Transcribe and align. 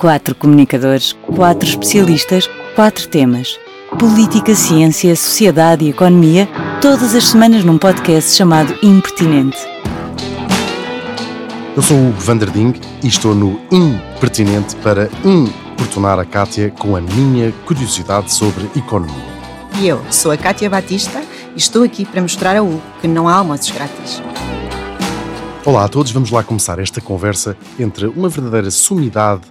Quatro 0.00 0.34
comunicadores, 0.34 1.12
quatro 1.36 1.68
especialistas, 1.68 2.48
quatro 2.74 3.06
temas. 3.06 3.60
Política, 3.98 4.54
ciência, 4.54 5.14
sociedade 5.14 5.84
e 5.84 5.90
economia, 5.90 6.48
todas 6.80 7.14
as 7.14 7.28
semanas 7.28 7.64
num 7.64 7.76
podcast 7.76 8.34
chamado 8.34 8.74
Impertinente. 8.82 9.58
Eu 11.76 11.82
sou 11.82 11.98
o 11.98 12.08
Hugo 12.08 12.18
Vanderding 12.18 12.72
e 13.04 13.08
estou 13.08 13.34
no 13.34 13.60
Impertinente 13.70 14.74
para 14.76 15.10
importunar 15.22 16.18
a 16.18 16.24
Kátia 16.24 16.70
com 16.70 16.96
a 16.96 17.00
minha 17.02 17.52
curiosidade 17.66 18.32
sobre 18.32 18.70
economia. 18.74 19.14
E 19.82 19.86
eu 19.86 20.00
sou 20.10 20.32
a 20.32 20.36
Kátia 20.38 20.70
Batista 20.70 21.20
e 21.54 21.58
estou 21.58 21.84
aqui 21.84 22.06
para 22.06 22.22
mostrar 22.22 22.56
a 22.56 22.62
Hugo 22.62 22.80
que 23.02 23.06
não 23.06 23.28
há 23.28 23.34
almoços 23.34 23.70
grátis. 23.70 24.22
Olá 25.62 25.84
a 25.84 25.88
todos, 25.88 26.10
vamos 26.10 26.30
lá 26.30 26.42
começar 26.42 26.78
esta 26.78 27.02
conversa 27.02 27.54
entre 27.78 28.06
uma 28.06 28.30
verdadeira 28.30 28.70
sumidade 28.70 29.42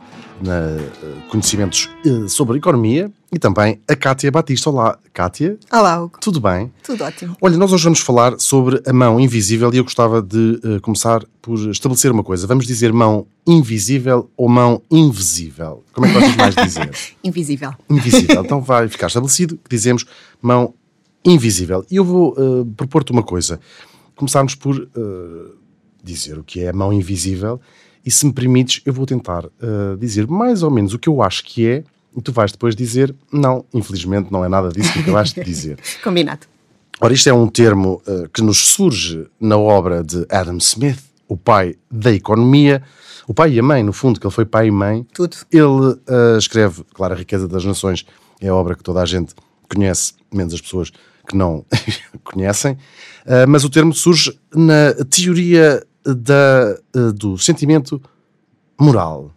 na 0.41 0.77
eh, 0.77 0.89
conhecimentos 1.29 1.89
eh, 2.05 2.27
sobre 2.27 2.57
economia 2.57 3.11
e 3.31 3.37
também 3.37 3.79
a 3.87 3.95
Kátia 3.95 4.31
Batista. 4.31 4.69
Olá, 4.69 4.97
Kátia. 5.13 5.57
Olá, 5.71 6.01
Hugo. 6.01 6.19
Tudo 6.19 6.39
bem? 6.39 6.71
Tudo 6.83 7.03
ótimo. 7.03 7.37
Olha, 7.41 7.57
nós 7.57 7.71
hoje 7.71 7.83
vamos 7.83 7.99
falar 7.99 8.39
sobre 8.39 8.81
a 8.85 8.93
mão 8.93 9.19
invisível 9.19 9.73
e 9.73 9.77
eu 9.77 9.83
gostava 9.83 10.21
de 10.21 10.59
uh, 10.63 10.81
começar 10.81 11.23
por 11.41 11.57
estabelecer 11.69 12.11
uma 12.11 12.23
coisa. 12.23 12.47
Vamos 12.47 12.65
dizer 12.65 12.91
mão 12.91 13.27
invisível 13.45 14.29
ou 14.35 14.49
mão 14.49 14.81
invisível? 14.89 15.83
Como 15.93 16.07
é 16.07 16.09
que 16.09 16.15
gostas 16.19 16.35
mais 16.35 16.55
de 16.55 16.63
dizer? 16.63 16.91
invisível. 17.23 17.71
Invisível. 17.89 18.43
Então 18.43 18.61
vai 18.61 18.87
ficar 18.87 19.07
estabelecido 19.07 19.57
que 19.57 19.69
dizemos 19.69 20.05
mão 20.41 20.73
invisível. 21.23 21.85
E 21.91 21.97
eu 21.97 22.03
vou 22.03 22.33
uh, 22.37 22.65
propor-te 22.77 23.11
uma 23.11 23.23
coisa. 23.23 23.59
Começarmos 24.15 24.55
por 24.55 24.75
uh, 24.77 25.55
dizer 26.03 26.37
o 26.37 26.43
que 26.43 26.61
é 26.61 26.69
a 26.69 26.73
mão 26.73 26.91
invisível 26.91 27.59
e 28.05 28.11
se 28.11 28.25
me 28.25 28.33
permites, 28.33 28.81
eu 28.85 28.93
vou 28.93 29.05
tentar 29.05 29.45
uh, 29.45 29.97
dizer 29.99 30.27
mais 30.27 30.63
ou 30.63 30.71
menos 30.71 30.93
o 30.93 30.99
que 30.99 31.09
eu 31.09 31.21
acho 31.21 31.43
que 31.43 31.67
é, 31.67 31.83
e 32.15 32.21
tu 32.21 32.31
vais 32.31 32.51
depois 32.51 32.75
dizer, 32.75 33.15
não, 33.31 33.63
infelizmente 33.73 34.31
não 34.31 34.43
é 34.43 34.49
nada 34.49 34.69
disso 34.69 34.91
que 34.93 34.99
acabaste 34.99 35.39
de 35.39 35.45
dizer. 35.45 35.79
Combinado. 36.03 36.47
Ora, 36.99 37.13
isto 37.13 37.29
é 37.29 37.33
um 37.33 37.47
termo 37.47 38.01
uh, 38.07 38.27
que 38.29 38.41
nos 38.41 38.57
surge 38.57 39.25
na 39.39 39.57
obra 39.57 40.03
de 40.03 40.25
Adam 40.29 40.57
Smith, 40.57 40.99
o 41.27 41.37
pai 41.37 41.75
da 41.89 42.11
economia, 42.11 42.83
o 43.27 43.33
pai 43.33 43.53
e 43.53 43.59
a 43.59 43.63
mãe, 43.63 43.83
no 43.83 43.93
fundo, 43.93 44.19
que 44.19 44.25
ele 44.25 44.33
foi 44.33 44.43
pai 44.43 44.67
e 44.67 44.71
mãe. 44.71 45.05
Tudo. 45.13 45.37
Ele 45.51 45.63
uh, 45.63 46.37
escreve, 46.37 46.83
claro, 46.93 47.13
A 47.13 47.17
Riqueza 47.17 47.47
das 47.47 47.63
Nações 47.63 48.05
é 48.41 48.47
a 48.49 48.55
obra 48.55 48.75
que 48.75 48.83
toda 48.83 49.01
a 49.01 49.05
gente 49.05 49.33
conhece, 49.73 50.13
menos 50.33 50.53
as 50.53 50.61
pessoas 50.61 50.91
que 51.27 51.37
não 51.37 51.63
conhecem, 52.23 52.73
uh, 52.73 53.47
mas 53.47 53.63
o 53.63 53.69
termo 53.69 53.93
surge 53.93 54.37
na 54.53 54.93
teoria 55.09 55.85
da, 56.05 56.79
uh, 56.95 57.13
do 57.13 57.37
sentimento 57.37 58.01
moral. 58.79 59.31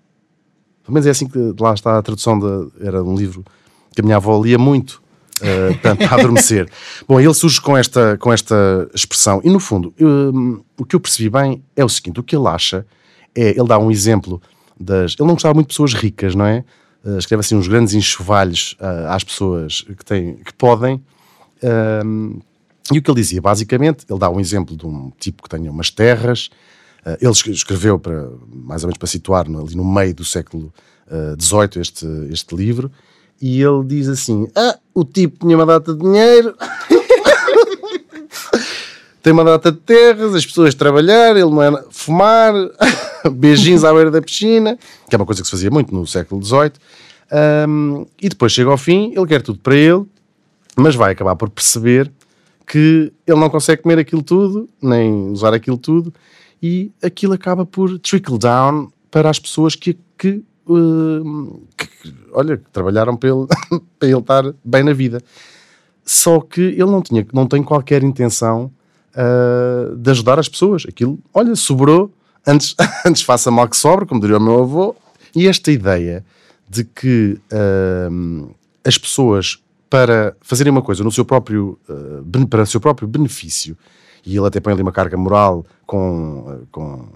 Pelo 0.82 0.94
menos 0.94 1.06
é 1.06 1.10
assim 1.10 1.28
que 1.28 1.38
lá 1.60 1.74
está 1.74 1.98
a 1.98 2.02
tradução, 2.02 2.38
de, 2.38 2.86
era 2.86 3.02
um 3.02 3.14
livro 3.14 3.44
que 3.94 4.00
a 4.00 4.04
minha 4.04 4.16
avó 4.16 4.40
lia 4.42 4.58
muito, 4.58 5.02
uh, 5.40 5.78
para 5.78 6.14
adormecer. 6.14 6.68
Bom, 7.06 7.20
ele 7.20 7.34
surge 7.34 7.60
com 7.60 7.76
esta, 7.76 8.16
com 8.18 8.32
esta 8.32 8.88
expressão, 8.94 9.40
e 9.44 9.50
no 9.50 9.60
fundo, 9.60 9.92
eu, 9.96 10.64
o 10.78 10.84
que 10.84 10.96
eu 10.96 11.00
percebi 11.00 11.28
bem 11.28 11.62
é 11.76 11.84
o 11.84 11.88
seguinte: 11.88 12.20
o 12.20 12.22
que 12.22 12.36
ele 12.36 12.48
acha 12.48 12.86
é, 13.34 13.50
ele 13.50 13.66
dá 13.66 13.78
um 13.78 13.90
exemplo 13.90 14.40
das. 14.78 15.14
Ele 15.18 15.26
não 15.26 15.34
gostava 15.34 15.54
muito 15.54 15.68
de 15.68 15.74
pessoas 15.74 15.94
ricas, 15.94 16.34
não 16.34 16.44
é? 16.44 16.64
Uh, 17.04 17.18
escreve 17.18 17.40
assim 17.40 17.56
uns 17.56 17.66
grandes 17.66 17.94
enxovalhos 17.94 18.76
uh, 18.80 19.08
às 19.08 19.24
pessoas 19.24 19.82
que, 19.82 20.04
têm, 20.04 20.36
que 20.36 20.54
podem. 20.54 21.02
Uh, 21.62 22.40
e 22.94 22.98
o 22.98 23.02
que 23.02 23.10
ele 23.10 23.20
dizia, 23.20 23.40
basicamente, 23.40 24.04
ele 24.08 24.18
dá 24.18 24.30
um 24.30 24.40
exemplo 24.40 24.76
de 24.76 24.86
um 24.86 25.12
tipo 25.18 25.42
que 25.42 25.48
tenha 25.48 25.70
umas 25.70 25.90
terras. 25.90 26.50
Uh, 27.04 27.16
ele 27.20 27.32
escreveu, 27.52 27.98
para, 27.98 28.28
mais 28.52 28.82
ou 28.82 28.88
menos 28.88 28.98
para 28.98 29.08
situar 29.08 29.46
ali 29.46 29.74
no 29.74 29.84
meio 29.84 30.14
do 30.14 30.24
século 30.24 30.72
XVIII, 31.40 31.76
uh, 31.76 31.80
este, 31.80 32.06
este 32.30 32.54
livro. 32.54 32.90
E 33.40 33.60
ele 33.60 33.84
diz 33.84 34.08
assim: 34.08 34.46
Ah, 34.54 34.78
o 34.94 35.04
tipo 35.04 35.44
tinha 35.44 35.56
uma 35.56 35.66
data 35.66 35.92
de 35.92 36.00
dinheiro, 36.00 36.54
tem 39.20 39.32
uma 39.32 39.44
data 39.44 39.72
de 39.72 39.78
terras, 39.78 40.34
as 40.34 40.46
pessoas 40.46 40.74
trabalhar, 40.74 41.36
ele 41.36 41.50
não 41.50 41.62
é 41.62 41.84
fumar, 41.90 42.54
beijinhos 43.32 43.84
à 43.84 43.92
beira 43.92 44.12
da 44.12 44.22
piscina, 44.22 44.78
que 45.08 45.14
é 45.14 45.18
uma 45.18 45.26
coisa 45.26 45.42
que 45.42 45.46
se 45.46 45.50
fazia 45.50 45.70
muito 45.70 45.92
no 45.92 46.06
século 46.06 46.42
XVIII. 46.42 46.72
Um, 47.68 48.06
e 48.20 48.28
depois 48.28 48.52
chega 48.52 48.70
ao 48.70 48.76
fim, 48.76 49.12
ele 49.16 49.26
quer 49.26 49.42
tudo 49.42 49.58
para 49.58 49.74
ele, 49.74 50.04
mas 50.76 50.94
vai 50.94 51.12
acabar 51.12 51.34
por 51.34 51.50
perceber 51.50 52.12
que 52.66 53.12
ele 53.26 53.40
não 53.40 53.50
consegue 53.50 53.82
comer 53.82 53.98
aquilo 53.98 54.22
tudo, 54.22 54.68
nem 54.80 55.30
usar 55.30 55.52
aquilo 55.54 55.76
tudo, 55.76 56.12
e 56.62 56.90
aquilo 57.02 57.32
acaba 57.32 57.66
por 57.66 57.98
trickle 57.98 58.38
down 58.38 58.90
para 59.10 59.28
as 59.28 59.38
pessoas 59.38 59.74
que, 59.74 59.98
que, 60.16 60.42
uh, 60.66 61.60
que 61.76 61.88
olha, 62.32 62.60
trabalharam 62.72 63.16
para 63.16 63.28
ele, 63.28 63.46
para 63.98 64.08
ele 64.08 64.18
estar 64.18 64.54
bem 64.64 64.82
na 64.82 64.92
vida. 64.92 65.20
Só 66.04 66.40
que 66.40 66.60
ele 66.60 66.86
não, 66.86 67.02
tinha, 67.02 67.26
não 67.32 67.46
tem 67.46 67.62
qualquer 67.62 68.02
intenção 68.02 68.70
uh, 69.14 69.96
de 69.96 70.10
ajudar 70.10 70.38
as 70.38 70.48
pessoas. 70.48 70.84
Aquilo, 70.88 71.18
olha, 71.32 71.54
sobrou, 71.54 72.10
antes, 72.46 72.74
antes 73.06 73.22
faça 73.22 73.50
mal 73.50 73.68
que 73.68 73.76
sobre, 73.76 74.06
como 74.06 74.20
diria 74.20 74.38
o 74.38 74.40
meu 74.40 74.60
avô. 74.60 74.96
E 75.34 75.46
esta 75.46 75.70
ideia 75.70 76.24
de 76.68 76.84
que 76.84 77.38
uh, 77.52 78.54
as 78.84 78.98
pessoas 78.98 79.61
para 79.92 80.34
fazerem 80.40 80.70
uma 80.70 80.80
coisa 80.80 81.04
no 81.04 81.12
seu 81.12 81.22
próprio, 81.22 81.78
uh, 81.86 82.46
para 82.46 82.62
o 82.62 82.66
seu 82.66 82.80
próprio 82.80 83.06
benefício, 83.06 83.76
e 84.24 84.34
ele 84.34 84.46
até 84.46 84.58
põe 84.58 84.72
ali 84.72 84.80
uma 84.80 84.90
carga 84.90 85.18
moral 85.18 85.66
com, 85.84 86.38
uh, 86.38 86.66
com 86.72 86.94
uh, 86.94 87.10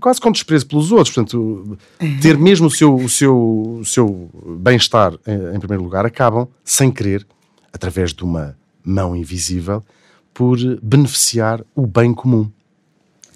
quase 0.00 0.20
com 0.20 0.32
desprezo 0.32 0.66
pelos 0.66 0.90
outros, 0.90 1.14
portanto, 1.14 1.78
ter 2.20 2.36
mesmo 2.36 2.66
o 2.66 2.70
seu, 2.72 2.96
o 2.96 3.08
seu, 3.08 3.78
o 3.80 3.84
seu 3.84 4.28
bem-estar 4.58 5.12
em, 5.24 5.54
em 5.54 5.60
primeiro 5.60 5.84
lugar, 5.84 6.04
acabam, 6.04 6.48
sem 6.64 6.90
querer, 6.90 7.24
através 7.72 8.12
de 8.12 8.24
uma 8.24 8.56
mão 8.84 9.14
invisível, 9.14 9.84
por 10.34 10.58
beneficiar 10.82 11.62
o 11.72 11.86
bem 11.86 12.12
comum. 12.12 12.50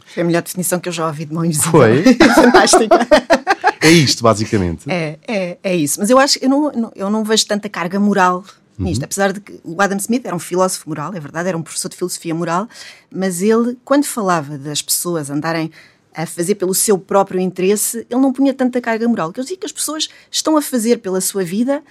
Foi 0.07 0.25
a 0.25 0.27
melhor 0.27 0.43
definição 0.43 0.81
que 0.81 0.89
eu 0.89 0.93
já 0.93 1.07
ouvi 1.07 1.25
de 1.25 1.33
mão 1.33 1.45
invisível. 1.45 1.71
Foi? 1.71 2.03
Fantástica. 2.35 2.89
É 3.85 3.91
isto, 3.91 4.23
basicamente. 4.23 4.91
É, 4.91 5.19
é, 5.27 5.59
é 5.63 5.77
isso. 5.77 6.01
Mas 6.01 6.11
eu 6.11 6.19
acho 6.19 6.39
eu 6.41 6.49
não, 6.49 6.93
eu 6.95 7.11
não 7.11 7.23
vejo 7.23 7.47
tanta 7.47 7.69
carga 7.69 8.01
moral 8.01 8.45
nisto. 8.79 9.03
Uhum. 9.03 9.05
Apesar 9.05 9.33
de 9.33 9.41
que 9.41 9.61
o 9.63 9.81
Adam 9.81 9.99
Smith 9.99 10.25
era 10.25 10.35
um 10.35 10.39
filósofo 10.41 10.89
moral, 10.89 11.15
é 11.15 11.21
verdade, 11.21 11.49
era 11.49 11.57
um 11.57 11.63
professor 11.63 11.89
de 11.89 11.97
filosofia 11.97 12.35
moral, 12.35 12.69
mas 13.11 13.41
ele, 13.41 13.79
quando 13.85 14.05
falava 14.05 14.59
das 14.59 14.83
pessoas 14.83 15.31
andarem 15.31 15.71
a 16.15 16.27
fazer 16.27 16.55
pelo 16.55 16.75
seu 16.75 16.97
próprio 16.97 17.41
interesse, 17.41 18.07
ele 18.09 18.21
não 18.21 18.33
punha 18.33 18.55
tanta 18.55 18.81
carga 18.81 19.07
moral. 19.09 19.33
Ele 19.35 19.43
dizia 19.43 19.57
que 19.57 19.67
as 19.67 19.73
pessoas 19.73 20.09
estão 20.31 20.57
a 20.57 20.63
fazer 20.63 20.99
pela 20.99 21.21
sua 21.21 21.45
vida 21.45 21.83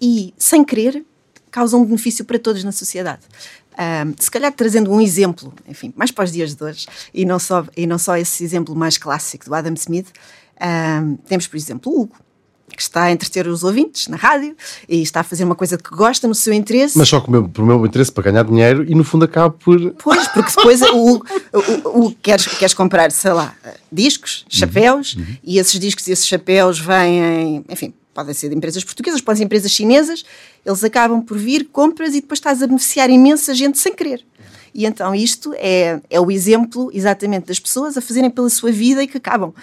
e, 0.00 0.32
sem 0.38 0.64
querer, 0.64 1.04
causam 1.50 1.84
benefício 1.84 2.24
para 2.24 2.38
todos 2.38 2.64
na 2.64 2.72
sociedade. 2.72 3.22
Um, 3.78 4.14
se 4.18 4.30
calhar 4.30 4.50
trazendo 4.52 4.90
um 4.90 5.00
exemplo, 5.00 5.52
enfim, 5.68 5.92
mais 5.94 6.10
para 6.10 6.24
os 6.24 6.32
dias 6.32 6.54
de 6.54 6.64
hoje, 6.64 6.86
e 7.12 7.26
não 7.26 7.38
só, 7.38 7.66
e 7.76 7.86
não 7.86 7.98
só 7.98 8.16
esse 8.16 8.42
exemplo 8.42 8.74
mais 8.74 8.96
clássico 8.96 9.44
do 9.44 9.54
Adam 9.54 9.74
Smith, 9.74 10.08
um, 10.60 11.16
temos, 11.28 11.46
por 11.46 11.56
exemplo, 11.56 11.92
o 11.92 12.02
Hugo, 12.02 12.16
que 12.74 12.82
está 12.82 13.04
a 13.04 13.12
entreter 13.12 13.46
os 13.46 13.64
ouvintes 13.64 14.08
na 14.08 14.16
rádio 14.16 14.54
e 14.88 15.00
está 15.00 15.20
a 15.20 15.22
fazer 15.22 15.44
uma 15.44 15.54
coisa 15.54 15.78
que 15.78 15.90
gosta 15.90 16.28
no 16.28 16.34
seu 16.34 16.52
interesse. 16.52 16.98
Mas 16.98 17.08
só 17.08 17.20
com 17.20 17.28
o 17.28 17.30
meu, 17.30 17.50
meu 17.58 17.86
interesse 17.86 18.12
para 18.12 18.24
ganhar 18.24 18.44
dinheiro 18.44 18.84
e 18.88 18.94
no 18.94 19.04
fundo 19.04 19.24
acaba 19.24 19.50
por. 19.50 19.94
Pois, 20.02 20.28
porque 20.28 20.50
depois 20.54 20.82
o, 20.82 21.16
o, 21.16 22.06
o, 22.06 22.14
queres, 22.22 22.46
queres 22.46 22.74
comprar, 22.74 23.10
sei 23.10 23.32
lá, 23.32 23.54
discos, 23.90 24.44
chapéus, 24.48 25.14
uhum. 25.14 25.22
Uhum. 25.22 25.36
e 25.42 25.58
esses 25.58 25.80
discos 25.80 26.06
e 26.06 26.12
esses 26.12 26.26
chapéus 26.26 26.78
vêm, 26.78 27.64
enfim, 27.68 27.94
podem 28.12 28.34
ser 28.34 28.48
de 28.48 28.54
empresas 28.54 28.84
portuguesas, 28.84 29.20
podem 29.20 29.38
ser 29.38 29.44
empresas 29.44 29.70
chinesas, 29.72 30.24
eles 30.64 30.82
acabam 30.84 31.22
por 31.22 31.38
vir, 31.38 31.68
compras 31.72 32.14
e 32.14 32.20
depois 32.20 32.38
estás 32.38 32.62
a 32.62 32.66
beneficiar 32.66 33.10
imensa 33.10 33.54
gente 33.54 33.78
sem 33.78 33.94
querer. 33.94 34.24
E 34.76 34.84
então 34.84 35.14
isto 35.14 35.54
é, 35.56 35.98
é 36.10 36.20
o 36.20 36.30
exemplo 36.30 36.90
exatamente 36.92 37.46
das 37.46 37.58
pessoas 37.58 37.96
a 37.96 38.02
fazerem 38.02 38.28
pela 38.28 38.50
sua 38.50 38.70
vida 38.70 39.02
e 39.02 39.08
que 39.08 39.16
acabam 39.16 39.54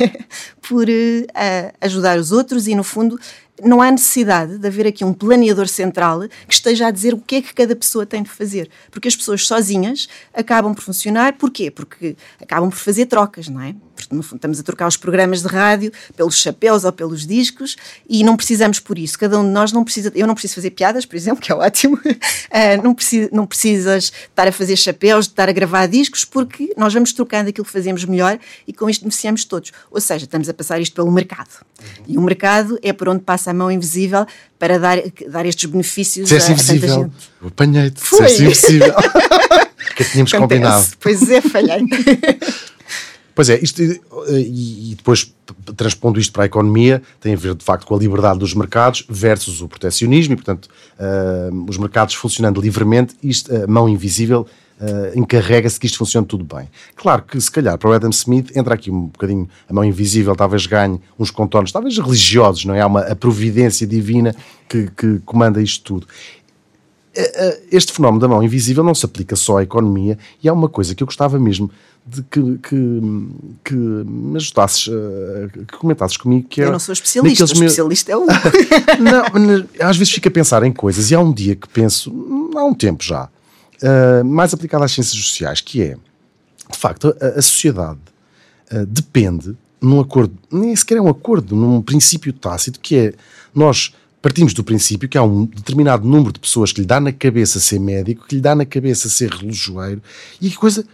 por 0.66 0.88
uh, 0.88 1.72
ajudar 1.82 2.18
os 2.18 2.32
outros 2.32 2.66
e, 2.66 2.74
no 2.74 2.82
fundo, 2.82 3.20
não 3.62 3.82
há 3.82 3.90
necessidade 3.90 4.56
de 4.56 4.66
haver 4.66 4.86
aqui 4.86 5.04
um 5.04 5.12
planeador 5.12 5.68
central 5.68 6.22
que 6.48 6.54
esteja 6.54 6.86
a 6.86 6.90
dizer 6.90 7.12
o 7.12 7.18
que 7.18 7.36
é 7.36 7.42
que 7.42 7.52
cada 7.52 7.76
pessoa 7.76 8.06
tem 8.06 8.22
de 8.22 8.30
fazer. 8.30 8.70
Porque 8.90 9.06
as 9.06 9.14
pessoas 9.14 9.46
sozinhas 9.46 10.08
acabam 10.32 10.74
por 10.74 10.82
funcionar. 10.82 11.34
Porquê? 11.34 11.70
Porque 11.70 12.16
acabam 12.40 12.70
por 12.70 12.78
fazer 12.78 13.04
trocas, 13.04 13.48
não 13.48 13.60
é? 13.60 13.74
Porque, 13.94 14.14
estamos 14.34 14.60
a 14.60 14.62
trocar 14.62 14.88
os 14.88 14.96
programas 14.96 15.42
de 15.42 15.48
rádio 15.48 15.92
pelos 16.16 16.36
chapéus 16.36 16.84
ou 16.84 16.92
pelos 16.92 17.26
discos 17.26 17.76
e 18.08 18.22
não 18.24 18.36
precisamos 18.36 18.80
por 18.80 18.98
isso. 18.98 19.18
Cada 19.18 19.38
um 19.38 19.44
de 19.44 19.50
nós 19.50 19.72
não 19.72 19.84
precisa. 19.84 20.12
Eu 20.14 20.26
não 20.26 20.34
preciso 20.34 20.54
fazer 20.56 20.70
piadas, 20.70 21.06
por 21.06 21.16
exemplo, 21.16 21.40
que 21.42 21.52
é 21.52 21.54
ótimo. 21.54 21.96
Uh, 21.96 22.82
não, 22.82 22.94
precisa, 22.94 23.28
não 23.32 23.46
precisas 23.46 24.12
estar 24.28 24.48
a 24.48 24.52
fazer 24.52 24.76
chapéus, 24.76 25.26
estar 25.26 25.48
a 25.48 25.52
gravar 25.52 25.86
discos, 25.86 26.24
porque 26.24 26.72
nós 26.76 26.92
vamos 26.92 27.12
trocando 27.12 27.50
aquilo 27.50 27.64
que 27.64 27.72
fazemos 27.72 28.04
melhor 28.04 28.38
e 28.66 28.72
com 28.72 28.88
isto 28.88 29.02
beneficiamos 29.02 29.44
todos. 29.44 29.72
Ou 29.90 30.00
seja, 30.00 30.24
estamos 30.24 30.48
a 30.48 30.54
passar 30.54 30.80
isto 30.80 30.94
pelo 30.94 31.10
mercado. 31.10 31.50
Uhum. 31.80 32.04
E 32.08 32.18
o 32.18 32.22
mercado 32.22 32.78
é 32.82 32.92
por 32.92 33.08
onde 33.08 33.22
passa 33.22 33.50
a 33.50 33.54
mão 33.54 33.70
invisível 33.70 34.26
para 34.58 34.78
dar, 34.78 34.98
dar 35.28 35.46
estes 35.46 35.70
benefícios 35.70 36.32
a, 36.32 36.36
a 36.36 36.40
tanta 36.40 36.62
gente. 36.64 37.12
Apanhei-te, 37.46 38.00
disseste 38.00 38.42
invisível. 38.42 38.94
que 39.94 40.04
tínhamos 40.04 40.34
Acontece. 40.34 40.60
combinado. 40.60 40.86
Pois 41.00 41.30
é, 41.30 41.40
falhei. 41.40 41.84
Pois 43.34 43.48
é, 43.48 43.58
isto, 43.60 43.82
e, 43.82 44.92
e 44.92 44.94
depois 44.94 45.34
transpondo 45.76 46.18
isto 46.18 46.32
para 46.32 46.44
a 46.44 46.46
economia, 46.46 47.02
tem 47.20 47.34
a 47.34 47.36
ver 47.36 47.54
de 47.54 47.64
facto 47.64 47.86
com 47.86 47.94
a 47.94 47.98
liberdade 47.98 48.38
dos 48.38 48.54
mercados 48.54 49.04
versus 49.08 49.60
o 49.60 49.68
proteccionismo 49.68 50.34
e, 50.34 50.36
portanto, 50.36 50.68
uh, 50.98 51.64
os 51.68 51.76
mercados 51.76 52.14
funcionando 52.14 52.60
livremente, 52.60 53.14
isto, 53.22 53.54
a 53.54 53.66
mão 53.66 53.88
invisível 53.88 54.46
uh, 54.80 55.18
encarrega-se 55.18 55.78
que 55.78 55.86
isto 55.86 55.98
funcione 55.98 56.26
tudo 56.26 56.44
bem. 56.44 56.68
Claro 56.96 57.22
que, 57.22 57.40
se 57.40 57.50
calhar, 57.50 57.76
para 57.76 57.90
o 57.90 57.92
Adam 57.92 58.10
Smith 58.10 58.56
entra 58.56 58.74
aqui 58.74 58.90
um 58.90 59.06
bocadinho 59.06 59.48
a 59.68 59.72
mão 59.72 59.84
invisível, 59.84 60.34
talvez 60.34 60.66
ganhe 60.66 61.00
uns 61.18 61.30
contornos, 61.30 61.72
talvez 61.72 61.98
religiosos, 61.98 62.64
não 62.64 62.74
é? 62.74 62.80
Há 62.80 62.86
uma, 62.86 63.00
a 63.00 63.16
providência 63.16 63.86
divina 63.86 64.34
que, 64.68 64.90
que 64.96 65.18
comanda 65.24 65.60
isto 65.60 65.82
tudo 65.84 66.06
este 67.70 67.92
fenómeno 67.92 68.20
da 68.20 68.26
mão 68.26 68.42
invisível 68.42 68.82
não 68.82 68.94
se 68.94 69.06
aplica 69.06 69.36
só 69.36 69.58
à 69.58 69.62
economia 69.62 70.18
e 70.42 70.48
há 70.48 70.52
uma 70.52 70.68
coisa 70.68 70.94
que 70.94 71.02
eu 71.02 71.06
gostava 71.06 71.38
mesmo 71.38 71.70
de 72.06 72.22
que, 72.22 72.58
que, 72.58 73.00
que 73.64 73.74
me 73.74 74.36
ajudasses, 74.36 74.90
que 75.68 75.76
comentasses 75.78 76.16
comigo. 76.18 76.46
Que 76.48 76.60
eu 76.60 76.72
não 76.72 76.78
sou 76.78 76.92
especialista, 76.92 77.44
o 77.44 77.46
especialista 77.46 78.12
é 78.12 78.16
o. 78.16 78.26
não, 79.00 79.66
às 79.80 79.96
vezes 79.96 80.12
fico 80.12 80.28
a 80.28 80.30
pensar 80.30 80.62
em 80.64 80.72
coisas 80.72 81.10
e 81.10 81.14
há 81.14 81.20
um 81.20 81.32
dia 81.32 81.56
que 81.56 81.68
penso, 81.68 82.12
há 82.54 82.64
um 82.64 82.74
tempo 82.74 83.02
já, 83.02 83.24
uh, 83.24 84.24
mais 84.24 84.52
aplicado 84.52 84.84
às 84.84 84.92
ciências 84.92 85.16
sociais, 85.22 85.60
que 85.60 85.80
é, 85.80 85.96
de 86.70 86.78
facto, 86.78 87.16
a, 87.20 87.38
a 87.38 87.42
sociedade 87.42 88.00
uh, 88.70 88.84
depende 88.84 89.56
num 89.80 90.00
acordo, 90.00 90.34
nem 90.50 90.74
sequer 90.74 90.98
é 90.98 91.00
um 91.00 91.08
acordo, 91.08 91.54
num 91.54 91.80
princípio 91.82 92.32
tácito, 92.32 92.80
que 92.80 92.96
é 92.96 93.14
nós 93.54 93.94
partimos 94.20 94.54
do 94.54 94.64
princípio 94.64 95.08
que 95.08 95.18
há 95.18 95.22
um 95.22 95.44
determinado 95.44 96.08
número 96.08 96.32
de 96.32 96.40
pessoas 96.40 96.72
que 96.72 96.80
lhe 96.80 96.86
dá 96.86 96.98
na 96.98 97.12
cabeça 97.12 97.60
ser 97.60 97.78
médico, 97.78 98.26
que 98.26 98.36
lhe 98.36 98.40
dá 98.40 98.54
na 98.54 98.64
cabeça 98.64 99.08
ser 99.08 99.30
relojoeiro, 99.30 100.02
e 100.40 100.48
a 100.48 100.56
coisa 100.56 100.86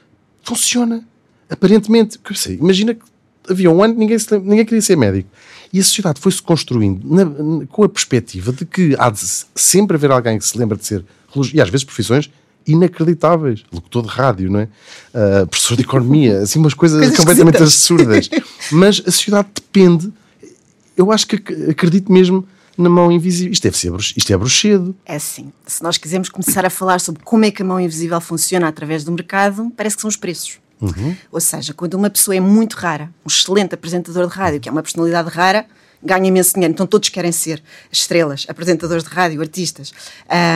funciona. 0.42 1.04
Aparentemente, 1.48 2.18
sei, 2.34 2.56
imagina 2.56 2.94
que 2.94 3.02
havia 3.48 3.70
um 3.70 3.82
ano 3.82 3.94
que 3.94 4.00
ninguém, 4.00 4.18
se, 4.18 4.38
ninguém 4.38 4.64
queria 4.64 4.82
ser 4.82 4.96
médico. 4.96 5.28
E 5.72 5.80
a 5.80 5.84
sociedade 5.84 6.20
foi-se 6.20 6.42
construindo 6.42 7.02
na, 7.04 7.24
na, 7.24 7.66
com 7.66 7.84
a 7.84 7.88
perspectiva 7.88 8.52
de 8.52 8.64
que 8.64 8.94
há 8.98 9.10
de 9.10 9.20
sempre 9.54 9.96
haver 9.96 10.10
alguém 10.10 10.38
que 10.38 10.44
se 10.44 10.58
lembra 10.58 10.76
de 10.76 10.84
ser 10.84 11.04
e 11.54 11.60
às 11.60 11.68
vezes 11.68 11.84
profissões 11.84 12.30
inacreditáveis. 12.66 13.64
Locutor 13.72 14.02
de 14.02 14.08
rádio, 14.08 14.50
não 14.50 14.60
é? 14.60 14.68
Uh, 15.14 15.46
professor 15.46 15.76
de 15.76 15.82
economia, 15.82 16.40
assim, 16.40 16.58
umas 16.58 16.74
coisas, 16.74 16.98
coisas 16.98 17.16
completamente 17.16 17.56
absurdas. 17.56 18.28
Mas 18.70 19.00
a 19.06 19.10
sociedade 19.10 19.48
depende, 19.54 20.12
eu 20.96 21.10
acho 21.10 21.26
que 21.26 21.36
acredito 21.70 22.12
mesmo 22.12 22.46
na 22.82 22.90
mão 22.90 23.10
invisível. 23.10 23.52
Isto 23.52 23.62
deve 23.64 23.78
ser 23.78 23.92
isto 24.16 24.32
é 24.32 24.36
bruxedo. 24.36 24.94
É 25.04 25.18
sim. 25.18 25.52
Se 25.66 25.82
nós 25.82 25.96
quisermos 25.98 26.28
começar 26.28 26.64
a 26.64 26.70
falar 26.70 27.00
sobre 27.00 27.22
como 27.22 27.44
é 27.44 27.50
que 27.50 27.62
a 27.62 27.64
mão 27.64 27.80
invisível 27.80 28.20
funciona 28.20 28.68
através 28.68 29.04
do 29.04 29.12
mercado, 29.12 29.72
parece 29.76 29.96
que 29.96 30.02
são 30.02 30.08
os 30.08 30.16
preços. 30.16 30.58
Uhum. 30.80 31.14
Ou 31.30 31.40
seja, 31.40 31.74
quando 31.74 31.94
uma 31.94 32.08
pessoa 32.08 32.34
é 32.34 32.40
muito 32.40 32.74
rara, 32.74 33.12
um 33.24 33.28
excelente 33.28 33.74
apresentador 33.74 34.26
de 34.26 34.34
rádio, 34.34 34.60
que 34.60 34.68
é 34.68 34.72
uma 34.72 34.82
personalidade 34.82 35.28
rara, 35.28 35.66
ganha 36.02 36.28
imenso 36.28 36.54
dinheiro, 36.54 36.72
então 36.72 36.86
todos 36.86 37.08
querem 37.08 37.32
ser 37.32 37.62
estrelas, 37.90 38.46
apresentadores 38.48 39.04
de 39.04 39.10
rádio, 39.10 39.40
artistas. 39.40 39.92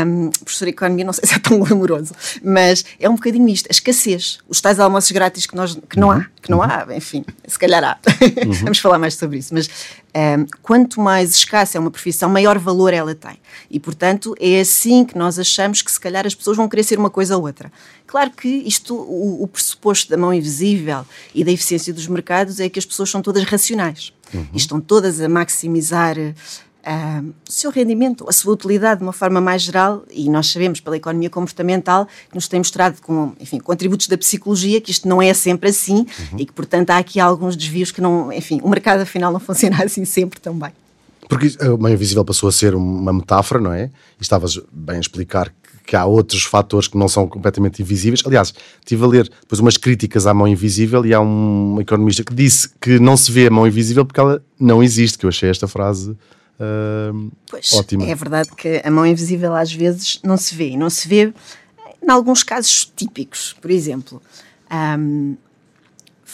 Um, 0.06 0.30
professor 0.30 0.64
de 0.64 0.70
Economia, 0.70 1.04
não 1.04 1.12
sei 1.12 1.24
se 1.28 1.34
é 1.34 1.38
tão 1.38 1.58
glamouroso, 1.58 2.14
mas 2.42 2.84
é 2.98 3.08
um 3.08 3.14
bocadinho 3.14 3.48
isto, 3.48 3.66
a 3.68 3.72
escassez, 3.72 4.38
os 4.48 4.60
tais 4.60 4.80
almoços 4.80 5.10
grátis 5.10 5.46
que, 5.46 5.54
nós, 5.54 5.78
que 5.88 5.98
não 5.98 6.10
há, 6.10 6.26
que 6.40 6.50
não 6.50 6.62
há, 6.62 6.86
enfim, 6.96 7.24
se 7.46 7.58
calhar 7.58 7.82
há. 7.84 7.98
Uhum. 8.44 8.52
Vamos 8.52 8.78
falar 8.78 8.98
mais 8.98 9.14
sobre 9.14 9.38
isso, 9.38 9.54
mas 9.54 9.68
um, 10.14 10.46
quanto 10.62 11.00
mais 11.00 11.34
escassa 11.34 11.78
é 11.78 11.80
uma 11.80 11.90
profissão, 11.90 12.28
maior 12.28 12.58
valor 12.58 12.92
ela 12.92 13.14
tem. 13.14 13.38
E, 13.70 13.78
portanto, 13.78 14.34
é 14.40 14.60
assim 14.60 15.04
que 15.04 15.16
nós 15.16 15.38
achamos 15.38 15.82
que 15.82 15.90
se 15.90 16.00
calhar 16.00 16.26
as 16.26 16.34
pessoas 16.34 16.56
vão 16.56 16.68
querer 16.68 16.82
ser 16.82 16.98
uma 16.98 17.10
coisa 17.10 17.36
ou 17.36 17.44
outra. 17.44 17.70
Claro 18.06 18.30
que 18.30 18.48
isto, 18.48 18.94
o, 18.94 19.42
o 19.42 19.48
pressuposto 19.48 20.10
da 20.10 20.16
mão 20.16 20.32
invisível 20.32 21.04
e 21.34 21.44
da 21.44 21.52
eficiência 21.52 21.92
dos 21.92 22.06
mercados 22.06 22.60
é 22.60 22.68
que 22.68 22.78
as 22.78 22.84
pessoas 22.84 23.10
são 23.10 23.22
todas 23.22 23.44
racionais 23.44 24.12
uhum. 24.34 24.46
e 24.52 24.56
estão 24.56 24.80
todas 24.80 25.20
a 25.20 25.28
maximizar 25.28 26.16
uh, 26.18 27.34
o 27.48 27.52
seu 27.52 27.70
rendimento, 27.70 28.24
a 28.28 28.32
sua 28.32 28.52
utilidade 28.52 28.98
de 28.98 29.06
uma 29.06 29.12
forma 29.12 29.40
mais 29.40 29.62
geral, 29.62 30.04
e 30.10 30.28
nós 30.28 30.48
sabemos 30.48 30.80
pela 30.80 30.96
economia 30.96 31.30
comportamental 31.30 32.06
que 32.28 32.34
nos 32.34 32.48
tem 32.48 32.60
mostrado 32.60 33.00
com 33.02 33.32
enfim, 33.40 33.58
contributos 33.58 34.06
da 34.06 34.18
psicologia 34.18 34.80
que 34.80 34.90
isto 34.90 35.08
não 35.08 35.20
é 35.20 35.32
sempre 35.32 35.70
assim 35.70 36.06
uhum. 36.32 36.38
e 36.38 36.46
que, 36.46 36.52
portanto, 36.52 36.90
há 36.90 36.98
aqui 36.98 37.18
alguns 37.18 37.56
desvios 37.56 37.90
que 37.90 38.00
não, 38.00 38.32
enfim, 38.32 38.60
o 38.62 38.68
mercado 38.68 39.00
afinal 39.00 39.32
não 39.32 39.40
funciona 39.40 39.82
assim 39.82 40.04
sempre 40.04 40.40
também. 40.40 40.72
Porque 41.28 41.56
a 41.58 41.76
mãe 41.78 41.94
invisível 41.94 42.24
passou 42.24 42.48
a 42.48 42.52
ser 42.52 42.74
uma 42.74 43.12
metáfora, 43.12 43.58
não 43.58 43.72
é? 43.72 43.84
E 44.20 44.22
estavas 44.22 44.60
bem 44.70 44.98
a 44.98 45.00
explicar 45.00 45.50
que 45.86 45.94
há 45.94 46.04
outros 46.04 46.42
fatores 46.44 46.88
que 46.88 46.96
não 46.96 47.08
são 47.08 47.28
completamente 47.28 47.82
invisíveis. 47.82 48.22
Aliás, 48.24 48.54
estive 48.80 49.04
a 49.04 49.06
ler 49.06 49.28
depois 49.28 49.60
umas 49.60 49.76
críticas 49.76 50.26
à 50.26 50.32
mão 50.32 50.48
invisível 50.48 51.04
e 51.04 51.12
há 51.12 51.20
um 51.20 51.80
economista 51.80 52.24
que 52.24 52.34
disse 52.34 52.70
que 52.80 52.98
não 52.98 53.16
se 53.16 53.30
vê 53.30 53.46
a 53.46 53.50
mão 53.50 53.66
invisível 53.66 54.04
porque 54.04 54.20
ela 54.20 54.42
não 54.58 54.82
existe, 54.82 55.18
que 55.18 55.26
eu 55.26 55.28
achei 55.28 55.50
esta 55.50 55.68
frase 55.68 56.10
uh, 56.10 57.30
pois, 57.50 57.72
ótima. 57.72 58.04
É 58.04 58.14
verdade 58.14 58.50
que 58.56 58.80
a 58.84 58.90
mão 58.90 59.06
invisível 59.06 59.54
às 59.54 59.72
vezes 59.72 60.20
não 60.24 60.36
se 60.36 60.54
vê. 60.54 60.70
E 60.70 60.76
não 60.76 60.88
se 60.88 61.06
vê 61.06 61.32
em 62.02 62.10
alguns 62.10 62.42
casos 62.42 62.90
típicos. 62.96 63.54
Por 63.60 63.70
exemplo, 63.70 64.22
um, 64.98 65.36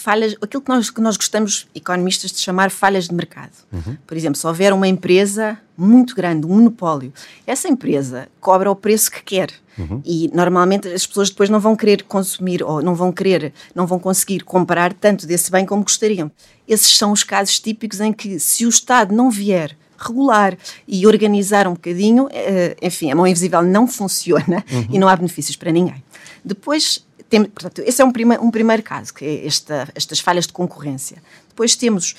falhas, 0.01 0.35
aquilo 0.41 0.63
que 0.63 0.69
nós, 0.69 0.91
que 0.91 1.01
nós 1.01 1.17
gostamos, 1.17 1.69
economistas, 1.75 2.33
de 2.33 2.39
chamar 2.39 2.71
falhas 2.71 3.09
de 3.09 3.15
mercado. 3.15 3.53
Uhum. 3.73 3.97
Por 4.07 4.17
exemplo, 4.17 4.39
se 4.39 4.47
houver 4.47 4.73
uma 4.73 4.89
empresa 4.89 5.59
muito 5.77 6.15
grande, 6.15 6.47
um 6.47 6.57
monopólio, 6.57 7.13
essa 7.47 7.69
empresa 7.69 8.29
cobra 8.41 8.71
o 8.71 8.77
preço 8.77 9.11
que 9.11 9.23
quer. 9.23 9.51
Uhum. 9.79 10.03
E 10.05 10.31
normalmente 10.35 10.89
as 10.89 11.07
pessoas 11.07 11.31
depois 11.31 11.49
não 11.49 11.61
vão 11.61 11.77
querer 11.77 12.03
consumir 12.05 12.63
ou 12.63 12.83
não 12.83 12.95
vão 12.95 13.13
querer, 13.13 13.53
não 13.75 13.87
vão 13.87 13.99
conseguir 13.99 14.41
comprar 14.41 14.93
tanto 14.93 15.27
desse 15.27 15.51
bem 15.51 15.65
como 15.65 15.83
gostariam. 15.83 16.31
Esses 16.67 16.97
são 16.97 17.13
os 17.13 17.23
casos 17.23 17.59
típicos 17.61 18.01
em 18.01 18.13
que, 18.13 18.39
se 18.39 18.67
o 18.67 18.69
Estado 18.69 19.15
não 19.15 19.31
vier 19.31 19.77
regular 19.99 20.57
e 20.89 21.07
organizar 21.07 21.69
um 21.69 21.75
bocadinho, 21.75 22.27
eh, 22.33 22.75
enfim, 22.81 23.11
a 23.13 23.15
mão 23.15 23.27
invisível 23.27 23.63
não 23.63 23.87
funciona 23.87 24.65
uhum. 24.73 24.87
e 24.93 24.99
não 24.99 25.09
há 25.09 25.15
benefícios 25.15 25.57
para 25.57 25.71
ninguém. 25.71 26.03
Depois, 26.45 27.07
tem, 27.31 27.45
portanto, 27.45 27.81
esse 27.87 28.03
é 28.03 28.05
um, 28.05 28.11
prima, 28.11 28.39
um 28.41 28.51
primeiro 28.51 28.83
caso, 28.83 29.15
que 29.15 29.25
é 29.25 29.47
esta, 29.47 29.89
estas 29.95 30.19
falhas 30.19 30.49
de 30.49 30.53
concorrência. 30.53 31.23
Depois 31.49 31.77
temos 31.77 32.17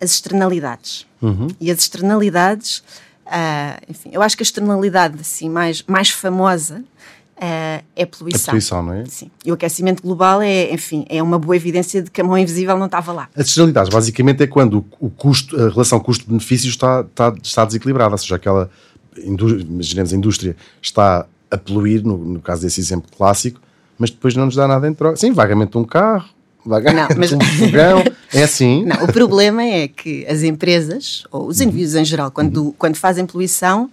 as 0.00 0.12
externalidades. 0.12 1.04
Uhum. 1.20 1.48
E 1.60 1.68
as 1.70 1.80
externalidades, 1.80 2.78
uh, 3.26 3.82
enfim, 3.88 4.10
eu 4.12 4.22
acho 4.22 4.36
que 4.36 4.42
a 4.42 4.46
externalidade 4.46 5.20
assim, 5.20 5.48
mais, 5.48 5.82
mais 5.82 6.10
famosa 6.10 6.78
uh, 6.78 7.84
é 7.96 8.02
a 8.02 8.06
poluição. 8.06 8.52
A 8.52 8.52
poluição, 8.52 8.82
não 8.84 8.92
é? 8.94 9.04
Sim. 9.06 9.32
E 9.44 9.50
o 9.50 9.54
aquecimento 9.54 10.00
global 10.00 10.40
é, 10.40 10.72
enfim, 10.72 11.04
é 11.08 11.20
uma 11.20 11.40
boa 11.40 11.56
evidência 11.56 12.00
de 12.00 12.08
que 12.08 12.20
a 12.20 12.24
mão 12.24 12.38
invisível 12.38 12.78
não 12.78 12.86
estava 12.86 13.12
lá. 13.12 13.28
As 13.34 13.48
externalidades, 13.48 13.92
basicamente, 13.92 14.44
é 14.44 14.46
quando 14.46 14.86
o, 15.00 15.10
custo, 15.10 15.60
a 15.60 15.70
relação 15.70 15.98
custo-benefício 15.98 16.68
está, 16.68 17.00
está, 17.00 17.34
está 17.42 17.64
desequilibrada, 17.64 18.12
ou 18.12 18.18
seja, 18.18 18.36
aquela, 18.36 18.70
imaginemos, 19.16 20.12
a 20.12 20.16
indústria 20.16 20.56
está 20.80 21.26
a 21.50 21.58
poluir, 21.58 22.04
no, 22.04 22.16
no 22.16 22.40
caso 22.40 22.62
desse 22.62 22.80
exemplo 22.80 23.10
clássico, 23.16 23.60
mas 23.98 24.10
depois 24.10 24.34
não 24.34 24.46
nos 24.46 24.56
dá 24.56 24.66
nada 24.66 24.88
em 24.88 24.94
troca. 24.94 25.16
Sim, 25.16 25.32
vagamente 25.32 25.76
um 25.76 25.84
carro, 25.84 26.28
vagamente 26.64 27.10
não, 27.10 27.18
mas... 27.18 27.32
um 27.34 27.40
fogão, 27.40 28.02
é 28.32 28.42
assim. 28.42 28.84
Não, 28.84 29.04
o 29.04 29.12
problema 29.12 29.62
é 29.62 29.88
que 29.88 30.26
as 30.26 30.42
empresas, 30.42 31.24
ou 31.30 31.46
os 31.46 31.60
indivíduos 31.60 31.94
em 31.94 32.04
geral, 32.04 32.30
quando, 32.30 32.64
uhum. 32.64 32.74
quando 32.76 32.96
fazem 32.96 33.26
poluição, 33.26 33.90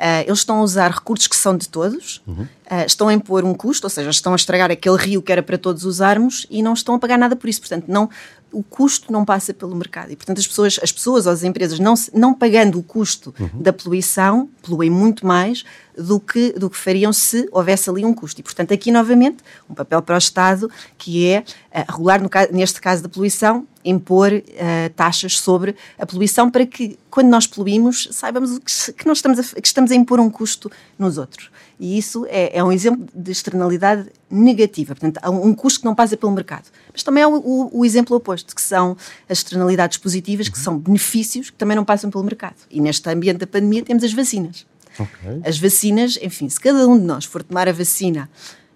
Uh, 0.00 0.24
eles 0.26 0.38
estão 0.38 0.60
a 0.60 0.62
usar 0.62 0.90
recursos 0.90 1.26
que 1.26 1.36
são 1.36 1.54
de 1.54 1.68
todos, 1.68 2.22
uhum. 2.26 2.44
uh, 2.44 2.86
estão 2.86 3.08
a 3.08 3.12
impor 3.12 3.44
um 3.44 3.52
custo, 3.52 3.84
ou 3.84 3.90
seja, 3.90 4.08
estão 4.08 4.32
a 4.32 4.36
estragar 4.36 4.70
aquele 4.70 4.96
rio 4.96 5.20
que 5.20 5.30
era 5.30 5.42
para 5.42 5.58
todos 5.58 5.84
usarmos 5.84 6.46
e 6.48 6.62
não 6.62 6.72
estão 6.72 6.94
a 6.94 6.98
pagar 6.98 7.18
nada 7.18 7.36
por 7.36 7.50
isso. 7.50 7.60
Portanto, 7.60 7.84
não, 7.86 8.08
o 8.52 8.62
custo 8.62 9.12
não 9.12 9.24
passa 9.24 9.54
pelo 9.54 9.74
mercado. 9.74 10.10
E, 10.10 10.16
portanto, 10.16 10.38
as 10.38 10.46
pessoas, 10.46 10.78
as 10.82 10.92
pessoas 10.92 11.26
ou 11.26 11.32
as 11.32 11.42
empresas, 11.42 11.78
não, 11.78 11.94
não 12.12 12.34
pagando 12.34 12.78
o 12.78 12.82
custo 12.82 13.34
uhum. 13.38 13.62
da 13.62 13.72
poluição, 13.72 14.48
poluem 14.62 14.90
muito 14.90 15.26
mais 15.26 15.64
do 15.96 16.18
que, 16.18 16.52
do 16.52 16.70
que 16.70 16.76
fariam 16.76 17.12
se 17.12 17.48
houvesse 17.52 17.90
ali 17.90 18.04
um 18.04 18.14
custo. 18.14 18.40
E, 18.40 18.42
portanto, 18.42 18.72
aqui, 18.72 18.90
novamente, 18.90 19.38
um 19.68 19.74
papel 19.74 20.00
para 20.02 20.14
o 20.14 20.18
Estado, 20.18 20.70
que 20.96 21.26
é 21.26 21.40
uh, 21.40 21.92
regular, 21.92 22.20
no, 22.20 22.28
neste 22.52 22.80
caso 22.80 23.02
da 23.02 23.08
poluição, 23.08 23.66
impor 23.84 24.32
uh, 24.32 24.90
taxas 24.94 25.38
sobre 25.38 25.74
a 25.98 26.06
poluição 26.06 26.50
para 26.50 26.66
que, 26.66 26.98
quando 27.10 27.28
nós 27.28 27.46
poluímos, 27.46 28.08
saibamos 28.12 28.58
que, 28.58 28.92
que, 28.92 29.06
nós 29.06 29.18
estamos 29.18 29.38
a, 29.38 29.60
que 29.60 29.66
estamos 29.66 29.90
a 29.90 29.94
impor 29.94 30.20
um 30.20 30.30
custo 30.30 30.70
nos 30.98 31.18
outros. 31.18 31.50
E 31.80 31.96
isso 31.96 32.26
é, 32.28 32.58
é 32.58 32.62
um 32.62 32.70
exemplo 32.70 33.06
de 33.14 33.32
externalidade 33.32 34.10
negativa, 34.30 34.94
portanto, 34.94 35.18
há 35.22 35.30
um 35.30 35.54
custo 35.54 35.80
que 35.80 35.86
não 35.86 35.94
passa 35.94 36.14
pelo 36.14 36.30
mercado. 36.30 36.64
Mas 36.92 37.02
também 37.02 37.22
há 37.22 37.28
o, 37.28 37.70
o, 37.72 37.86
exemplo 37.86 38.14
oposto, 38.14 38.54
que 38.54 38.60
são 38.60 38.94
as 39.26 39.38
externalidades 39.38 39.96
positivas, 39.96 40.50
que 40.50 40.58
são 40.58 40.78
benefícios 40.78 41.48
que 41.48 41.56
também 41.56 41.74
não 41.74 41.84
passam 41.84 42.10
pelo 42.10 42.22
mercado. 42.22 42.56
E 42.70 42.82
neste 42.82 43.08
ambiente 43.08 43.38
da 43.38 43.46
pandemia 43.46 43.82
temos 43.82 44.04
as 44.04 44.12
vacinas. 44.12 44.66
Okay. 44.98 45.40
As 45.42 45.58
vacinas, 45.58 46.18
enfim, 46.20 46.50
se 46.50 46.60
cada 46.60 46.86
um 46.86 46.98
de 46.98 47.04
nós 47.04 47.24
for 47.24 47.42
tomar 47.42 47.66
a 47.66 47.72
vacina, 47.72 48.28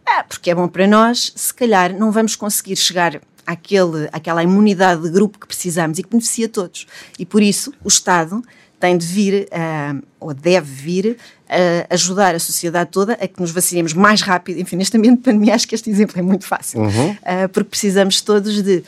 é 0.06 0.22
porque 0.22 0.50
é 0.50 0.54
bom 0.54 0.66
para 0.66 0.86
nós, 0.86 1.30
se 1.36 1.52
calhar 1.52 1.94
não 1.94 2.10
vamos 2.10 2.34
conseguir 2.34 2.76
chegar 2.76 3.20
àquele, 3.46 4.08
àquela 4.12 4.42
imunidade 4.42 5.02
de 5.02 5.10
grupo 5.10 5.38
que 5.38 5.46
precisamos 5.46 5.98
e 5.98 6.02
que 6.02 6.08
beneficia 6.08 6.48
todos. 6.48 6.86
E 7.18 7.26
por 7.26 7.42
isso 7.42 7.70
o 7.84 7.88
Estado 7.88 8.42
tem 8.78 8.98
de 8.98 9.06
vir, 9.06 9.48
uh, 9.48 10.02
ou 10.20 10.34
deve 10.34 10.70
vir, 10.70 11.16
uh, 11.46 11.86
ajudar 11.88 12.34
a 12.34 12.38
sociedade 12.38 12.90
toda 12.90 13.14
a 13.14 13.26
que 13.28 13.40
nos 13.40 13.50
vacinemos 13.50 13.94
mais 13.94 14.20
rápido. 14.20 14.60
Enfim, 14.60 14.76
neste 14.76 14.96
momento 14.98 15.18
de 15.18 15.24
pandemia, 15.24 15.54
acho 15.54 15.66
que 15.66 15.74
este 15.74 15.88
exemplo 15.88 16.18
é 16.18 16.22
muito 16.22 16.44
fácil, 16.44 16.80
uhum. 16.80 17.10
uh, 17.10 17.48
porque 17.52 17.70
precisamos 17.70 18.20
todos 18.20 18.62
de 18.62 18.82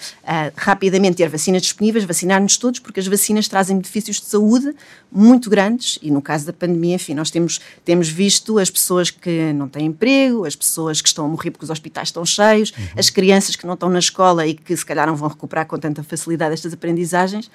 rapidamente 0.57 1.17
ter 1.17 1.29
vacinas 1.29 1.63
disponíveis, 1.63 2.05
vacinar-nos 2.05 2.57
todos, 2.57 2.81
porque 2.81 3.01
as 3.01 3.07
vacinas 3.07 3.49
trazem 3.49 3.77
benefícios 3.77 4.21
de 4.21 4.27
saúde 4.27 4.75
muito 5.11 5.49
grandes 5.49 5.99
e, 6.03 6.11
no 6.11 6.21
caso 6.21 6.45
da 6.45 6.53
pandemia, 6.53 6.97
enfim, 6.97 7.15
nós 7.15 7.31
temos, 7.31 7.61
temos 7.85 8.09
visto 8.09 8.59
as 8.59 8.69
pessoas 8.69 9.11
que 9.11 9.53
não 9.53 9.69
têm 9.69 9.87
emprego, 9.87 10.45
as 10.45 10.57
pessoas 10.57 11.01
que 11.01 11.09
estão 11.09 11.25
a 11.25 11.29
morrer 11.29 11.51
porque 11.51 11.65
os 11.65 11.71
hospitais 11.71 12.09
estão 12.09 12.25
cheios, 12.27 12.73
uhum. 12.77 12.87
as 12.99 13.09
crianças 13.09 13.57
que 13.57 13.67
não 13.67 13.75
estão 13.75 13.89
na 13.89 13.99
escola 13.99 14.47
e 14.47 14.55
que 14.55 14.77
se 14.77 14.85
calhar 14.85 15.07
não 15.07 15.17
vão 15.17 15.29
recuperar 15.29 15.67
com 15.67 15.79
tanta 15.79 16.03
facilidade 16.03 16.55
estas 16.55 16.73
aprendizagens. 16.73 17.51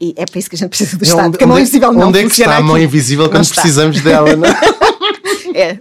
E 0.00 0.14
é 0.16 0.26
para 0.26 0.38
isso 0.38 0.48
que 0.50 0.56
a 0.56 0.58
gente 0.58 0.68
precisa 0.68 0.96
do 0.96 1.04
é 1.04 1.08
Estado, 1.08 1.30
porque 1.30 1.44
a 1.44 1.46
mão 1.46 1.58
invisível 1.58 1.92
não 1.92 2.08
Onde 2.08 2.18
é 2.18 2.22
que 2.22 2.28
está 2.28 2.56
a 2.56 2.60
mão 2.60 2.78
invisível 2.78 3.30
quando 3.30 3.48
precisamos 3.48 4.00
dela, 4.02 4.36
não 4.36 4.46
é? 4.46 4.60
é. 5.58 5.80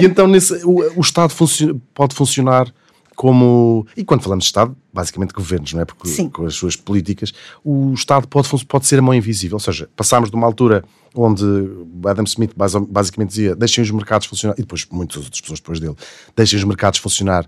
E 0.00 0.04
então 0.04 0.28
nesse, 0.28 0.54
o, 0.64 0.80
o 0.96 1.00
Estado 1.00 1.34
pode 1.92 2.14
funcionar 2.14 2.72
como. 3.18 3.84
E 3.96 4.04
quando 4.04 4.22
falamos 4.22 4.44
de 4.44 4.48
Estado, 4.48 4.76
basicamente 4.92 5.32
governos, 5.32 5.72
não 5.72 5.80
é? 5.80 5.84
Porque 5.84 6.06
Sim. 6.06 6.28
com 6.28 6.46
as 6.46 6.54
suas 6.54 6.76
políticas, 6.76 7.32
o 7.64 7.92
Estado 7.92 8.28
pode, 8.28 8.48
pode 8.64 8.86
ser 8.86 9.00
a 9.00 9.02
mão 9.02 9.12
invisível. 9.12 9.56
Ou 9.56 9.60
seja, 9.60 9.88
passámos 9.96 10.30
de 10.30 10.36
uma 10.36 10.46
altura 10.46 10.84
onde 11.12 11.42
Adam 12.06 12.24
Smith 12.24 12.52
basicamente 12.54 13.30
dizia 13.30 13.56
deixem 13.56 13.82
os 13.82 13.90
mercados 13.90 14.28
funcionar, 14.28 14.54
e 14.56 14.60
depois 14.60 14.86
muitas 14.88 15.16
outras 15.16 15.40
pessoas 15.40 15.58
depois 15.58 15.80
dele, 15.80 15.96
deixem 16.36 16.60
os 16.60 16.64
mercados 16.64 17.00
funcionar 17.00 17.44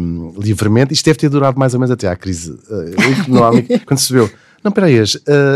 um, 0.00 0.32
livremente. 0.38 0.94
Isto 0.94 1.04
deve 1.04 1.18
ter 1.18 1.28
durado 1.28 1.58
mais 1.58 1.74
ou 1.74 1.80
menos 1.80 1.90
até 1.90 2.08
à 2.08 2.16
crise 2.16 2.52
uh, 2.52 3.20
económica, 3.20 3.78
quando 3.84 3.98
se 3.98 4.10
viu 4.10 4.30
não, 4.64 4.72
peraí, 4.72 4.98
uh, 4.98 5.04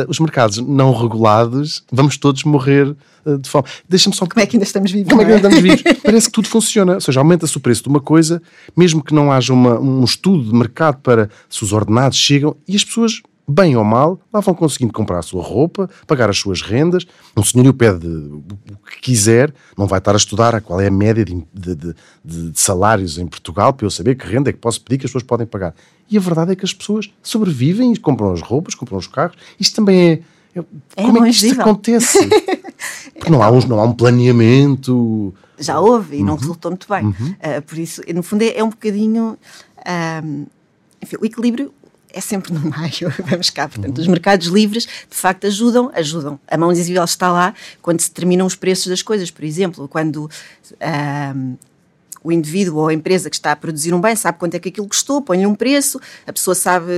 os 0.06 0.20
mercados 0.20 0.58
não 0.58 0.92
regulados, 0.92 1.82
vamos 1.90 2.18
todos 2.18 2.44
morrer 2.44 2.94
uh, 3.24 3.38
de 3.38 3.48
fome. 3.48 3.64
Deixa-me 3.88 4.14
só. 4.14 4.26
Como 4.26 4.38
é 4.42 4.46
que 4.46 4.56
ainda 4.56 4.66
estamos 4.66 4.92
vivos? 4.92 5.08
Como 5.08 5.22
é 5.22 5.24
que 5.24 5.32
ainda 5.32 5.48
estamos 5.48 5.62
vivos? 5.62 5.82
Parece 6.04 6.26
que 6.26 6.32
tudo 6.32 6.48
funciona. 6.48 6.94
Ou 6.96 7.00
seja, 7.00 7.18
aumenta-se 7.18 7.56
o 7.56 7.60
preço 7.60 7.82
de 7.82 7.88
uma 7.88 8.00
coisa, 8.00 8.42
mesmo 8.76 9.02
que 9.02 9.14
não 9.14 9.32
haja 9.32 9.54
uma, 9.54 9.80
um 9.80 10.04
estudo 10.04 10.44
de 10.44 10.52
mercado 10.52 10.98
para 10.98 11.30
se 11.48 11.64
os 11.64 11.72
ordenados 11.72 12.18
chegam, 12.18 12.54
e 12.68 12.76
as 12.76 12.84
pessoas 12.84 13.22
bem 13.48 13.74
ou 13.76 13.84
mal, 13.84 14.20
lá 14.32 14.40
vão 14.40 14.54
conseguindo 14.54 14.92
comprar 14.92 15.20
a 15.20 15.22
sua 15.22 15.42
roupa, 15.42 15.88
pagar 16.06 16.28
as 16.28 16.36
suas 16.36 16.60
rendas. 16.60 17.06
Um 17.34 17.42
senhorio 17.42 17.72
pede 17.72 18.06
o 18.06 18.42
que 18.90 19.00
quiser, 19.00 19.54
não 19.76 19.86
vai 19.86 19.98
estar 19.98 20.12
a 20.12 20.16
estudar 20.16 20.60
qual 20.60 20.80
é 20.80 20.88
a 20.88 20.90
média 20.90 21.24
de, 21.24 21.42
de, 21.54 21.74
de, 21.74 21.94
de, 22.24 22.60
salários 22.60 23.16
em 23.16 23.26
Portugal 23.26 23.72
para 23.72 23.86
eu 23.86 23.90
saber 23.90 24.16
que 24.16 24.26
renda 24.26 24.50
é 24.50 24.52
que 24.52 24.58
posso 24.58 24.80
pedir 24.82 24.98
que 24.98 25.06
as 25.06 25.10
pessoas 25.10 25.24
podem 25.24 25.46
pagar. 25.46 25.74
E 26.10 26.18
a 26.18 26.20
verdade 26.20 26.52
é 26.52 26.56
que 26.56 26.64
as 26.64 26.74
pessoas 26.74 27.10
sobrevivem 27.22 27.92
e 27.92 27.96
compram 27.96 28.32
as 28.32 28.42
roupas, 28.42 28.74
compram 28.74 28.98
os 28.98 29.06
carros. 29.06 29.36
Isto 29.58 29.76
também 29.76 29.98
é. 29.98 30.22
é, 30.54 30.60
é 30.96 31.02
como 31.02 31.24
é 31.24 31.30
que 31.30 31.46
isto 31.46 31.60
acontece? 31.60 32.18
Porque 33.14 33.30
não 33.30 33.42
há, 33.42 33.50
um, 33.50 33.60
não 33.66 33.80
há 33.80 33.84
um 33.84 33.92
planeamento. 33.92 35.34
Já 35.58 35.80
houve 35.80 36.16
e 36.16 36.20
uhum. 36.20 36.26
não 36.26 36.36
resultou 36.36 36.70
muito 36.70 36.86
bem. 36.88 37.04
Uhum. 37.04 37.12
Uh, 37.12 37.62
por 37.66 37.78
isso, 37.78 38.02
no 38.14 38.22
fundo, 38.22 38.42
é, 38.42 38.58
é 38.58 38.62
um 38.64 38.70
bocadinho. 38.70 39.38
Uh, 39.78 40.46
enfim, 41.00 41.16
o 41.20 41.24
equilíbrio 41.24 41.72
é 42.12 42.20
sempre 42.20 42.52
no 42.52 42.60
meio, 42.60 43.12
vamos 43.28 43.50
cá. 43.50 43.68
Portanto, 43.68 43.96
uhum. 43.96 44.02
os 44.02 44.08
mercados 44.08 44.46
livres, 44.46 44.84
de 44.84 45.16
facto, 45.16 45.46
ajudam, 45.46 45.90
ajudam. 45.94 46.40
A 46.46 46.56
mão 46.56 46.72
invisível 46.72 47.04
está 47.04 47.30
lá 47.30 47.54
quando 47.82 48.00
se 48.00 48.08
determinam 48.08 48.46
os 48.46 48.54
preços 48.54 48.86
das 48.86 49.02
coisas. 49.02 49.30
Por 49.30 49.44
exemplo, 49.44 49.86
quando 49.88 50.24
uh, 50.24 51.58
o 52.22 52.32
indivíduo 52.32 52.78
ou 52.78 52.88
a 52.88 52.94
empresa 52.94 53.30
que 53.30 53.36
está 53.36 53.52
a 53.52 53.56
produzir 53.56 53.94
um 53.94 54.00
bem 54.00 54.16
sabe 54.16 54.38
quanto 54.38 54.54
é 54.54 54.58
que 54.58 54.68
aquilo 54.68 54.88
custou, 54.88 55.22
põe-lhe 55.22 55.46
um 55.46 55.54
preço, 55.54 56.00
a 56.26 56.32
pessoa 56.32 56.54
sabe 56.54 56.90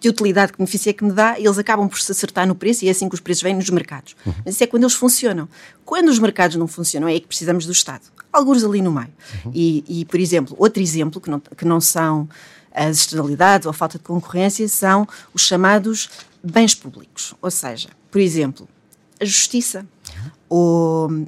que 0.00 0.08
utilidade, 0.08 0.52
que 0.52 0.58
benefício 0.58 0.90
é 0.90 0.92
que 0.92 1.04
me 1.04 1.12
dá, 1.12 1.38
e 1.38 1.44
eles 1.44 1.58
acabam 1.58 1.88
por 1.88 2.00
se 2.00 2.10
acertar 2.12 2.46
no 2.46 2.54
preço 2.54 2.84
e 2.84 2.88
é 2.88 2.90
assim 2.90 3.08
que 3.08 3.14
os 3.14 3.20
preços 3.20 3.42
vêm 3.42 3.54
nos 3.54 3.68
mercados. 3.70 4.14
Uhum. 4.24 4.32
Mas 4.44 4.54
isso 4.54 4.64
é 4.64 4.66
quando 4.66 4.84
eles 4.84 4.94
funcionam. 4.94 5.48
Quando 5.84 6.08
os 6.08 6.18
mercados 6.18 6.56
não 6.56 6.66
funcionam, 6.66 7.08
é 7.08 7.12
aí 7.12 7.20
que 7.20 7.26
precisamos 7.26 7.66
do 7.66 7.72
Estado. 7.72 8.02
Alguns 8.32 8.64
ali 8.64 8.80
no 8.80 8.92
meio. 8.92 9.10
Uhum. 9.44 9.52
E, 9.54 9.84
e, 9.88 10.04
por 10.04 10.18
exemplo, 10.18 10.56
outro 10.58 10.82
exemplo, 10.82 11.20
que 11.20 11.28
não, 11.28 11.40
que 11.40 11.64
não 11.64 11.80
são 11.80 12.28
as 12.74 12.98
externalidades 12.98 13.66
ou 13.66 13.70
a 13.70 13.74
falta 13.74 13.98
de 13.98 14.04
concorrência, 14.04 14.66
são 14.68 15.06
os 15.32 15.42
chamados 15.42 16.08
bens 16.42 16.74
públicos. 16.74 17.34
Ou 17.40 17.50
seja, 17.50 17.90
por 18.10 18.20
exemplo, 18.20 18.68
a 19.20 19.24
justiça 19.24 19.86
ou 20.48 21.26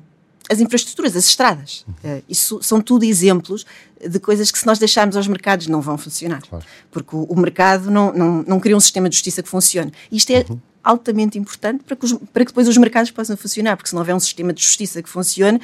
as 0.51 0.61
infraestruturas, 0.61 1.17
as 1.17 1.25
estradas. 1.27 1.87
Uh, 2.05 2.23
isso 2.29 2.63
são 2.63 2.81
tudo 2.81 3.05
exemplos 3.05 3.65
de 4.07 4.19
coisas 4.21 4.51
que, 4.51 4.59
se 4.59 4.67
nós 4.67 4.79
deixarmos 4.79 5.17
aos 5.17 5.27
mercados, 5.27 5.67
não 5.67 5.81
vão 5.81 5.97
funcionar. 5.97 6.43
Claro. 6.43 6.65
Porque 6.91 7.17
o, 7.17 7.35
mercado 7.37 7.91
não, 7.91 8.13
não, 8.13 8.45
não 8.47 8.61
cria 8.61 8.77
um 8.77 8.81
sistema 8.81 9.09
de 9.09 9.17
justiça 9.17 9.43
que 9.43 9.49
funcione. 9.49 9.93
Isto 10.13 10.31
é 10.31 10.45
uhum. 10.49 10.61
Altamente 10.85 11.38
importante 11.38 11.83
para 11.83 11.97
que, 11.97 12.05
os, 12.05 12.12
para 12.12 12.45
que 12.45 12.50
depois 12.50 12.69
os 12.69 12.76
mercados 12.76 13.11
possam 13.11 13.37
funcionar, 13.37 13.76
porque 13.76 13.88
se 13.88 13.95
não 13.95 14.03
houver 14.03 14.14
um 14.14 14.21
sistema 14.21 14.53
de 14.53 14.62
justiça 14.62 15.03
que 15.03 15.09
funcione, 15.09 15.61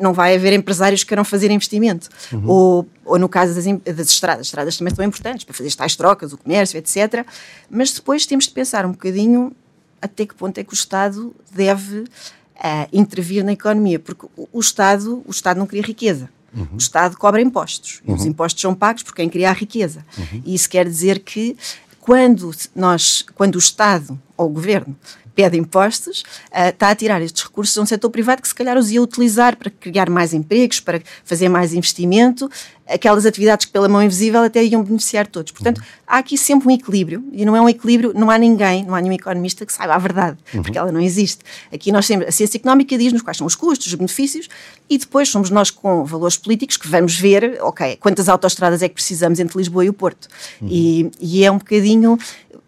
não 0.00 0.14
vai 0.14 0.34
haver 0.34 0.54
empresários 0.54 1.02
que 1.04 1.08
queiram 1.08 1.24
fazer 1.24 1.50
investimento. 1.50 2.08
Uhum. 2.32 2.48
Ou, 2.48 2.88
ou 3.04 3.18
no 3.18 3.28
caso 3.28 3.54
das, 3.54 3.64
das 3.94 4.08
estradas, 4.08 4.40
as 4.40 4.46
estradas 4.46 4.76
também 4.76 4.94
são 4.94 5.04
importantes 5.04 5.44
para 5.44 5.54
fazer 5.54 5.72
tais 5.74 5.94
trocas, 5.94 6.32
o 6.32 6.38
comércio, 6.38 6.78
etc. 6.78 7.26
Mas 7.70 7.92
depois 7.92 8.24
temos 8.24 8.46
de 8.46 8.52
pensar 8.52 8.86
um 8.86 8.92
bocadinho 8.92 9.54
até 10.00 10.26
que 10.26 10.34
ponto 10.34 10.58
é 10.58 10.64
que 10.64 10.72
o 10.72 10.74
Estado 10.74 11.34
deve 11.52 12.00
uh, 12.00 12.88
intervir 12.92 13.44
na 13.44 13.52
economia, 13.52 13.98
porque 13.98 14.26
o, 14.36 14.48
o, 14.52 14.60
Estado, 14.60 15.22
o 15.26 15.30
Estado 15.30 15.58
não 15.58 15.66
cria 15.66 15.82
riqueza. 15.82 16.28
Uhum. 16.54 16.68
O 16.74 16.76
Estado 16.76 17.16
cobra 17.16 17.40
impostos. 17.40 18.00
Uhum. 18.04 18.14
E 18.14 18.16
os 18.16 18.22
uhum. 18.22 18.30
impostos 18.30 18.60
são 18.60 18.74
pagos 18.74 19.02
por 19.02 19.14
quem 19.14 19.28
cria 19.28 19.50
a 19.50 19.52
riqueza. 19.52 20.04
Uhum. 20.18 20.42
E 20.44 20.54
isso 20.54 20.68
quer 20.68 20.86
dizer 20.88 21.20
que 21.20 21.56
quando 22.02 22.50
nós, 22.74 23.24
quando 23.36 23.54
o 23.54 23.60
Estado 23.60 24.20
ou 24.36 24.48
o 24.48 24.52
governo 24.52 24.96
pede 25.34 25.56
impostos, 25.56 26.20
uh, 26.50 26.68
está 26.68 26.90
a 26.90 26.94
tirar 26.94 27.20
estes 27.22 27.42
recursos 27.42 27.76
a 27.76 27.82
um 27.82 27.86
setor 27.86 28.10
privado 28.10 28.42
que 28.42 28.48
se 28.48 28.54
calhar 28.54 28.76
os 28.76 28.90
ia 28.90 29.02
utilizar 29.02 29.56
para 29.56 29.70
criar 29.70 30.10
mais 30.10 30.32
empregos, 30.34 30.80
para 30.80 31.00
fazer 31.24 31.48
mais 31.48 31.72
investimento, 31.74 32.50
aquelas 32.86 33.24
atividades 33.24 33.66
que 33.66 33.72
pela 33.72 33.88
mão 33.88 34.02
invisível 34.02 34.42
até 34.42 34.62
iam 34.64 34.82
beneficiar 34.82 35.26
todos. 35.26 35.52
Portanto, 35.52 35.78
uhum. 35.78 35.84
há 36.06 36.18
aqui 36.18 36.36
sempre 36.36 36.68
um 36.68 36.70
equilíbrio, 36.70 37.24
e 37.32 37.44
não 37.44 37.56
é 37.56 37.60
um 37.60 37.68
equilíbrio, 37.68 38.12
não 38.14 38.30
há 38.30 38.36
ninguém, 38.36 38.84
não 38.84 38.94
há 38.94 39.00
nenhum 39.00 39.14
economista 39.14 39.64
que 39.64 39.72
saiba 39.72 39.94
a 39.94 39.98
verdade, 39.98 40.36
uhum. 40.54 40.62
porque 40.62 40.76
ela 40.76 40.92
não 40.92 41.00
existe. 41.00 41.40
Aqui 41.72 41.90
nós 41.92 42.06
sempre, 42.06 42.28
a 42.28 42.32
ciência 42.32 42.58
económica 42.58 42.96
diz-nos 42.98 43.22
quais 43.22 43.36
são 43.36 43.46
os 43.46 43.54
custos, 43.54 43.86
os 43.86 43.94
benefícios, 43.94 44.48
e 44.88 44.98
depois 44.98 45.28
somos 45.28 45.50
nós 45.50 45.70
com 45.70 46.04
valores 46.04 46.36
políticos 46.36 46.76
que 46.76 46.88
vamos 46.88 47.18
ver, 47.18 47.58
ok, 47.62 47.96
quantas 47.96 48.28
autoestradas 48.28 48.82
é 48.82 48.88
que 48.88 48.94
precisamos 48.94 49.40
entre 49.40 49.56
Lisboa 49.56 49.84
e 49.84 49.88
o 49.88 49.92
Porto. 49.92 50.28
Uhum. 50.60 50.68
E, 50.70 51.10
e 51.20 51.44
é 51.44 51.50
um 51.50 51.58
bocadinho 51.58 52.18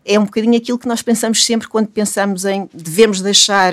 é 0.05 0.19
um 0.19 0.25
bocadinho 0.25 0.57
aquilo 0.57 0.79
que 0.79 0.87
nós 0.87 1.03
pensamos 1.03 1.45
sempre 1.45 1.69
quando 1.69 1.89
pensamos 1.89 2.45
em 2.45 2.69
devemos 2.73 3.21
deixar 3.21 3.73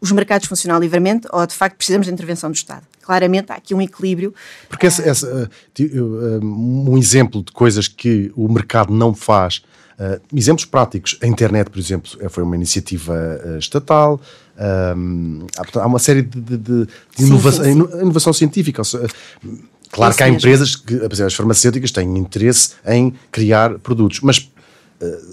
os 0.00 0.12
mercados 0.12 0.48
funcionar 0.48 0.78
livremente 0.78 1.26
ou 1.30 1.46
de 1.46 1.54
facto 1.54 1.76
precisamos 1.76 2.06
de 2.06 2.12
intervenção 2.12 2.50
do 2.50 2.54
Estado. 2.54 2.82
Claramente 3.02 3.52
há 3.52 3.56
aqui 3.56 3.74
um 3.74 3.82
equilíbrio. 3.82 4.34
Porque 4.68 4.86
essa, 4.86 5.02
essa, 5.02 5.50
eh, 5.78 5.82
eh, 5.82 6.38
um 6.42 6.96
exemplo 6.96 7.42
de 7.42 7.52
coisas 7.52 7.88
que 7.88 8.32
o 8.34 8.48
mercado 8.48 8.92
não 8.92 9.14
faz, 9.14 9.62
uh, 9.98 10.20
exemplos 10.34 10.64
práticos, 10.64 11.18
a 11.22 11.26
internet, 11.26 11.70
por 11.70 11.78
exemplo, 11.78 12.10
foi 12.30 12.42
uma 12.42 12.54
iniciativa 12.54 13.14
uh, 13.44 13.58
estatal, 13.58 14.20
um, 14.96 15.46
há 15.74 15.86
uma 15.86 15.98
série 15.98 16.22
de, 16.22 16.40
de, 16.40 16.56
de 16.56 16.88
inovação, 17.18 17.64
sim, 17.64 17.72
sim, 17.72 17.86
sim. 17.90 18.00
inovação 18.00 18.32
científica. 18.32 18.82
Claro 19.92 20.10
Isso 20.10 20.18
que 20.18 20.22
há 20.22 20.26
mesmo. 20.26 20.38
empresas 20.38 20.76
que, 20.76 21.04
apesar 21.04 21.26
as 21.26 21.34
farmacêuticas, 21.34 21.90
têm 21.90 22.16
interesse 22.16 22.74
em 22.86 23.12
criar 23.32 23.78
produtos, 23.78 24.20
mas 24.20 24.49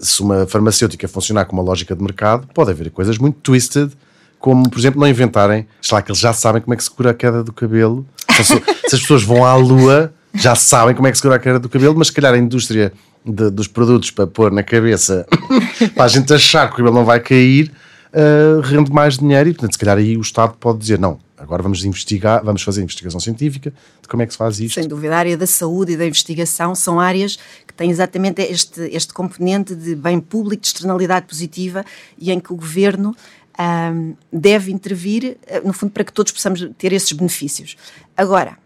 se 0.02 0.22
uma 0.22 0.48
farmacêutica 0.48 1.08
funcionar 1.08 1.46
com 1.46 1.56
uma 1.56 1.64
lógica 1.64 1.96
de 1.96 2.02
mercado, 2.02 2.48
pode 2.54 2.72
haver 2.72 2.90
coisas 2.92 3.18
muito 3.18 3.40
twisted, 3.42 3.92
como, 4.40 4.70
por 4.70 4.78
exemplo, 4.80 5.00
não 5.00 5.08
inventarem, 5.08 5.68
sei 5.82 5.96
lá, 5.96 6.02
que 6.02 6.12
eles 6.12 6.20
já 6.20 6.32
sabem 6.32 6.62
como 6.62 6.74
é 6.74 6.78
que 6.78 6.84
se 6.84 6.92
cura 6.92 7.12
a 7.12 7.14
queda 7.14 7.44
do 7.44 7.52
cabelo. 7.52 8.06
Se, 8.38 8.44
se 8.44 8.96
as 8.96 9.02
pessoas 9.02 9.24
vão 9.24 9.44
à 9.44 9.56
lua, 9.56 10.14
já 10.34 10.56
sabem 10.56 10.96
como 10.96 11.08
é 11.08 11.12
que 11.12 11.18
se 11.18 11.24
cura 11.24 11.36
a 11.36 11.40
queda 11.40 11.60
do 11.60 11.68
cabelo, 11.68 11.96
mas 11.98 12.08
se 12.08 12.14
calhar 12.14 12.34
a 12.34 12.38
indústria 12.38 12.94
de, 13.26 13.50
dos 13.50 13.68
produtos 13.68 14.12
para 14.12 14.28
pôr 14.28 14.52
na 14.52 14.64
cabeça, 14.64 15.26
para 15.96 16.06
a 16.06 16.08
gente 16.08 16.32
achar 16.34 16.68
que 16.68 16.74
o 16.74 16.78
cabelo 16.78 16.96
não 16.96 17.06
vai 17.06 17.20
cair, 17.20 17.72
uh, 18.14 18.62
rende 18.62 18.92
mais 18.92 19.18
dinheiro 19.18 19.50
e, 19.50 19.54
portanto, 19.54 19.74
se 19.74 19.80
calhar 19.80 19.98
aí 19.98 20.16
o 20.16 20.22
Estado 20.22 20.54
pode 20.60 20.80
dizer, 20.80 21.00
não, 21.00 21.20
agora 21.38 21.62
vamos 21.62 21.86
investigar, 21.86 22.44
vamos 22.44 22.64
fazer 22.64 22.82
investigação 22.82 23.20
científica 23.20 23.72
de 24.02 24.08
como 24.08 24.24
é 24.24 24.26
que 24.26 24.34
se 24.34 24.38
faz 24.38 24.60
isto. 24.60 24.76
Sem 24.76 24.88
dúvida, 24.88 25.16
a 25.16 25.20
área 25.20 25.38
da 25.38 25.46
saúde 25.46 25.94
e 25.94 25.98
da 25.98 26.06
investigação 26.06 26.74
são 26.74 27.00
áreas 27.00 27.38
que 27.66 27.74
têm 27.74 27.92
exatamente 27.92 28.42
este, 28.42 28.82
este 28.92 29.14
componente 29.14 29.76
de 29.76 29.96
bem 29.96 30.20
público, 30.20 30.62
de 30.62 30.68
externalidade 30.68 31.28
positiva 31.28 31.86
e 32.18 32.32
em 32.32 32.40
que 32.40 32.52
o 32.52 32.56
governo 32.56 33.16
um, 33.60 34.16
deve 34.32 34.72
intervir, 34.72 35.38
eh, 35.48 35.62
no 35.62 35.74
fundo, 35.74 35.92
para 35.92 36.04
que 36.04 36.14
todos 36.14 36.32
possamos 36.32 36.68
ter 36.78 36.94
esses 36.94 37.12
benefícios. 37.12 37.76
Agora, 38.16 38.58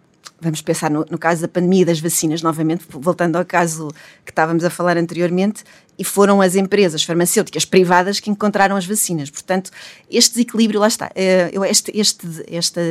vamos 0.42 0.62
pensar 0.62 0.90
no, 0.90 1.06
no, 1.10 1.18
caso 1.18 1.42
da 1.42 1.48
pandemia 1.48 1.86
das 1.86 2.00
vacinas, 2.00 2.42
novamente, 2.42 2.84
voltando 2.90 3.38
ao 3.38 3.46
caso 3.46 3.90
que 4.26 4.32
estávamos 4.32 4.64
a 4.64 4.70
falar 4.70 4.98
anteriormente, 4.98 5.64
e 5.98 6.04
foram 6.04 6.42
as 6.42 6.56
empresas 6.56 7.04
farmacêuticas 7.04 7.64
privadas 7.64 8.20
que 8.20 8.30
encontraram 8.30 8.76
as 8.76 8.86
vacinas. 8.86 9.30
Portanto, 9.30 9.70
este 10.10 10.32
desequilíbrio, 10.32 10.80
lá 10.80 10.88
está, 10.88 11.12
eh, 11.14 11.52
este, 11.70 11.92
este, 11.96 12.28
esta, 12.48 12.82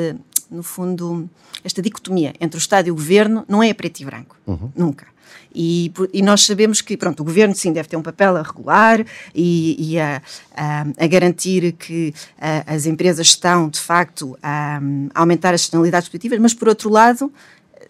no 0.49 0.63
fundo, 0.63 1.29
esta 1.65 1.83
dicotomia 1.83 2.33
entre 2.41 2.57
o 2.57 2.61
Estado 2.61 2.87
e 2.87 2.91
o 2.91 2.95
Governo 2.95 3.45
não 3.49 3.63
é 3.63 3.75
preto 3.75 4.01
e 4.01 4.05
branco, 4.05 4.37
uhum. 4.47 4.71
nunca. 4.77 5.10
E, 5.55 5.93
e, 6.13 6.23
nós 6.23 6.43
sabemos 6.43 6.81
que 6.81 6.97
pronto, 6.97 7.21
o 7.21 7.25
governo 7.25 7.55
sim 7.55 7.73
deve 7.73 7.89
ter 7.89 7.97
um 7.97 8.03
papel 8.03 8.37
a 8.37 8.43
regular 8.43 9.05
e, 9.35 9.93
e 9.93 9.99
a, 9.99 10.23
a, 10.55 10.87
a, 10.97 11.07
garantir 11.07 11.73
que 11.73 12.15
a, 12.41 12.75
as 12.75 12.87
empresas 12.87 13.27
estão 13.29 13.69
de 13.69 13.81
facto 13.81 14.39
a, 14.43 14.81
aumentar 15.15 15.53
as 15.53 15.63
externalidades 15.63 16.09
positivas, 16.09 16.39
mas 16.39 16.55
por 16.55 16.69
outro 16.69 16.89
lado 16.89 17.33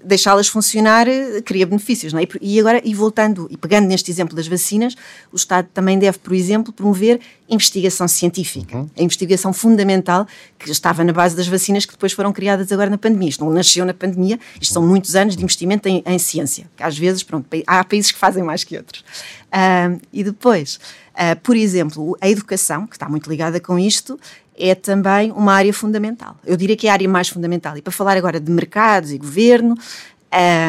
deixá-las 0.05 0.49
funcionar 0.49 1.07
eh, 1.09 1.41
cria 1.43 1.67
benefícios, 1.67 2.13
não 2.13 2.21
é? 2.21 2.27
E 2.41 2.59
agora, 2.59 2.81
e 2.85 2.95
voltando, 2.95 3.47
e 3.51 3.57
pegando 3.57 3.87
neste 3.87 4.11
exemplo 4.11 4.35
das 4.35 4.47
vacinas, 4.47 4.95
o 5.33 5.37
Estado 5.37 5.69
também 5.73 5.99
deve, 5.99 6.19
por 6.19 6.33
exemplo, 6.33 6.73
promover 6.73 7.21
investigação 7.49 8.07
científica, 8.07 8.79
uhum. 8.79 8.91
a 8.97 9.03
investigação 9.03 9.53
fundamental 9.53 10.27
que 10.59 10.71
estava 10.71 11.03
na 11.03 11.13
base 11.13 11.35
das 11.35 11.49
vacinas 11.49 11.85
que 11.85 11.93
depois 11.93 12.13
foram 12.13 12.33
criadas 12.33 12.71
agora 12.73 12.89
na 12.89 12.99
pandemia. 12.99 13.29
Isto 13.29 13.45
não 13.45 13.53
nasceu 13.53 13.85
na 13.85 13.95
pandemia, 13.95 14.39
isto 14.61 14.73
são 14.73 14.87
muitos 14.87 15.17
anos 15.17 15.37
de 15.37 15.43
investimento 15.43 15.89
em, 15.89 16.03
em 16.07 16.19
ciência, 16.19 16.67
que 16.77 16.83
às 16.83 16.97
vezes, 16.97 17.23
pronto, 17.23 17.47
há 17.67 17.85
países 17.85 18.13
que 18.13 18.19
fazem 18.19 18.43
mais 18.43 18.65
que 18.65 18.77
outros. 18.77 19.01
Uh, 19.51 20.01
e 20.13 20.23
depois, 20.23 20.79
uh, 21.15 21.39
por 21.43 21.57
exemplo, 21.57 22.17
a 22.21 22.29
educação, 22.29 22.87
que 22.87 22.95
está 22.95 23.09
muito 23.09 23.29
ligada 23.29 23.59
com 23.59 23.79
isto, 23.79 24.19
é 24.61 24.75
também 24.75 25.33
uma 25.33 25.53
área 25.55 25.73
fundamental. 25.73 26.37
Eu 26.45 26.57
diria 26.57 26.77
que 26.77 26.87
é 26.87 26.91
a 26.91 26.93
área 26.93 27.09
mais 27.09 27.29
fundamental. 27.29 27.77
E 27.77 27.83
para 27.83 27.93
falar 27.93 28.17
agora 28.17 28.39
de 28.39 28.51
mercados 28.51 29.11
e 29.11 29.19
governo, 29.19 29.75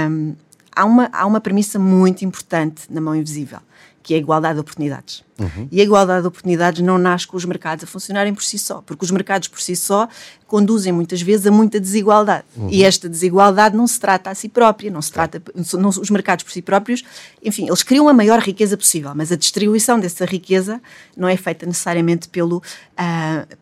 um, 0.09 0.35
há, 0.75 0.85
uma, 0.85 1.09
há 1.11 1.25
uma 1.25 1.41
premissa 1.41 1.77
muito 1.77 2.23
importante 2.23 2.83
na 2.89 3.01
mão 3.01 3.15
invisível, 3.15 3.59
que 4.01 4.13
é 4.13 4.17
a 4.17 4.19
igualdade 4.19 4.55
de 4.55 4.61
oportunidades. 4.61 5.23
Uhum. 5.39 5.67
E 5.71 5.81
a 5.81 5.83
igualdade 5.83 6.21
de 6.21 6.27
oportunidades 6.27 6.81
não 6.81 6.97
nasce 6.97 7.27
com 7.27 7.35
os 7.35 7.45
mercados 7.45 7.83
a 7.83 7.87
funcionarem 7.87 8.33
por 8.33 8.43
si 8.43 8.57
só, 8.57 8.81
porque 8.81 9.03
os 9.03 9.11
mercados 9.11 9.47
por 9.47 9.59
si 9.59 9.75
só 9.75 10.07
conduzem 10.47 10.93
muitas 10.93 11.21
vezes 11.21 11.47
a 11.47 11.51
muita 11.51 11.79
desigualdade. 11.79 12.45
Uhum. 12.55 12.69
E 12.69 12.83
esta 12.83 13.09
desigualdade 13.09 13.75
não 13.75 13.87
se 13.87 13.99
trata 13.99 14.29
a 14.29 14.35
si 14.35 14.47
própria, 14.47 14.91
não 14.91 15.01
se 15.01 15.11
trata. 15.11 15.41
Não, 15.77 15.89
os 15.89 16.09
mercados 16.09 16.43
por 16.43 16.51
si 16.51 16.61
próprios, 16.61 17.03
enfim, 17.43 17.67
eles 17.67 17.83
criam 17.83 18.07
a 18.07 18.13
maior 18.13 18.39
riqueza 18.39 18.77
possível, 18.77 19.11
mas 19.15 19.31
a 19.31 19.35
distribuição 19.35 19.99
dessa 19.99 20.25
riqueza 20.25 20.81
não 21.17 21.27
é 21.27 21.35
feita 21.35 21.65
necessariamente 21.65 22.29
pelo. 22.29 22.57
Uh, 22.57 23.60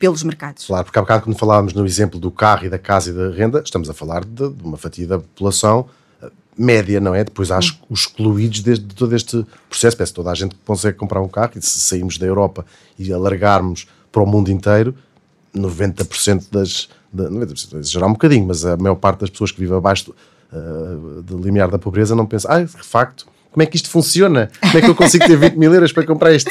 pelos 0.00 0.22
mercados. 0.22 0.66
Claro, 0.66 0.84
porque 0.86 0.98
há 0.98 1.02
bocado 1.02 1.24
quando 1.24 1.38
falávamos 1.38 1.74
no 1.74 1.84
exemplo 1.84 2.18
do 2.18 2.30
carro 2.30 2.64
e 2.64 2.70
da 2.70 2.78
casa 2.78 3.10
e 3.10 3.12
da 3.12 3.28
renda, 3.28 3.60
estamos 3.62 3.88
a 3.90 3.92
falar 3.92 4.24
de, 4.24 4.48
de 4.48 4.64
uma 4.64 4.78
fatia 4.78 5.06
da 5.06 5.18
população 5.18 5.86
eh, 6.22 6.30
média, 6.56 6.98
não 6.98 7.14
é? 7.14 7.22
Depois 7.22 7.50
há 7.50 7.58
os 7.58 8.00
excluídos 8.00 8.62
de, 8.62 8.78
de 8.78 8.94
todo 8.94 9.14
este 9.14 9.46
processo. 9.68 9.98
Parece 9.98 10.12
que 10.12 10.16
toda 10.16 10.30
a 10.30 10.34
gente 10.34 10.56
consegue 10.64 10.96
comprar 10.96 11.20
um 11.20 11.28
carro 11.28 11.52
e 11.54 11.60
se 11.60 11.78
sairmos 11.78 12.16
da 12.16 12.26
Europa 12.26 12.64
e 12.98 13.12
alargarmos 13.12 13.86
para 14.10 14.22
o 14.22 14.26
mundo 14.26 14.50
inteiro, 14.50 14.94
90% 15.54 16.46
das. 16.50 16.88
De, 17.12 17.24
90%, 17.24 17.78
exagerar 17.80 18.08
um 18.08 18.12
bocadinho, 18.12 18.46
mas 18.46 18.64
a 18.64 18.76
maior 18.76 18.94
parte 18.94 19.20
das 19.20 19.30
pessoas 19.30 19.50
que 19.50 19.58
vivem 19.58 19.76
abaixo 19.76 20.06
do, 20.06 20.16
uh, 20.56 21.22
do 21.22 21.38
limiar 21.38 21.68
da 21.68 21.76
pobreza 21.76 22.14
não 22.14 22.24
pensa, 22.24 22.46
ah, 22.48 22.62
de 22.62 22.68
facto, 22.68 23.26
como 23.50 23.62
é 23.62 23.66
que 23.66 23.76
isto 23.76 23.90
funciona? 23.90 24.50
Como 24.60 24.78
é 24.78 24.80
que 24.80 24.88
eu 24.88 24.94
consigo 24.94 25.26
ter 25.26 25.36
20 25.36 25.56
mil 25.56 25.74
euros 25.74 25.92
para 25.92 26.06
comprar 26.06 26.32
este 26.32 26.50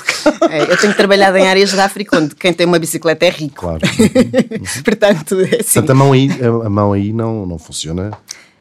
É, 0.50 0.64
eu 0.64 0.78
tenho 0.78 0.94
trabalhado 0.94 1.38
em 1.38 1.48
áreas 1.48 1.72
da 1.72 1.86
África 1.86 2.18
onde 2.18 2.36
quem 2.36 2.52
tem 2.52 2.68
uma 2.68 2.78
bicicleta 2.78 3.26
é 3.26 3.30
rico. 3.30 3.62
Claro. 3.62 3.80
Portanto, 4.84 5.40
é 5.40 5.62
assim. 5.62 5.74
Portanto, 5.74 5.90
a 5.92 5.96
mão 5.96 6.12
aí, 6.12 6.30
a 6.66 6.70
mão 6.70 6.94
aí 6.94 7.14
não, 7.14 7.46
não 7.46 7.58
funciona. 7.58 8.12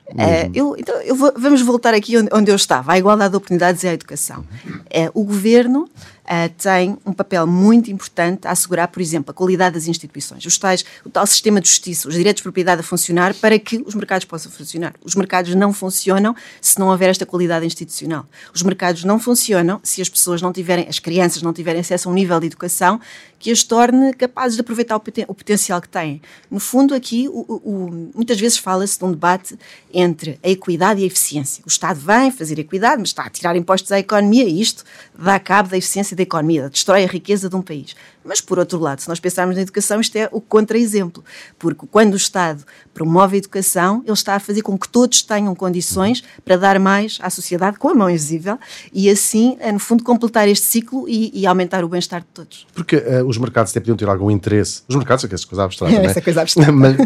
Uh, 0.09 0.51
eu, 0.55 0.75
então, 0.79 0.95
eu 1.03 1.15
vou, 1.15 1.33
vamos 1.37 1.61
voltar 1.61 1.93
aqui 1.93 2.17
onde, 2.17 2.31
onde, 2.33 2.51
eu 2.51 2.57
estava, 2.57 2.93
a 2.93 2.99
igualdade 2.99 3.31
de 3.31 3.37
oportunidades 3.37 3.83
e 3.83 3.89
a 3.89 3.93
educação. 3.93 4.41
Uh, 4.87 5.11
o 5.13 5.23
governo 5.23 5.89
uh, 6.29 6.53
tem 6.63 6.97
um 7.05 7.13
papel 7.13 7.47
muito 7.47 7.91
importante 7.91 8.47
a 8.47 8.51
assegurar, 8.51 8.89
por 8.89 9.01
exemplo, 9.01 9.31
a 9.31 9.35
qualidade 9.35 9.75
das 9.75 9.89
instituições, 9.89 10.45
os 10.45 10.59
tais, 10.59 10.85
o 11.05 11.11
tal 11.11 11.27
sistema 11.27 11.61
de 11.61 11.69
justiça, 11.69 12.09
os 12.09 12.15
direitos 12.15 12.41
de 12.41 12.43
propriedade 12.43 12.81
a 12.81 12.85
funcionar 12.85 13.35
para 13.35 13.59
que 13.59 13.83
os 13.87 13.95
mercados 13.95 14.25
possam 14.25 14.53
funcionar. 14.53 14.95
Os 15.03 15.15
mercados 15.15 15.55
não 15.55 15.73
funcionam 15.73 16.37
se 16.61 16.79
não 16.79 16.89
houver 16.89 17.09
esta 17.09 17.25
qualidade 17.25 17.65
institucional. 17.65 18.27
Os 18.55 18.63
mercados 18.63 19.05
não 19.05 19.19
funcionam 19.19 19.81
se 19.83 20.03
as 20.03 20.09
pessoas 20.09 20.43
não 20.43 20.53
tiverem, 20.53 20.87
as 20.89 20.99
crianças 20.99 21.43
não 21.43 21.53
tiverem 21.53 21.81
acesso 21.81 22.09
a 22.09 22.13
um 22.13 22.15
nível 22.15 22.39
de 22.39 22.47
educação 22.47 23.01
que 23.39 23.51
as 23.53 23.63
torne 23.63 24.13
capazes 24.15 24.57
de 24.57 24.61
aproveitar 24.61 24.97
o, 24.97 25.01
poten 25.01 25.25
o 25.29 25.35
potencial 25.35 25.81
que 25.81 25.89
têm. 25.89 26.21
No 26.51 26.59
fundo, 26.59 26.93
aqui, 26.95 27.29
o, 27.29 27.41
o, 27.65 28.11
muitas 28.15 28.39
vezes 28.39 28.59
fala-se 28.59 28.99
de 28.99 29.05
um 29.05 29.13
debate 29.13 29.57
entre 29.95 30.39
a 30.43 30.49
equidade 30.49 31.01
e 31.01 31.05
a 31.05 31.07
eficiência. 31.07 31.63
O 31.65 31.69
Estado 31.69 32.01
vem 32.01 32.31
fazer 32.33 32.59
equidade, 32.59 32.99
mas 32.99 33.11
está 33.11 33.23
a 33.23 33.31
tirar 33.31 33.55
impostos 33.55 33.93
à 33.93 33.99
economia 33.99 34.45
e 34.45 34.61
isto 34.61 34.85
dá 35.17 35.39
cabo 35.39 35.69
da 35.69 35.79
eficiência 35.79 36.17
da 36.19 36.23
economia, 36.23 36.69
destrói 36.69 37.05
a 37.05 37.07
riqueza 37.07 37.49
de 37.49 37.57
um 37.57 37.63
país. 37.63 37.95
Mas, 38.25 38.41
por 38.41 38.59
outro 38.59 38.79
lado, 38.79 39.01
se 39.01 39.09
nós 39.09 39.19
pensarmos 39.19 39.57
na 39.57 39.63
educação, 39.63 40.01
isto 40.01 40.17
é 40.17 40.29
o 40.31 40.41
contra-exemplo, 40.41 41.25
porque 41.59 41.87
quando 41.91 42.13
o 42.13 42.17
Estado 42.17 42.63
promove 42.93 43.37
a 43.37 43.39
educação, 43.39 44.03
ele 44.05 44.13
está 44.13 44.35
a 44.35 44.41
fazer 44.41 44.61
com 44.61 44.77
que 44.77 44.89
todos 44.89 45.23
tenham 45.23 45.55
condições 45.55 46.23
para 46.45 46.57
dar 46.57 46.79
mais 46.79 47.19
à 47.23 47.31
sociedade 47.31 47.79
com 47.79 47.89
a 47.89 47.95
mão 47.95 48.11
invisível 48.11 48.59
e, 48.93 49.09
assim, 49.09 49.57
no 49.73 49.79
fundo, 49.79 50.05
completar 50.05 50.47
este 50.49 50.67
ciclo 50.67 51.09
e, 51.09 51.31
e 51.33 51.47
aumentar 51.47 51.85
o 51.85 51.89
bem-estar 51.89 52.21
de 52.21 52.27
todos. 52.35 52.67
Porque 52.75 52.97
uh, 52.97 53.27
os 53.27 53.39
mercados 53.39 53.71
até 53.71 53.81
podiam 53.81 53.97
ter 53.97 54.09
algum 54.09 54.31
interesse, 54.31 54.83
os 54.87 54.97
mercados, 54.97 55.25
é 55.25 55.29
que 55.29 55.35
essa 55.35 55.47
coisa 55.47 55.65
abstrata, 55.65 55.95
é, 55.95 56.05
essa 56.05 56.21
coisa 56.21 56.43
abstrata. 56.43 56.71
Mas, 56.73 56.97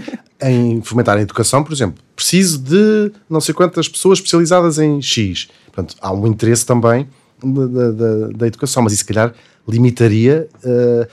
em 0.43 0.83
fomentar 0.83 1.19
a 1.19 1.23
educação, 1.23 1.63
por 1.63 1.73
exemplo, 1.73 2.03
preciso 2.17 2.59
de 2.59 3.13
não 3.31 3.41
sei 3.41 3.55
quantas 3.55 3.89
pessoas 3.89 4.19
especializadas 4.19 4.79
em 4.79 5.01
X. 5.01 5.49
Portanto, 5.67 5.97
há 6.01 6.13
um 6.13 6.27
interesse 6.27 6.67
também 6.67 7.09
da, 7.51 7.91
da, 7.91 8.29
da 8.29 8.47
educação, 8.47 8.83
mas 8.83 8.93
isso, 8.93 9.01
se 9.01 9.07
calhar, 9.07 9.35
limitaria 9.67 10.49
uh, 10.65 11.07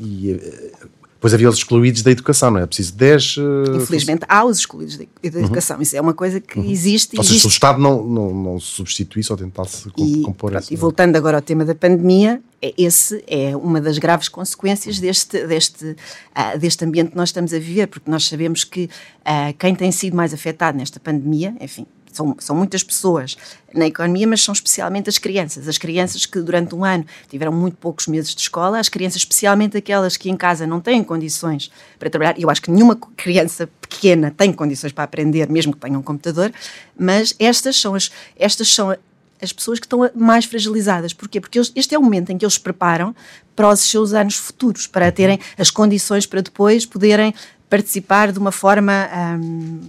e 0.00 0.32
uh, 0.32 0.88
depois 1.16 1.32
havia 1.32 1.48
os 1.48 1.56
excluídos 1.56 2.02
da 2.02 2.10
educação, 2.10 2.50
não 2.50 2.60
é? 2.60 2.66
Preciso 2.66 2.94
10. 2.94 3.36
Uh, 3.38 3.42
Infelizmente 3.76 4.24
há 4.28 4.44
os 4.44 4.58
excluídos 4.58 4.96
da, 4.96 5.04
uhum. 5.04 5.40
educação, 5.40 5.80
isso 5.80 5.96
é 5.96 6.00
uma 6.00 6.14
coisa 6.14 6.40
que 6.40 6.58
uhum. 6.58 6.70
existe. 6.70 7.16
Ou 7.16 7.24
seja, 7.24 7.40
se 7.40 7.46
o 7.46 7.48
Estado 7.48 7.80
não, 7.80 8.04
não, 8.04 8.34
não 8.34 8.60
substituísse 8.60 9.32
ou 9.32 9.38
tentasse 9.38 9.88
e, 9.96 10.20
compor 10.22 10.50
pronto, 10.50 10.62
esse, 10.62 10.74
E 10.74 10.76
voltando 10.76 11.16
agora 11.16 11.38
ao 11.38 11.42
tema 11.42 11.64
da 11.64 11.74
pandemia, 11.74 12.40
é, 12.62 12.74
esse 12.78 13.24
é 13.26 13.56
uma 13.56 13.80
das 13.80 13.98
graves 13.98 14.28
consequências 14.28 15.00
deste, 15.00 15.46
deste, 15.46 15.84
uh, 15.86 16.58
deste 16.60 16.84
ambiente 16.84 17.10
que 17.10 17.16
nós 17.16 17.30
estamos 17.30 17.52
a 17.52 17.58
viver, 17.58 17.86
porque 17.88 18.10
nós 18.10 18.26
sabemos 18.26 18.62
que 18.62 18.84
uh, 18.84 19.56
quem 19.58 19.74
tem 19.74 19.90
sido 19.90 20.14
mais 20.14 20.32
afetado 20.32 20.76
nesta 20.78 21.00
pandemia, 21.00 21.56
enfim, 21.60 21.86
são, 22.16 22.36
são 22.38 22.56
muitas 22.56 22.82
pessoas 22.82 23.36
na 23.74 23.86
economia, 23.86 24.26
mas 24.26 24.42
são 24.42 24.52
especialmente 24.52 25.08
as 25.08 25.18
crianças. 25.18 25.68
As 25.68 25.78
crianças 25.78 26.24
que 26.24 26.40
durante 26.40 26.74
um 26.74 26.84
ano 26.84 27.04
tiveram 27.28 27.52
muito 27.52 27.76
poucos 27.76 28.06
meses 28.06 28.34
de 28.34 28.40
escola, 28.40 28.78
as 28.78 28.88
crianças, 28.88 29.18
especialmente 29.18 29.76
aquelas 29.76 30.16
que 30.16 30.30
em 30.30 30.36
casa 30.36 30.66
não 30.66 30.80
têm 30.80 31.04
condições 31.04 31.70
para 31.98 32.08
trabalhar. 32.08 32.34
Eu 32.38 32.48
acho 32.48 32.62
que 32.62 32.70
nenhuma 32.70 32.96
criança 33.16 33.68
pequena 33.80 34.32
tem 34.36 34.52
condições 34.52 34.92
para 34.92 35.04
aprender, 35.04 35.48
mesmo 35.50 35.72
que 35.72 35.78
tenha 35.78 35.98
um 35.98 36.02
computador, 36.02 36.52
mas 36.98 37.34
estas 37.38 37.78
são 37.78 37.94
as, 37.94 38.10
estas 38.36 38.68
são 38.72 38.96
as 39.40 39.52
pessoas 39.52 39.78
que 39.78 39.86
estão 39.86 40.10
mais 40.14 40.44
fragilizadas. 40.44 41.12
Porquê? 41.12 41.40
Porque 41.40 41.58
eles, 41.58 41.70
este 41.76 41.94
é 41.94 41.98
o 41.98 42.02
momento 42.02 42.30
em 42.30 42.38
que 42.38 42.44
eles 42.44 42.54
se 42.54 42.60
preparam 42.60 43.14
para 43.54 43.68
os 43.68 43.80
seus 43.80 44.12
anos 44.12 44.36
futuros, 44.36 44.86
para 44.86 45.10
terem 45.12 45.38
as 45.58 45.70
condições 45.70 46.26
para 46.26 46.40
depois 46.40 46.86
poderem 46.86 47.34
participar 47.68 48.32
de 48.32 48.38
uma 48.38 48.52
forma 48.52 49.08
hum, 49.40 49.80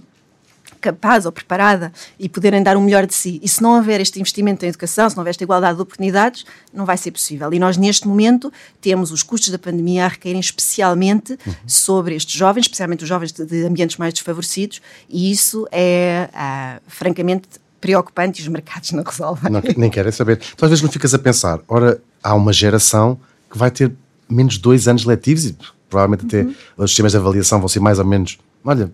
capaz 0.78 1.26
ou 1.26 1.32
preparada 1.32 1.92
e 2.18 2.28
poderem 2.28 2.62
dar 2.62 2.76
o 2.76 2.80
melhor 2.80 3.06
de 3.06 3.14
si. 3.14 3.40
E 3.42 3.48
se 3.48 3.62
não 3.62 3.76
houver 3.76 4.00
este 4.00 4.20
investimento 4.20 4.64
em 4.64 4.68
educação, 4.68 5.08
se 5.08 5.16
não 5.16 5.22
houver 5.22 5.30
esta 5.30 5.44
igualdade 5.44 5.76
de 5.76 5.82
oportunidades, 5.82 6.44
não 6.72 6.84
vai 6.84 6.96
ser 6.96 7.10
possível. 7.10 7.52
E 7.52 7.58
nós, 7.58 7.76
neste 7.76 8.06
momento, 8.06 8.52
temos 8.80 9.10
os 9.10 9.22
custos 9.22 9.50
da 9.50 9.58
pandemia 9.58 10.04
a 10.04 10.08
recaírem 10.08 10.40
especialmente 10.40 11.32
uhum. 11.32 11.54
sobre 11.66 12.14
estes 12.14 12.34
jovens, 12.34 12.62
especialmente 12.62 13.02
os 13.02 13.08
jovens 13.08 13.32
de, 13.32 13.44
de, 13.44 13.64
ambientes 13.64 13.96
mais 13.96 14.14
desfavorecidos, 14.14 14.80
e 15.08 15.30
isso 15.30 15.66
é, 15.70 16.28
ah, 16.32 16.80
francamente, 16.86 17.48
preocupante 17.80 18.40
e 18.40 18.42
os 18.42 18.48
mercados 18.48 18.92
não 18.92 19.02
resolvem. 19.02 19.50
Não, 19.50 19.62
nem 19.76 19.90
querem 19.90 20.12
saber. 20.12 20.40
Então, 20.54 20.66
às 20.66 20.70
vezes 20.70 20.82
não 20.82 20.90
ficas 20.90 21.14
a 21.14 21.18
pensar, 21.18 21.60
ora, 21.68 22.00
há 22.22 22.34
uma 22.34 22.52
geração 22.52 23.18
que 23.50 23.56
vai 23.56 23.70
ter 23.70 23.92
menos 24.28 24.58
dois 24.58 24.88
anos 24.88 25.04
letivos 25.04 25.46
e 25.46 25.56
provavelmente 25.88 26.26
até 26.26 26.42
uhum. 26.42 26.54
os 26.76 26.90
sistemas 26.90 27.12
de 27.12 27.18
avaliação 27.18 27.58
vão 27.58 27.68
ser 27.68 27.80
mais 27.80 27.98
ou 27.98 28.04
menos. 28.04 28.38
Olha, 28.64 28.90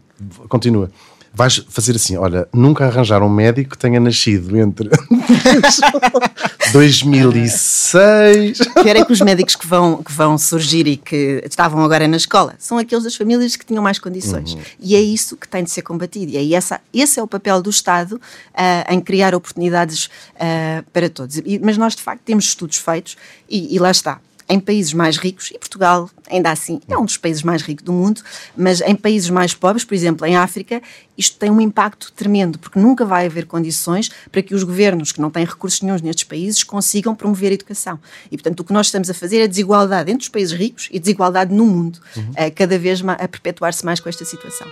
continua 0.48 0.90
vais 1.34 1.58
fazer 1.68 1.96
assim: 1.96 2.16
olha, 2.16 2.48
nunca 2.52 2.86
arranjaram 2.86 3.26
um 3.26 3.30
médico 3.30 3.70
que 3.70 3.78
tenha 3.78 3.98
nascido 3.98 4.56
entre 4.56 4.88
2006. 6.72 8.58
Pior 8.58 8.96
é 8.96 9.04
que 9.04 9.12
os 9.12 9.20
médicos 9.20 9.56
que 9.56 9.66
vão, 9.66 10.02
que 10.02 10.12
vão 10.12 10.38
surgir 10.38 10.86
e 10.86 10.96
que 10.96 11.42
estavam 11.44 11.84
agora 11.84 12.06
na 12.06 12.16
escola 12.16 12.54
são 12.58 12.78
aqueles 12.78 13.04
das 13.04 13.16
famílias 13.16 13.56
que 13.56 13.66
tinham 13.66 13.82
mais 13.82 13.98
condições. 13.98 14.54
Uhum. 14.54 14.60
E 14.80 14.94
é 14.94 15.00
isso 15.00 15.36
que 15.36 15.48
tem 15.48 15.64
de 15.64 15.70
ser 15.70 15.82
combatido. 15.82 16.30
E 16.32 16.36
aí 16.36 16.54
essa, 16.54 16.80
esse 16.92 17.18
é 17.18 17.22
o 17.22 17.26
papel 17.26 17.60
do 17.60 17.70
Estado 17.70 18.12
uh, 18.12 18.92
em 18.92 19.00
criar 19.00 19.34
oportunidades 19.34 20.06
uh, 20.06 20.84
para 20.92 21.08
todos. 21.08 21.38
E, 21.38 21.58
mas 21.62 21.76
nós, 21.76 21.96
de 21.96 22.02
facto, 22.02 22.22
temos 22.24 22.44
estudos 22.44 22.78
feitos 22.78 23.16
e, 23.48 23.74
e 23.74 23.78
lá 23.78 23.90
está 23.90 24.20
em 24.48 24.60
países 24.60 24.92
mais 24.92 25.16
ricos, 25.16 25.50
e 25.50 25.58
Portugal 25.58 26.10
ainda 26.30 26.50
assim 26.50 26.80
é 26.88 26.96
um 26.96 27.04
dos 27.04 27.16
países 27.16 27.42
mais 27.42 27.62
ricos 27.62 27.84
do 27.84 27.92
mundo, 27.92 28.22
mas 28.56 28.80
em 28.80 28.94
países 28.94 29.30
mais 29.30 29.54
pobres, 29.54 29.84
por 29.84 29.94
exemplo, 29.94 30.26
em 30.26 30.36
África, 30.36 30.82
isto 31.16 31.38
tem 31.38 31.50
um 31.50 31.60
impacto 31.60 32.12
tremendo, 32.12 32.58
porque 32.58 32.78
nunca 32.78 33.04
vai 33.04 33.26
haver 33.26 33.46
condições 33.46 34.10
para 34.30 34.42
que 34.42 34.54
os 34.54 34.62
governos 34.62 35.12
que 35.12 35.20
não 35.20 35.30
têm 35.30 35.44
recursos 35.44 35.80
nenhums 35.80 36.02
nestes 36.02 36.24
países 36.24 36.62
consigam 36.62 37.14
promover 37.14 37.50
a 37.50 37.54
educação. 37.54 37.98
E, 38.30 38.36
portanto, 38.36 38.60
o 38.60 38.64
que 38.64 38.72
nós 38.72 38.86
estamos 38.86 39.08
a 39.10 39.14
fazer 39.14 39.38
é 39.38 39.48
desigualdade 39.48 40.10
entre 40.10 40.22
os 40.22 40.28
países 40.28 40.56
ricos 40.56 40.88
e 40.90 40.98
desigualdade 40.98 41.54
no 41.54 41.66
mundo, 41.66 42.00
uhum. 42.16 42.32
a 42.36 42.50
cada 42.50 42.78
vez 42.78 43.02
a 43.06 43.28
perpetuar-se 43.28 43.84
mais 43.84 44.00
com 44.00 44.08
esta 44.08 44.24
situação. 44.24 44.66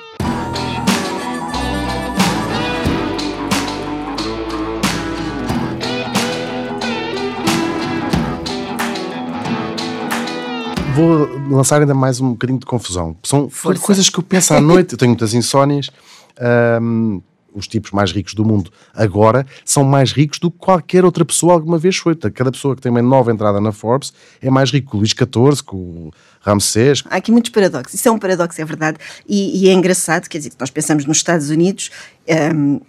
Vou 10.94 11.26
lançar 11.48 11.80
ainda 11.80 11.94
mais 11.94 12.20
um 12.20 12.32
bocadinho 12.32 12.58
de 12.58 12.66
confusão. 12.66 13.16
São 13.22 13.48
Força. 13.48 13.82
coisas 13.82 14.08
que 14.08 14.18
eu 14.18 14.22
penso 14.22 14.54
à 14.54 14.60
noite. 14.62 14.92
Eu 14.92 14.98
tenho 14.98 15.10
muitas 15.10 15.34
insónias. 15.34 15.90
Ahm, 16.38 17.20
os 17.54 17.68
tipos 17.68 17.90
mais 17.90 18.10
ricos 18.12 18.32
do 18.32 18.44
mundo 18.44 18.72
agora 18.94 19.46
são 19.62 19.84
mais 19.84 20.10
ricos 20.12 20.38
do 20.38 20.50
que 20.50 20.56
qualquer 20.56 21.04
outra 21.04 21.24
pessoa 21.24 21.52
alguma 21.52 21.78
vez 21.78 21.96
foi. 21.96 22.14
Cada 22.14 22.50
pessoa 22.50 22.74
que 22.74 22.80
tem 22.80 22.90
uma 22.90 23.02
nova 23.02 23.30
entrada 23.30 23.60
na 23.60 23.72
Forbes 23.72 24.12
é 24.40 24.50
mais 24.50 24.70
rico 24.70 24.90
que 24.90 24.96
o 24.96 24.98
Luís 24.98 25.10
XIV, 25.10 25.62
que 25.62 25.74
o 25.74 26.10
Ramsés. 26.40 27.02
Há 27.10 27.16
aqui 27.16 27.30
muitos 27.30 27.50
paradoxos. 27.50 27.94
Isso 27.94 28.08
é 28.08 28.10
um 28.10 28.18
paradoxo, 28.18 28.60
é 28.60 28.64
verdade. 28.64 28.98
E, 29.28 29.64
e 29.64 29.68
é 29.68 29.72
engraçado, 29.72 30.28
quer 30.28 30.38
dizer, 30.38 30.50
que 30.50 30.56
nós 30.58 30.70
pensamos 30.70 31.04
nos 31.04 31.18
Estados 31.18 31.50
Unidos, 31.50 31.90
hum, 32.54 32.80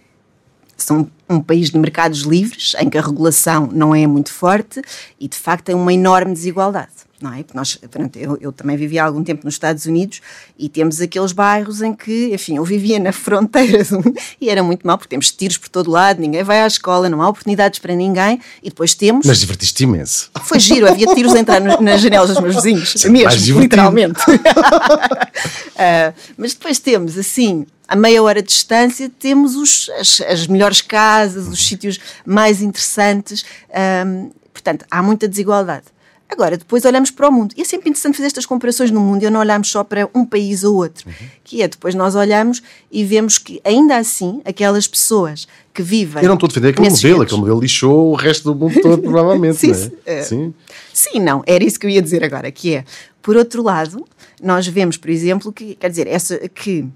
são 0.76 1.08
um 1.28 1.40
país 1.40 1.70
de 1.70 1.78
mercados 1.78 2.20
livres, 2.22 2.74
em 2.80 2.88
que 2.90 2.98
a 2.98 3.02
regulação 3.02 3.68
não 3.72 3.94
é 3.94 4.06
muito 4.06 4.30
forte 4.32 4.82
e, 5.18 5.26
de 5.28 5.36
facto, 5.36 5.64
tem 5.66 5.74
uma 5.74 5.92
enorme 5.92 6.32
desigualdade. 6.32 6.88
Não 7.22 7.32
é? 7.32 7.42
Porque 7.42 7.56
nós, 7.56 7.76
pronto, 7.90 8.18
eu, 8.18 8.36
eu 8.38 8.52
também 8.52 8.76
vivi 8.76 8.98
há 8.98 9.04
algum 9.06 9.24
tempo 9.24 9.46
nos 9.46 9.54
Estados 9.54 9.86
Unidos 9.86 10.20
e 10.58 10.68
temos 10.68 11.00
aqueles 11.00 11.32
bairros 11.32 11.80
em 11.80 11.94
que, 11.94 12.34
enfim, 12.34 12.56
eu 12.58 12.64
vivia 12.64 12.98
na 12.98 13.12
fronteira 13.12 13.78
e 14.38 14.50
era 14.50 14.62
muito 14.62 14.86
mal, 14.86 14.98
porque 14.98 15.08
temos 15.10 15.30
tiros 15.30 15.56
por 15.56 15.70
todo 15.70 15.90
lado, 15.90 16.20
ninguém 16.20 16.42
vai 16.42 16.60
à 16.60 16.66
escola, 16.66 17.08
não 17.08 17.22
há 17.22 17.28
oportunidades 17.28 17.78
para 17.78 17.94
ninguém 17.94 18.40
e 18.62 18.68
depois 18.68 18.94
temos. 18.94 19.24
Mas 19.24 19.38
divertiste 19.38 19.84
imenso. 19.84 20.28
Foi 20.42 20.58
giro, 20.58 20.86
havia 20.86 21.06
tiros 21.14 21.32
a 21.34 21.38
entrar 21.38 21.60
no- 21.62 21.80
nas 21.80 22.02
janelas 22.02 22.28
dos 22.28 22.40
meus 22.40 22.56
vizinhos, 22.56 22.92
mais 23.06 23.40
mesmo, 23.40 23.60
literalmente. 23.60 24.20
Ah, 25.76 26.12
mas 26.36 26.54
depois 26.54 26.78
temos, 26.78 27.18
assim, 27.18 27.66
a 27.88 27.96
meia 27.96 28.22
hora 28.22 28.40
de 28.40 28.48
distância, 28.48 29.10
temos 29.18 29.56
os- 29.56 29.90
as, 29.98 30.20
as 30.20 30.46
melhores 30.46 30.80
casas, 30.80 31.13
os 31.22 31.66
sítios 31.66 31.98
mais 32.26 32.60
interessantes. 32.62 33.44
ahm, 33.72 34.30
portanto, 34.52 34.84
há 34.90 35.02
muita 35.02 35.28
desigualdade. 35.28 35.84
Agora, 36.28 36.56
depois 36.56 36.84
olhamos 36.84 37.10
para 37.10 37.28
o 37.28 37.32
mundo. 37.32 37.54
E 37.56 37.62
é 37.62 37.64
sempre 37.64 37.90
interessante 37.90 38.16
fazer 38.16 38.26
estas 38.26 38.46
comparações 38.46 38.90
no 38.90 39.00
mundo 39.00 39.22
e 39.22 39.30
não 39.30 39.40
olharmos 39.40 39.70
só 39.70 39.84
para 39.84 40.08
um 40.14 40.24
país 40.24 40.64
ou 40.64 40.76
outro. 40.76 41.08
Que 41.44 41.62
é, 41.62 41.68
depois 41.68 41.94
nós 41.94 42.14
olhamos 42.14 42.62
e 42.90 43.04
vemos 43.04 43.38
que, 43.38 43.60
ainda 43.62 43.96
assim, 43.96 44.40
aquelas 44.44 44.88
pessoas 44.88 45.46
que 45.72 45.82
vivem. 45.82 46.22
Eu 46.22 46.28
não 46.28 46.34
estou 46.34 46.46
a 46.46 46.48
defender 46.48 46.68
aquele 46.70 46.90
modelo, 46.90 47.22
aquele 47.22 47.40
modelo 47.40 47.60
lixou 47.60 48.10
o 48.10 48.14
resto 48.14 48.52
do 48.52 48.58
mundo 48.58 48.80
todo, 48.80 49.02
provavelmente. 49.02 49.58
Sim, 49.58 49.68
não 49.68 49.74
é? 49.74 49.78
sim, 49.78 49.92
é. 50.06 50.22
Sim. 50.22 50.54
Sim, 50.92 51.20
não, 51.20 51.42
era 51.46 51.62
isso 51.62 51.78
que 51.78 51.86
eu 51.86 51.90
ia 51.90 52.02
dizer 52.02 52.24
agora, 52.24 52.50
que 52.50 52.74
é, 52.74 52.84
por 53.20 53.36
outro 53.36 53.62
lado, 53.62 54.04
nós 54.42 54.66
vemos, 54.66 54.96
por 54.96 55.10
exemplo, 55.10 55.52
que, 55.52 55.74
quer 55.74 55.90
dizer, 55.90 56.06
essa, 56.06 56.38
que 56.48 56.86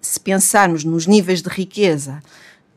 se 0.00 0.20
pensarmos 0.20 0.84
nos 0.84 1.06
níveis 1.06 1.40
de 1.40 1.48
riqueza 1.48 2.22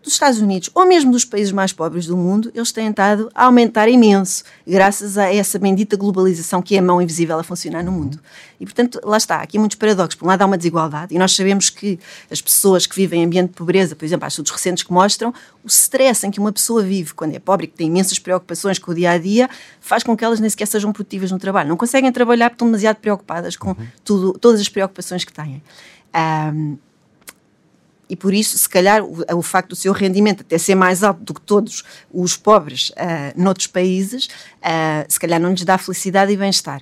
dos 0.08 0.13
Estados 0.13 0.39
Unidos 0.39 0.70
ou 0.74 0.86
mesmo 0.86 1.12
dos 1.12 1.26
países 1.26 1.52
mais 1.52 1.72
pobres 1.74 2.08
do 2.08 2.15
mundo, 2.15 2.52
eles 2.56 2.72
têm 2.72 2.89
estado 2.89 3.30
a 3.36 3.46
aumentar 3.46 3.88
imenso, 3.89 4.43
graças 4.65 5.17
a 5.17 5.34
essa 5.34 5.60
bendita 5.60 5.96
globalização 5.96 6.62
que 6.62 6.76
é 6.76 6.80
a 6.80 6.82
mão 6.82 7.02
invisível 7.02 7.38
a 7.38 7.43
funcionar 7.43 7.84
no 7.84 7.91
mundo. 7.91 8.20
E, 8.60 8.65
portanto, 8.65 9.00
lá 9.04 9.17
está, 9.17 9.41
aqui 9.41 9.58
há 9.58 9.60
muitos 9.60 9.78
paradoxos. 9.78 10.15
Por 10.15 10.26
um 10.26 10.30
lado, 10.30 10.41
há 10.41 10.46
uma 10.46 10.58
desigualdade, 10.58 11.13
e 11.13 11.20
nós 11.20 11.36
sabemos 11.36 11.70
que 11.70 12.00
as 12.32 12.41
pessoas 12.41 12.88
que 12.88 12.96
vivem 12.96 13.22
em 13.22 13.26
ambiente 13.26 13.50
de 13.50 13.56
pobreza, 13.56 13.96
por 13.96 14.04
exemplo, 14.04 14.26
há 14.26 14.28
estudos 14.30 14.52
recentes 14.52 14.84
que 14.84 14.91
mostram 14.91 15.34
o 15.63 15.67
stress 15.67 16.26
em 16.26 16.32
que 16.32 16.39
uma 16.39 16.52
pessoa 16.52 16.82
vive 16.82 17.13
quando 17.13 17.36
é 17.36 17.39
pobre 17.39 17.65
e 17.65 17.67
que 17.67 17.76
tem 17.76 17.88
imensas 17.88 18.17
preocupações 18.17 18.80
com 18.80 18.91
o 18.91 18.96
dia 18.96 19.12
a 19.12 19.17
dia, 19.17 19.50
faz 19.80 20.04
com 20.04 20.15
que 20.15 20.24
elas 20.24 20.39
nem 20.39 20.50
sequer 20.50 20.65
sejam 20.65 20.91
produtivas 20.91 21.32
no 21.32 21.38
trabalho. 21.38 21.70
Não 21.70 21.78
conseguem 21.78 22.12
trabalhar 22.12 22.50
porque 22.50 22.56
estão 22.56 22.67
demasiado 22.67 22.98
preocupadas 22.98 23.56
com 23.56 23.76
tudo, 24.04 24.34
todas 24.39 24.62
as 24.62 24.70
preocupações 24.70 25.24
que 25.24 25.34
têm. 25.34 25.62
Ahm, 26.13 26.78
e 28.10 28.15
por 28.15 28.34
isso, 28.34 28.58
se 28.58 28.70
calhar, 28.70 29.04
o, 29.04 29.24
o 29.36 29.41
facto 29.41 29.70
do 29.70 29.76
seu 29.76 29.93
rendimento 29.93 30.41
até 30.41 30.58
ser 30.58 30.76
mais 30.76 31.04
alto 31.04 31.22
do 31.24 31.34
que 31.34 31.41
todos 31.41 31.84
os 32.12 32.36
pobres 32.38 32.91
ah, 32.96 33.34
noutros 33.36 33.67
países, 33.67 34.30
ah, 34.62 35.06
se 35.08 35.20
calhar 35.20 35.39
não 35.39 35.52
lhes 35.52 35.63
dá 35.63 35.78
felicidade 35.78 36.32
e 36.32 36.38
bem-estar. 36.38 36.82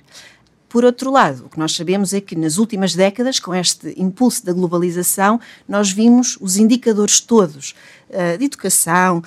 Por 0.68 0.84
outro 0.84 1.10
lado, 1.10 1.46
o 1.46 1.48
que 1.48 1.58
nós 1.58 1.74
sabemos 1.74 2.12
é 2.12 2.20
que 2.20 2.36
nas 2.36 2.58
últimas 2.58 2.94
décadas, 2.94 3.38
com 3.38 3.54
este 3.54 3.94
impulso 3.96 4.44
da 4.44 4.52
globalização, 4.52 5.40
nós 5.66 5.90
vimos 5.90 6.36
os 6.40 6.56
indicadores 6.56 7.18
todos 7.20 7.74
ah, 8.12 8.36
de 8.36 8.44
educação, 8.44 9.22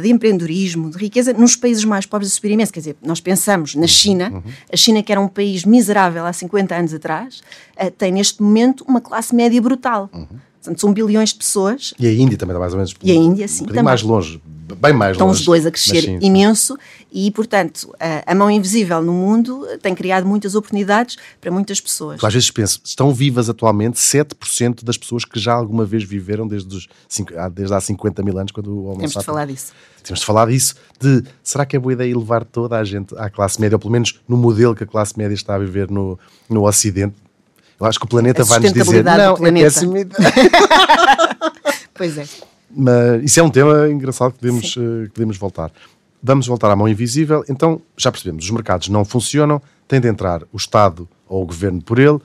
de 0.00 0.08
empreendedorismo, 0.08 0.90
de 0.90 0.98
riqueza, 0.98 1.32
nos 1.32 1.56
países 1.56 1.84
mais 1.84 2.06
pobres 2.06 2.32
a 2.32 2.34
subir 2.34 2.52
imenso. 2.52 2.72
Quer 2.72 2.80
dizer, 2.80 2.96
nós 3.02 3.20
pensamos 3.20 3.74
na 3.74 3.86
China, 3.86 4.42
a 4.72 4.76
China 4.76 5.02
que 5.02 5.10
era 5.10 5.20
um 5.20 5.28
país 5.28 5.64
miserável 5.64 6.24
há 6.24 6.32
50 6.32 6.74
anos 6.74 6.94
atrás, 6.94 7.42
tem 7.98 8.12
neste 8.12 8.42
momento 8.42 8.84
uma 8.86 9.00
classe 9.00 9.34
média 9.34 9.60
brutal. 9.60 10.08
Portanto, 10.64 10.80
são 10.80 10.94
bilhões 10.94 11.28
de 11.28 11.34
pessoas 11.36 11.92
E 11.98 12.06
a 12.06 12.12
Índia 12.12 12.38
também 12.38 12.52
está 12.54 12.60
mais 12.60 12.72
ou 12.72 12.78
menos. 12.78 12.94
E 13.02 13.12
a 13.12 13.14
Índia, 13.14 13.46
sim, 13.46 13.64
Um 13.64 13.66
também. 13.66 13.82
mais 13.82 14.00
longe, 14.02 14.40
bem 14.80 14.94
mais 14.94 15.12
Estão 15.12 15.26
longe. 15.26 15.40
os 15.40 15.44
dois 15.44 15.66
a 15.66 15.70
crescer 15.70 16.00
sim, 16.00 16.18
sim. 16.18 16.26
imenso 16.26 16.76
e, 17.12 17.30
portanto, 17.30 17.94
a, 18.00 18.32
a 18.32 18.34
mão 18.34 18.50
invisível 18.50 19.02
no 19.02 19.12
mundo 19.12 19.66
tem 19.82 19.94
criado 19.94 20.26
muitas 20.26 20.54
oportunidades 20.54 21.16
para 21.38 21.50
muitas 21.50 21.80
pessoas. 21.82 22.20
Eu 22.22 22.26
Às 22.26 22.32
vezes 22.32 22.50
penso, 22.50 22.80
estão 22.82 23.12
vivas 23.12 23.50
atualmente 23.50 23.98
7% 23.98 24.82
das 24.82 24.96
pessoas 24.96 25.24
que 25.26 25.38
já 25.38 25.52
alguma 25.52 25.84
vez 25.84 26.02
viveram 26.02 26.48
desde, 26.48 26.74
os, 26.74 26.88
desde 27.52 27.74
há 27.74 27.80
50 27.80 28.22
mil 28.22 28.38
anos, 28.38 28.50
quando 28.50 28.68
o 28.72 28.84
Homo 28.86 28.96
Temos 29.00 29.12
de 29.14 29.22
falar 29.22 29.46
disso. 29.46 29.72
Temos 30.02 30.20
de 30.20 30.26
falar 30.26 30.46
disso, 30.48 30.74
de 30.98 31.22
será 31.42 31.64
que 31.66 31.76
é 31.76 31.78
boa 31.78 31.92
ideia 31.92 32.16
levar 32.16 32.42
toda 32.44 32.78
a 32.78 32.84
gente 32.84 33.14
à 33.18 33.28
classe 33.28 33.60
média, 33.60 33.76
ou 33.76 33.80
pelo 33.80 33.92
menos 33.92 34.18
no 34.26 34.36
modelo 34.36 34.74
que 34.74 34.82
a 34.84 34.86
classe 34.86 35.16
média 35.18 35.34
está 35.34 35.54
a 35.54 35.58
viver 35.58 35.90
no, 35.90 36.18
no 36.48 36.66
Ocidente? 36.66 37.14
Eu 37.78 37.86
acho 37.86 37.98
que 37.98 38.04
o 38.04 38.08
planeta 38.08 38.42
A 38.42 38.44
vai-nos 38.44 38.72
dizer, 38.72 39.04
não, 39.04 39.12
é 39.34 39.36
planeta." 39.36 39.64
péssima 39.66 39.98
ideia." 40.00 40.32
Pois 41.94 42.18
é. 42.18 42.26
Mas 42.76 43.22
isso 43.22 43.38
é 43.38 43.42
um 43.42 43.50
tema 43.50 43.88
engraçado 43.88 44.32
que 44.32 44.38
podemos, 44.40 44.76
eh, 44.76 45.04
que 45.04 45.10
podemos 45.10 45.36
voltar. 45.36 45.70
Vamos 46.20 46.46
voltar 46.46 46.70
à 46.70 46.74
mão 46.76 46.88
invisível. 46.88 47.44
Então, 47.48 47.80
já 47.96 48.10
percebemos, 48.10 48.44
os 48.44 48.50
mercados 48.50 48.88
não 48.88 49.04
funcionam, 49.04 49.62
tem 49.86 50.00
de 50.00 50.08
entrar 50.08 50.42
o 50.52 50.56
Estado 50.56 51.08
ou 51.28 51.42
o 51.44 51.46
governo 51.46 51.80
por 51.80 52.00
ele. 52.00 52.18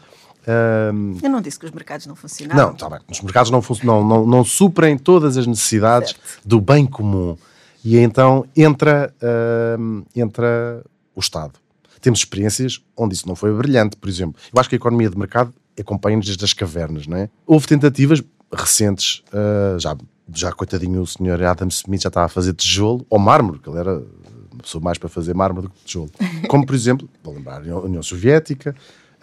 Ahm, 0.48 1.18
Eu 1.22 1.30
não 1.30 1.40
disse 1.42 1.60
que 1.60 1.66
os 1.66 1.72
mercados 1.72 2.08
não 2.08 2.16
funcionavam. 2.16 2.66
não, 2.66 2.74
está 2.74 2.90
bem. 2.90 3.00
Os 3.12 3.22
mercados 3.22 3.52
não, 3.52 3.62
não, 3.84 4.04
não, 4.04 4.26
não 4.26 4.44
suprem 4.44 4.98
todas 4.98 5.38
as 5.38 5.46
necessidades 5.46 6.16
do 6.44 6.60
bem 6.60 6.86
comum. 6.88 7.38
E 7.86 7.98
então 7.98 8.46
entra, 8.58 9.14
ahm, 9.22 10.02
entra 10.16 10.84
o 11.16 11.20
Estado. 11.20 11.54
Temos 12.02 12.20
experiências 12.20 12.82
onde 12.96 13.14
isso 13.16 13.28
não 13.28 13.36
foi 13.36 13.54
brilhante, 13.54 13.96
por 13.98 14.10
exemplo. 14.10 14.36
Eu 14.54 14.60
acho 14.60 14.70
que 14.70 14.76
a 14.76 14.78
economia 14.78 15.10
de 15.10 15.18
mercado 15.18 15.54
acompanha-nos 15.80 16.26
desde 16.26 16.44
as 16.44 16.54
cavernas, 16.54 17.08
não 17.08 17.18
é? 17.18 17.30
Houve 17.46 17.68
tentativas 17.68 18.22
recentes, 18.54 19.24
ah, 19.34 19.78
já, 19.80 19.96
já 20.34 20.52
coitadinho 20.52 21.02
o 21.02 21.08
senhor 21.08 21.42
Adam 21.44 21.68
Smith 21.70 22.02
já 22.02 22.08
estava 22.10 22.26
a 22.26 22.30
fazer 22.30 22.54
tijolo, 22.54 23.06
ou 23.10 23.18
mármore, 23.20 23.60
que 23.60 23.70
ele 23.70 23.78
era 23.80 23.96
uma 23.98 24.62
pessoa 24.64 24.84
mais 24.84 24.98
para 24.98 25.08
fazer 25.10 25.34
mármore 25.34 25.68
do 25.68 25.70
que 25.74 25.86
tijolo. 25.86 26.10
Como, 26.50 26.66
por 26.66 26.76
exemplo, 26.76 27.08
vou 27.24 27.34
lembrar, 27.34 27.62
a 27.68 27.80
União- 27.80 28.04
Soviética, 28.04 28.76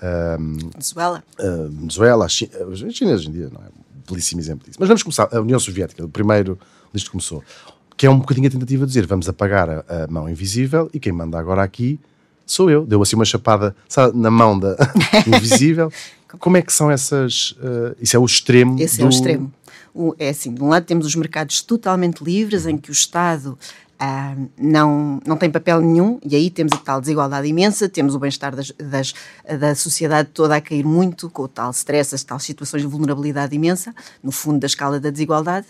ahm, 0.03 0.57
Venezuela. 0.73 1.23
a 1.39 1.69
Venezuela, 1.69 2.25
a 2.25 2.29
Chi- 2.29 2.51
os 2.69 2.79
chineses 2.95 3.21
hoje 3.21 3.29
em 3.29 3.33
dia, 3.33 3.51
não 3.53 3.61
é? 3.61 3.67
Um 3.69 4.13
belíssimo 4.13 4.41
exemplo 4.41 4.65
disso. 4.67 4.79
Mas 4.79 4.89
vamos 4.89 5.03
começar, 5.03 5.29
a 5.33 5.41
União 5.41 5.59
Soviética, 5.59 6.05
o 6.05 6.09
primeiro 6.09 6.59
disto 6.93 7.11
começou, 7.11 7.43
que 7.97 8.07
é 8.07 8.11
um 8.11 8.19
bocadinho 8.19 8.47
a 8.47 8.51
tentativa 8.51 8.85
de 8.87 8.89
dizer, 8.93 9.07
vamos 9.07 9.29
apagar 9.29 9.69
a, 9.69 10.05
a 10.05 10.07
mão 10.09 10.29
invisível 10.29 10.89
e 10.95 11.01
quem 11.01 11.13
manda 11.13 11.39
agora 11.39 11.63
aqui 11.63 11.99
sou 12.47 12.71
eu. 12.71 12.87
Deu 12.87 13.03
assim 13.03 13.17
uma 13.17 13.25
chapada 13.25 13.75
sabe, 13.89 14.17
na 14.17 14.31
mão 14.31 14.59
da 14.59 14.77
invisível. 15.27 15.93
Como 16.39 16.57
é 16.57 16.63
que 16.63 16.73
são 16.73 16.91
essas... 16.91 17.55
eh, 17.63 17.97
isso 18.01 18.17
é 18.17 18.19
o 18.19 18.25
extremo 18.25 18.81
Esse 18.81 18.99
do... 18.99 19.05
é 19.05 19.07
o 19.07 19.09
extremo. 19.09 19.53
O- 19.95 20.15
é 20.19 20.29
assim, 20.29 20.53
de 20.53 20.63
um 20.63 20.69
lado 20.69 20.85
temos 20.85 21.07
os 21.07 21.15
mercados 21.15 21.63
totalmente 21.63 22.23
livres, 22.23 22.67
em 22.67 22.77
que 22.77 22.91
o 22.91 22.93
Estado 22.93 23.59
ah, 23.99 24.35
não, 24.59 25.19
não 25.27 25.39
tem 25.39 25.51
papel 25.51 25.81
nenhum, 25.81 26.19
e 26.23 26.37
aí 26.37 26.51
temos 26.51 26.75
a 26.75 26.77
tal 26.77 27.01
desigualdade 27.01 27.49
imensa, 27.49 27.89
temos 27.89 28.15
o 28.15 28.19
bem-estar 28.19 28.55
das, 28.55 28.71
das- 28.79 29.15
da 29.59 29.75
sociedade 29.75 30.29
toda 30.35 30.55
a 30.57 30.61
cair 30.61 30.85
muito, 30.85 31.31
com 31.31 31.45
o 31.45 31.49
tal 31.49 31.71
stress, 31.71 32.15
as 32.15 32.23
tal 32.23 32.39
situações 32.39 32.83
de 32.83 32.89
vulnerabilidade 32.89 33.57
imensa, 33.57 33.95
no 34.23 34.31
fundo 34.31 34.59
da 34.61 34.67
escala 34.67 35.01
da 35.01 35.09
desigualdade. 35.09 35.67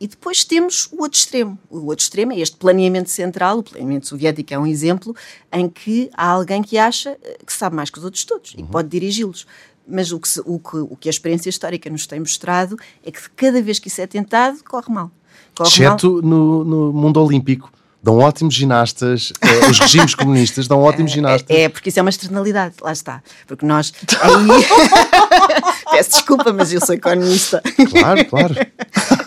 E 0.00 0.06
depois 0.06 0.44
temos 0.44 0.88
o 0.92 1.02
outro 1.02 1.18
extremo. 1.18 1.58
O 1.68 1.86
outro 1.86 2.02
extremo 2.04 2.32
é 2.32 2.38
este 2.38 2.56
planeamento 2.56 3.10
central, 3.10 3.58
o 3.58 3.62
planeamento 3.62 4.06
soviético 4.06 4.54
é 4.54 4.58
um 4.58 4.66
exemplo, 4.66 5.14
em 5.52 5.68
que 5.68 6.08
há 6.16 6.28
alguém 6.28 6.62
que 6.62 6.78
acha 6.78 7.16
eh, 7.22 7.38
que 7.44 7.52
sabe 7.52 7.74
mais 7.74 7.90
que 7.90 7.98
os 7.98 8.04
outros 8.04 8.24
todos 8.24 8.52
e 8.52 8.62
que 8.62 8.62
pode 8.70 8.88
dirigi-los. 8.88 9.46
Mas 9.90 10.12
o 10.12 10.20
que, 10.20 10.28
se- 10.28 10.42
o, 10.44 10.58
que, 10.58 10.76
o 10.76 10.96
que 11.00 11.08
a 11.08 11.10
experiência 11.10 11.48
histórica 11.48 11.88
nos 11.90 12.06
tem 12.06 12.20
mostrado 12.20 12.76
é 13.04 13.10
que 13.10 13.18
cada 13.30 13.60
vez 13.60 13.78
que 13.78 13.88
isso 13.88 14.00
é 14.00 14.06
tentado, 14.06 14.58
corre 14.62 14.92
mal. 14.92 15.10
Corre 15.56 15.68
mal. 15.70 15.96
Exceto 15.96 16.22
no, 16.22 16.62
no 16.64 16.92
mundo 16.92 17.20
olímpico. 17.20 17.72
Dão 18.00 18.18
ótimos 18.18 18.54
ginastas, 18.54 19.32
eh, 19.40 19.66
os 19.68 19.80
regimes 19.80 20.14
comunistas 20.14 20.68
dão 20.68 20.80
ótimos 20.80 21.10
ginastas. 21.10 21.50
É, 21.56 21.68
porque 21.68 21.88
isso 21.88 21.98
é 21.98 22.02
uma 22.02 22.10
externalidade, 22.10 22.76
lá 22.80 22.92
está. 22.92 23.20
Porque 23.46 23.66
nós. 23.66 23.92
Aí... 24.22 25.27
Peço 25.90 26.10
desculpa, 26.10 26.52
mas 26.52 26.72
eu 26.72 26.84
sou 26.84 26.94
economista. 26.94 27.62
Claro, 27.90 28.24
claro. 28.24 28.54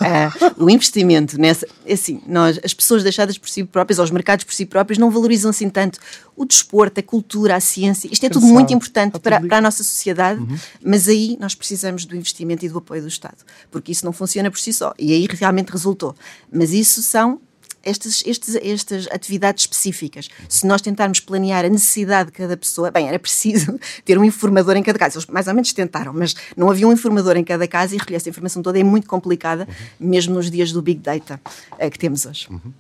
Ah, 0.04 0.32
o 0.58 0.67
investimento 0.67 1.39
nessa. 1.39 1.67
é 1.86 1.94
Assim, 1.94 2.22
nós, 2.26 2.60
as 2.63 2.74
pessoas 2.74 3.04
deixadas 3.04 3.38
por 3.38 3.48
si 3.48 3.63
próprias, 3.63 4.00
ou 4.00 4.06
os 4.06 4.10
mercados 4.10 4.44
por 4.44 4.52
si 4.52 4.65
próprios, 4.65 4.98
não 4.98 5.12
valorizam 5.12 5.52
assim 5.52 5.70
tanto 5.70 6.00
o 6.36 6.44
desporto, 6.44 7.00
a 7.00 7.04
cultura, 7.04 7.56
a 7.56 7.60
ciência. 7.60 8.10
Isto 8.12 8.26
é 8.26 8.30
tudo 8.30 8.41
Cansado. 8.41 8.54
muito 8.54 8.74
importante 8.74 9.12
tudo 9.13 9.22
para, 9.22 9.39
para 9.39 9.58
a 9.58 9.62
nossa 9.62 9.84
sociedade, 9.84 10.41
mas 10.84 11.08
aí 11.08 11.38
nós 11.39 11.54
precisamos 11.54 12.04
do 12.04 12.15
investimento 12.15 12.65
e 12.65 12.70
do 12.70 12.80
apoio 12.80 13.04
do 13.04 13.08
Estado, 13.08 13.38
porque 13.70 13.91
isso 13.91 14.04
não 14.04 14.12
funciona 14.12 14.50
por 14.50 14.60
si 14.60 14.74
só. 14.74 14.91
E 14.98 15.13
aí 15.13 15.28
realmente 15.32 15.70
resultou. 15.70 16.15
Mas 16.52 16.72
isso 16.72 17.04
são 17.04 17.39
estas, 17.84 18.24
estes, 18.26 18.56
estas 18.56 19.08
atividades 19.08 19.63
específicas. 19.63 20.30
Se 20.48 20.65
nós 20.67 20.82
tentarmos 20.82 21.20
planear 21.20 21.65
a 21.65 21.70
necessidade 21.70 22.32
de 22.32 22.38
cada 22.38 22.56
pessoa, 22.56 22.91
bem, 22.91 23.08
era 23.08 23.20
preciso 23.20 23.80
ter 24.06 24.17
um 24.17 24.24
informador 24.24 24.76
em 24.76 24.84
cada 24.84 24.98
casa. 24.98 25.17
Eles 25.17 25.28
mais 25.28 25.48
ou 25.48 25.54
menos 25.54 25.74
tentaram, 25.74 26.13
mas 26.13 26.36
não 26.56 26.70
havia 26.70 26.88
um 26.88 26.94
informador 26.94 27.38
em 27.38 27.44
cada 27.44 27.67
casa 27.67 27.96
e 27.96 27.98
recolher 27.98 28.17
essa 28.17 28.30
informação 28.30 28.62
toda 28.62 28.80
é 28.80 28.84
muito 28.84 29.08
complicada, 29.08 29.67
uhum. 30.00 30.10
mesmo 30.10 30.34
nos 30.36 30.50
dias 30.50 30.72
do 30.72 30.82
Big 30.82 31.00
Data 31.00 31.39
uh, 31.74 31.91
que 31.91 31.98
temos 31.98 32.26
hoje. 32.26 32.48
Uhum. 32.50 32.72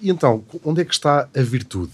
E 0.00 0.10
então, 0.10 0.44
onde 0.64 0.82
é 0.82 0.84
que 0.84 0.92
está 0.92 1.28
a 1.34 1.42
virtude? 1.42 1.92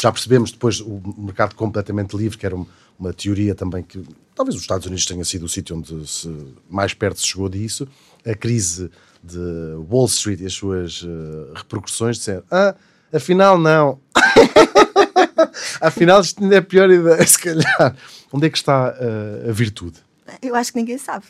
Já 0.00 0.10
percebemos 0.12 0.50
depois 0.50 0.80
o 0.80 1.00
mercado 1.16 1.54
completamente 1.54 2.16
livre, 2.16 2.36
que 2.36 2.44
era 2.44 2.56
uma 2.98 3.12
teoria 3.12 3.54
também 3.54 3.82
que 3.82 4.04
talvez 4.34 4.56
os 4.56 4.62
Estados 4.62 4.86
Unidos 4.86 5.06
tenha 5.06 5.24
sido 5.24 5.44
o 5.44 5.48
sítio 5.48 5.76
onde 5.76 6.06
se 6.06 6.28
mais 6.68 6.92
perto 6.92 7.20
se 7.20 7.26
chegou 7.26 7.48
disso. 7.48 7.88
A 8.26 8.34
crise 8.34 8.90
de 9.24 9.74
Wall 9.90 10.06
Street 10.06 10.40
e 10.40 10.46
as 10.46 10.52
suas 10.52 11.02
uh, 11.02 11.52
repercussões 11.54 12.18
disseram: 12.18 12.42
Ah, 12.50 12.74
afinal 13.12 13.58
não. 13.58 13.98
afinal 15.80 16.20
isto 16.20 16.42
ainda 16.42 16.56
é 16.56 16.60
pior 16.60 16.90
ideia, 16.90 17.24
se 17.26 17.38
calhar. 17.38 17.96
Onde 18.32 18.46
é 18.46 18.50
que 18.50 18.58
está 18.58 18.90
uh, 18.90 19.48
a 19.48 19.52
virtude? 19.52 19.98
Eu 20.42 20.54
acho 20.54 20.72
que 20.72 20.78
ninguém 20.78 20.98
sabe. 20.98 21.24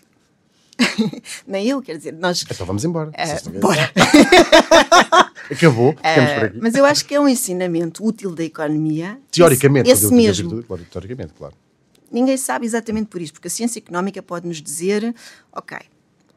Nem 1.47 1.69
eu, 1.69 1.81
quer 1.81 1.97
dizer, 1.97 2.13
nós. 2.13 2.45
Então 2.51 2.67
vamos 2.67 2.85
embora. 2.85 3.11
Uh, 3.11 3.61
bora. 3.61 3.93
Acabou, 5.51 5.93
ficamos 5.93 6.31
uh, 6.31 6.35
por 6.35 6.45
aqui. 6.45 6.59
Mas 6.61 6.75
eu 6.75 6.85
acho 6.85 7.05
que 7.05 7.15
é 7.15 7.21
um 7.21 7.29
ensinamento 7.29 8.05
útil 8.05 8.35
da 8.35 8.43
economia. 8.43 9.19
Teoricamente, 9.31 9.89
esse, 9.89 10.07
esse 10.07 10.15
mesmo. 10.15 10.49
Virtude, 10.51 10.67
claro, 10.67 10.87
teoricamente, 10.91 11.33
claro. 11.35 11.55
Ninguém 12.11 12.37
sabe 12.37 12.67
exatamente 12.67 13.07
por 13.07 13.21
isso, 13.21 13.33
porque 13.33 13.49
a 13.49 13.51
ciência 13.51 13.79
económica 13.79 14.23
pode 14.23 14.47
nos 14.47 14.63
dizer, 14.63 15.15
ok, 15.53 15.79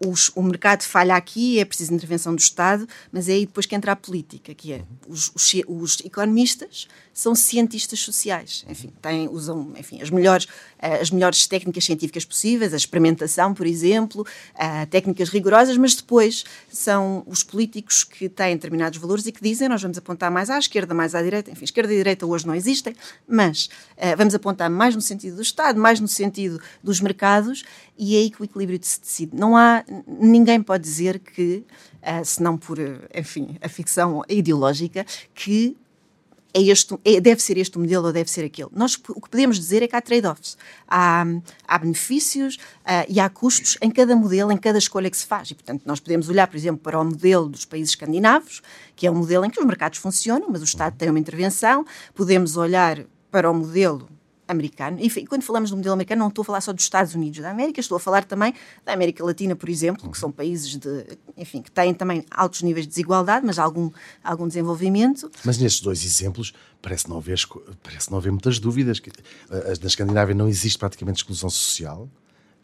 os, 0.06 0.32
o 0.36 0.42
mercado 0.42 0.84
falha 0.84 1.16
aqui, 1.16 1.60
é 1.60 1.66
preciso 1.66 1.94
intervenção 1.94 2.36
do 2.36 2.40
Estado, 2.40 2.88
mas 3.12 3.28
é 3.30 3.34
aí 3.34 3.46
depois 3.46 3.66
que 3.66 3.76
entra 3.76 3.92
a 3.92 3.96
política, 3.96 4.54
que 4.54 4.74
é 4.74 4.84
os, 5.08 5.32
os, 5.36 5.54
os 5.68 6.00
economistas 6.02 6.88
são 7.18 7.34
cientistas 7.34 8.00
sociais, 8.02 8.64
enfim, 8.70 8.92
têm, 9.02 9.28
usam 9.28 9.74
enfim, 9.76 10.00
as, 10.04 10.12
melhores, 10.12 10.48
eh, 10.78 11.02
as 11.02 11.10
melhores 11.10 11.48
técnicas 11.48 11.84
científicas 11.84 12.24
possíveis, 12.24 12.76
a 12.76 12.78
experimentação, 12.78 13.56
por 13.56 13.66
exemplo, 13.66 14.22
uh, 14.22 14.86
técnicas 14.86 15.30
rigorosas, 15.30 15.76
mas 15.78 15.96
depois 15.96 16.46
são 16.70 17.24
os 17.26 17.42
políticos 17.42 18.04
que 18.04 18.30
têm 18.30 18.56
determinados 18.56 19.00
valores 19.00 19.26
e 19.26 19.32
que 19.32 19.42
dizem 19.42 19.68
nós 19.68 19.82
vamos 19.82 19.98
apontar 19.98 20.30
mais 20.30 20.52
à 20.52 20.60
esquerda, 20.60 20.94
mais 20.94 21.16
à 21.16 21.24
direita, 21.24 21.50
enfim, 21.50 21.66
esquerda 21.66 21.92
e 21.92 21.98
direita 21.98 22.24
hoje 22.24 22.46
não 22.46 22.54
existem, 22.54 22.96
mas 23.28 23.66
uh, 23.66 24.16
vamos 24.16 24.36
apontar 24.36 24.70
mais 24.70 24.94
no 24.94 25.02
sentido 25.02 25.38
do 25.38 25.42
Estado, 25.42 25.80
mais 25.80 26.00
no 26.00 26.08
sentido 26.08 26.62
dos 26.84 27.02
mercados 27.02 27.64
e 27.98 28.16
é 28.16 28.20
aí 28.20 28.30
que 28.30 28.40
o 28.40 28.46
equilíbrio 28.46 28.80
se 28.84 29.02
decide. 29.02 29.36
Não 29.36 29.58
há, 29.58 29.84
ninguém 30.08 30.62
pode 30.62 30.84
dizer 30.84 31.18
que, 31.18 31.64
uh, 32.04 32.24
se 32.24 32.44
não 32.44 32.60
por, 32.60 32.78
enfim, 33.12 33.58
a 33.60 33.68
ficção 33.68 34.22
ideológica, 34.30 35.04
que 35.34 35.76
é 36.54 36.62
este, 36.62 36.98
é, 37.06 37.20
deve 37.20 37.42
ser 37.42 37.58
este 37.58 37.78
o 37.78 37.80
modelo 37.80 38.08
ou 38.08 38.14
deve 38.14 38.30
ser 38.30 38.46
aquele. 38.46 38.70
Nós 38.74 38.96
o 39.10 39.22
que 39.22 39.30
podemos 39.30 39.58
dizer 39.58 39.84
é 39.84 39.88
que 39.88 39.96
há 39.96 40.02
trade-offs. 40.02 40.58
Há, 40.88 41.26
há, 41.68 41.78
benefícios 41.78 42.56
uh, 42.56 43.06
e 43.08 43.20
há 43.20 43.30
custos 43.30 43.78
em 43.82 43.92
cada 43.92 44.16
modelo, 44.16 44.52
em 44.52 44.58
cada 44.58 44.78
escolha 44.78 45.10
que 45.10 45.18
se 45.18 45.26
faz. 45.26 45.52
E, 45.52 45.56
portanto, 45.56 45.84
nós 45.86 46.00
podemos 46.00 46.30
olhar, 46.30 46.48
por 46.48 46.58
exemplo, 46.58 46.82
para 46.82 47.00
o 47.00 47.04
modelo 47.04 47.50
dos 47.50 47.66
países 47.66 47.92
escandinavos, 47.92 48.62
que 48.96 49.06
é 49.06 49.12
um 49.12 49.16
modelo 49.16 49.46
em 49.46 49.50
que 49.50 49.60
os 49.60 49.66
mercados 49.66 50.00
funcionam, 50.00 50.48
mas 50.50 50.62
o 50.62 50.66
Estado 50.66 50.96
tem 50.98 51.10
uma 51.10 51.20
intervenção. 51.20 51.86
Podemos 52.16 52.58
olhar 52.58 53.04
para 53.30 53.50
o 53.50 53.54
modelo 53.54 54.08
americano. 54.48 54.98
E 55.00 55.28
quando 55.28 55.44
falamos 55.44 55.70
do 55.70 55.78
modelo 55.78 55.94
americano, 55.94 56.20
não 56.20 56.30
estou 56.30 56.42
a 56.42 56.46
falar 56.46 56.62
só 56.62 56.72
dos 56.72 56.84
Estados 56.84 57.14
Unidos 57.14 57.40
da 57.40 57.52
América, 57.52 57.80
estou 57.80 57.96
a 57.96 58.00
falar 58.00 58.24
também 58.24 58.54
da 58.86 58.94
América 58.94 59.24
Latina, 59.24 59.56
por 59.56 59.70
exemplo, 59.70 60.10
que 60.10 60.18
são 60.18 60.32
países 60.32 60.78
de, 60.78 61.06
enfim, 61.36 61.62
que 61.62 61.72
têm 61.72 61.94
também 61.94 62.24
altos 62.32 62.62
níveis 62.62 62.86
de 62.86 62.90
desigualdade, 62.90 63.46
mas 63.46 63.60
algum, 63.60 63.92
algum 64.24 64.48
desenvolvimento. 64.48 65.30
Mas 65.44 65.58
nestes 65.58 65.82
dois 65.82 66.04
exemplos 66.04 66.54
parece 66.82 67.10
não 67.10 67.18
haver, 67.18 67.38
parece 67.84 68.10
não 68.10 68.18
haver 68.18 68.32
muitas 68.32 68.60
dúvidas. 68.60 69.02
Eh, 69.50 69.74
na 69.82 69.88
Escandinávia 69.88 70.36
não 70.36 70.48
existe 70.48 70.78
praticamente 70.78 71.18
exclusão 71.18 71.50
social 71.50 72.10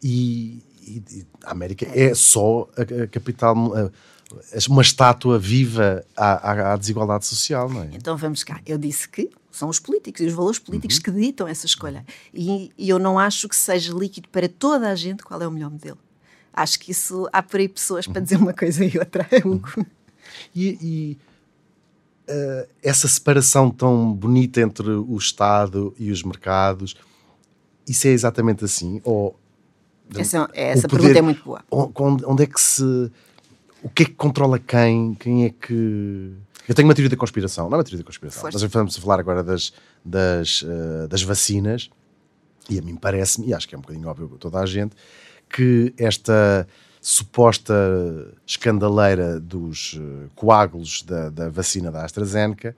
e, 0.02 0.62
e 0.82 1.26
a 1.44 1.52
América 1.52 1.86
é 1.92 2.14
só 2.14 2.68
a, 2.76 3.02
a 3.02 3.06
capital. 3.06 3.74
A, 3.74 4.13
uma 4.68 4.82
estátua 4.82 5.38
viva 5.38 6.04
à, 6.16 6.72
à, 6.72 6.76
desigualdade 6.76 7.26
social, 7.26 7.68
não 7.68 7.82
é? 7.82 7.90
Então 7.92 8.16
vamos 8.16 8.44
cá. 8.44 8.60
Eu 8.66 8.78
disse 8.78 9.08
que 9.08 9.30
são 9.50 9.68
os 9.68 9.78
políticos 9.78 10.20
e 10.20 10.26
os 10.26 10.32
valores 10.32 10.58
políticos 10.58 10.96
uhum. 10.96 11.02
que 11.02 11.10
ditam 11.12 11.46
essa 11.46 11.66
escolha. 11.66 12.04
E, 12.32 12.72
e, 12.76 12.88
eu 12.88 12.98
não 12.98 13.18
acho 13.18 13.48
que 13.48 13.56
seja 13.56 13.92
líquido 13.92 14.28
para 14.28 14.48
toda 14.48 14.90
a 14.90 14.94
gente 14.94 15.22
qual 15.22 15.40
é 15.40 15.46
o 15.46 15.50
melhor 15.50 15.70
modelo. 15.70 15.98
Acho 16.52 16.78
que 16.78 16.90
isso 16.90 17.28
há 17.32 17.42
por 17.42 17.60
aí 17.60 17.68
pessoas 17.68 18.06
para 18.06 18.20
dizer 18.20 18.36
uma 18.36 18.52
coisa 18.52 18.84
e 18.84 18.98
outra. 18.98 19.26
Uhum. 19.44 19.60
e, 20.54 20.78
e 20.80 21.18
uh, 22.28 22.68
essa 22.82 23.06
separação 23.06 23.70
tão 23.70 24.12
bonita 24.12 24.60
entre 24.60 24.90
o 24.90 25.16
Estado 25.16 25.94
e 25.98 26.10
os 26.10 26.22
mercados, 26.22 26.96
isso 27.86 28.06
é 28.06 28.10
exatamente 28.10 28.64
assim? 28.64 29.00
Ou 29.04 29.38
essa, 30.16 30.48
essa 30.52 30.88
poder, 30.88 31.02
pergunta 31.02 31.18
é 31.18 31.22
muito 31.22 31.44
boa. 31.44 31.64
Onde, 31.70 32.24
onde 32.26 32.42
é 32.42 32.46
que 32.46 32.60
se. 32.60 33.10
O 33.84 33.90
que 33.90 34.02
é 34.02 34.06
que 34.06 34.14
controla 34.14 34.58
quem? 34.58 35.14
Quem 35.14 35.44
é 35.44 35.50
que 35.50 36.32
eu 36.66 36.74
tenho 36.74 36.88
uma 36.88 36.94
teoria 36.94 37.10
da 37.10 37.16
conspiração, 37.16 37.68
não 37.68 37.74
é 37.74 37.78
uma 37.78 37.84
teoria 37.84 37.98
da 37.98 38.04
conspiração. 38.04 38.40
Força. 38.40 38.58
Nós 38.58 38.72
vamos 38.72 38.96
falar 38.96 39.20
agora 39.20 39.42
das, 39.42 39.74
das, 40.02 40.62
uh, 40.62 41.06
das 41.06 41.22
vacinas, 41.22 41.90
e 42.70 42.78
a 42.78 42.82
mim 42.82 42.96
parece-me, 42.96 43.48
e 43.48 43.54
acho 43.54 43.68
que 43.68 43.74
é 43.74 43.78
um 43.78 43.82
bocadinho 43.82 44.08
óbvio 44.08 44.28
para 44.28 44.38
toda 44.38 44.58
a 44.58 44.64
gente, 44.64 44.96
que 45.50 45.92
esta 45.98 46.66
suposta 47.02 47.74
escandaleira 48.46 49.38
dos 49.38 49.92
uh, 49.92 50.30
coágulos 50.34 51.02
da, 51.02 51.28
da 51.28 51.50
vacina 51.50 51.92
da 51.92 52.02
AstraZeneca 52.02 52.74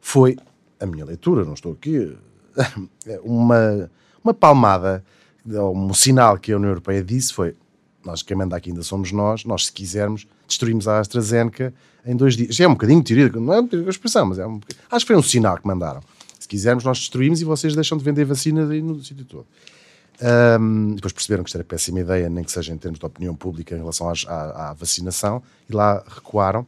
foi, 0.00 0.36
a 0.78 0.86
minha 0.86 1.04
leitura, 1.04 1.44
não 1.44 1.54
estou 1.54 1.72
aqui, 1.72 2.16
uma, 3.24 3.90
uma 4.22 4.32
palmada, 4.32 5.04
um 5.44 5.92
sinal 5.92 6.38
que 6.38 6.52
a 6.52 6.56
União 6.56 6.70
Europeia 6.70 7.02
disse 7.02 7.32
foi 7.32 7.56
nós, 8.04 8.22
quem 8.22 8.36
manda 8.36 8.54
aqui 8.54 8.70
ainda 8.70 8.82
somos 8.82 9.10
nós, 9.10 9.44
nós 9.44 9.66
se 9.66 9.72
quisermos 9.72 10.26
destruímos 10.46 10.86
a 10.88 11.00
AstraZeneca 11.00 11.72
em 12.06 12.16
dois 12.16 12.36
dias. 12.36 12.54
Já 12.54 12.64
é 12.64 12.68
um 12.68 12.72
bocadinho 12.72 13.02
teoria, 13.02 13.28
não 13.40 13.52
é 13.52 13.60
uma 13.60 13.90
expressão, 13.90 14.26
mas 14.26 14.38
é 14.38 14.46
um, 14.46 14.60
acho 14.90 15.04
que 15.04 15.12
foi 15.12 15.16
um 15.16 15.22
sinal 15.22 15.56
que 15.58 15.66
mandaram. 15.66 16.00
Se 16.38 16.46
quisermos, 16.46 16.84
nós 16.84 16.98
destruímos 16.98 17.40
e 17.40 17.44
vocês 17.44 17.74
deixam 17.74 17.96
de 17.96 18.04
vender 18.04 18.24
vacina 18.24 18.68
aí 18.70 18.82
no 18.82 19.02
sítio 19.02 19.24
todo. 19.24 19.46
Um, 20.60 20.94
depois 20.94 21.12
perceberam 21.12 21.42
que 21.42 21.48
isto 21.48 21.56
era 21.56 21.64
péssima 21.64 22.00
ideia, 22.00 22.28
nem 22.28 22.44
que 22.44 22.52
seja 22.52 22.72
em 22.72 22.76
termos 22.76 23.00
de 23.00 23.06
opinião 23.06 23.34
pública 23.34 23.74
em 23.74 23.78
relação 23.78 24.08
às, 24.08 24.24
à, 24.26 24.70
à 24.70 24.72
vacinação, 24.74 25.42
e 25.68 25.72
lá 25.74 26.04
recuaram. 26.06 26.66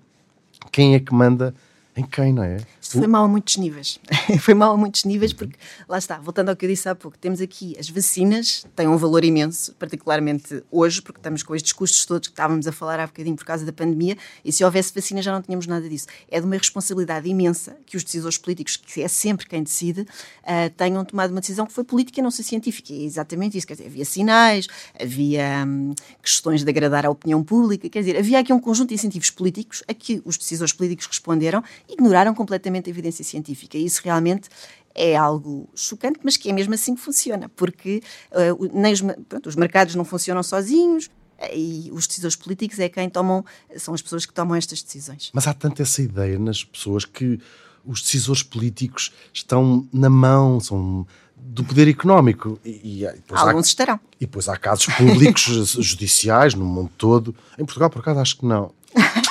Quem 0.72 0.94
é 0.94 1.00
que 1.00 1.14
manda 1.14 1.54
em 1.96 2.04
quem, 2.04 2.32
não 2.32 2.42
é? 2.42 2.58
Isto 2.80 2.98
foi 3.00 3.06
mal 3.06 3.24
a 3.24 3.28
muitos 3.28 3.56
níveis. 3.56 3.98
foi 4.40 4.52
mal 4.52 4.72
a 4.72 4.76
muitos 4.76 5.04
níveis 5.04 5.32
porque, 5.32 5.56
lá 5.88 5.96
está, 5.96 6.18
voltando 6.18 6.50
ao 6.50 6.56
que 6.56 6.66
eu 6.66 6.68
disse 6.68 6.88
há 6.88 6.94
pouco, 6.94 7.16
temos 7.16 7.40
aqui 7.40 7.74
as 7.78 7.88
vacinas, 7.88 8.66
têm 8.76 8.86
um 8.86 8.98
valor 8.98 9.24
imenso, 9.24 9.74
particularmente 9.78 10.62
hoje, 10.70 11.00
porque 11.00 11.18
estamos 11.18 11.42
com 11.42 11.54
estes 11.54 11.72
custos 11.72 12.04
todos 12.04 12.28
que 12.28 12.32
estávamos 12.32 12.66
a 12.66 12.72
falar 12.72 13.00
há 13.00 13.06
bocadinho 13.06 13.34
por 13.34 13.46
causa 13.46 13.64
da 13.64 13.72
pandemia, 13.72 14.16
e 14.44 14.52
se 14.52 14.62
houvesse 14.62 14.92
vacinas 14.94 15.24
já 15.24 15.32
não 15.32 15.40
tínhamos 15.40 15.66
nada 15.66 15.88
disso. 15.88 16.06
É 16.30 16.38
de 16.38 16.46
uma 16.46 16.56
responsabilidade 16.56 17.28
imensa 17.28 17.76
que 17.86 17.96
os 17.96 18.04
decisores 18.04 18.36
políticos, 18.36 18.76
que 18.76 19.02
é 19.02 19.08
sempre 19.08 19.46
quem 19.46 19.62
decide, 19.62 20.02
uh, 20.02 20.70
tenham 20.76 21.02
tomado 21.04 21.30
uma 21.30 21.40
decisão 21.40 21.66
que 21.66 21.72
foi 21.72 21.82
política 21.82 22.20
e 22.20 22.22
não 22.22 22.30
sei 22.30 22.44
científica. 22.44 22.92
E 22.92 23.02
é 23.02 23.04
exatamente 23.04 23.56
isso. 23.56 23.66
Quer 23.66 23.74
dizer, 23.74 23.86
havia 23.86 24.04
sinais, 24.04 24.66
havia 25.00 25.64
hum, 25.66 25.94
questões 26.22 26.62
de 26.62 26.68
agradar 26.68 27.06
à 27.06 27.10
opinião 27.10 27.42
pública, 27.42 27.88
quer 27.88 28.00
dizer, 28.00 28.18
havia 28.18 28.38
aqui 28.38 28.52
um 28.52 28.60
conjunto 28.60 28.90
de 28.90 28.94
incentivos 28.94 29.30
políticos 29.30 29.82
a 29.88 29.94
que 29.94 30.20
os 30.24 30.36
decisores 30.36 30.72
políticos 30.72 31.06
responderam 31.06 31.62
ignoraram 31.88 32.34
completamente 32.34 32.88
a 32.88 32.90
evidência 32.90 33.24
científica. 33.24 33.76
E 33.76 33.84
isso 33.84 34.00
realmente 34.04 34.48
é 34.94 35.14
algo 35.14 35.68
chocante, 35.74 36.20
mas 36.22 36.36
que 36.36 36.48
é 36.48 36.52
mesmo 36.52 36.74
assim 36.74 36.94
que 36.94 37.00
funciona, 37.00 37.48
porque 37.50 38.02
uh, 38.32 38.70
nem 38.72 38.92
os, 38.92 39.02
pronto, 39.28 39.48
os 39.48 39.56
mercados 39.56 39.94
não 39.94 40.04
funcionam 40.04 40.42
sozinhos, 40.42 41.10
e 41.52 41.90
os 41.92 42.06
decisores 42.06 42.34
políticos 42.34 42.78
é 42.78 42.88
quem 42.88 43.10
tomam, 43.10 43.44
são 43.76 43.92
as 43.92 44.00
pessoas 44.00 44.24
que 44.24 44.32
tomam 44.32 44.54
estas 44.54 44.82
decisões. 44.82 45.30
Mas 45.34 45.46
há 45.46 45.52
tanta 45.52 45.82
essa 45.82 46.00
ideia 46.00 46.38
nas 46.38 46.64
pessoas 46.64 47.04
que 47.04 47.38
os 47.84 48.02
decisores 48.02 48.42
políticos 48.42 49.12
estão 49.32 49.86
na 49.92 50.08
mão, 50.08 50.58
são 50.58 51.06
do 51.36 51.62
poder 51.62 51.88
económico. 51.88 52.58
E, 52.64 53.02
e 53.02 53.06
Alguns 53.30 53.66
há, 53.66 53.68
estarão. 53.68 54.00
E 54.20 54.26
depois 54.26 54.48
há 54.48 54.56
casos 54.56 54.86
públicos 54.86 55.42
judiciais 55.78 56.54
no 56.54 56.64
mundo 56.64 56.90
todo. 56.96 57.34
Em 57.58 57.64
Portugal, 57.64 57.90
por 57.90 58.00
acaso, 58.00 58.20
acho 58.20 58.38
que 58.38 58.46
não. 58.46 58.72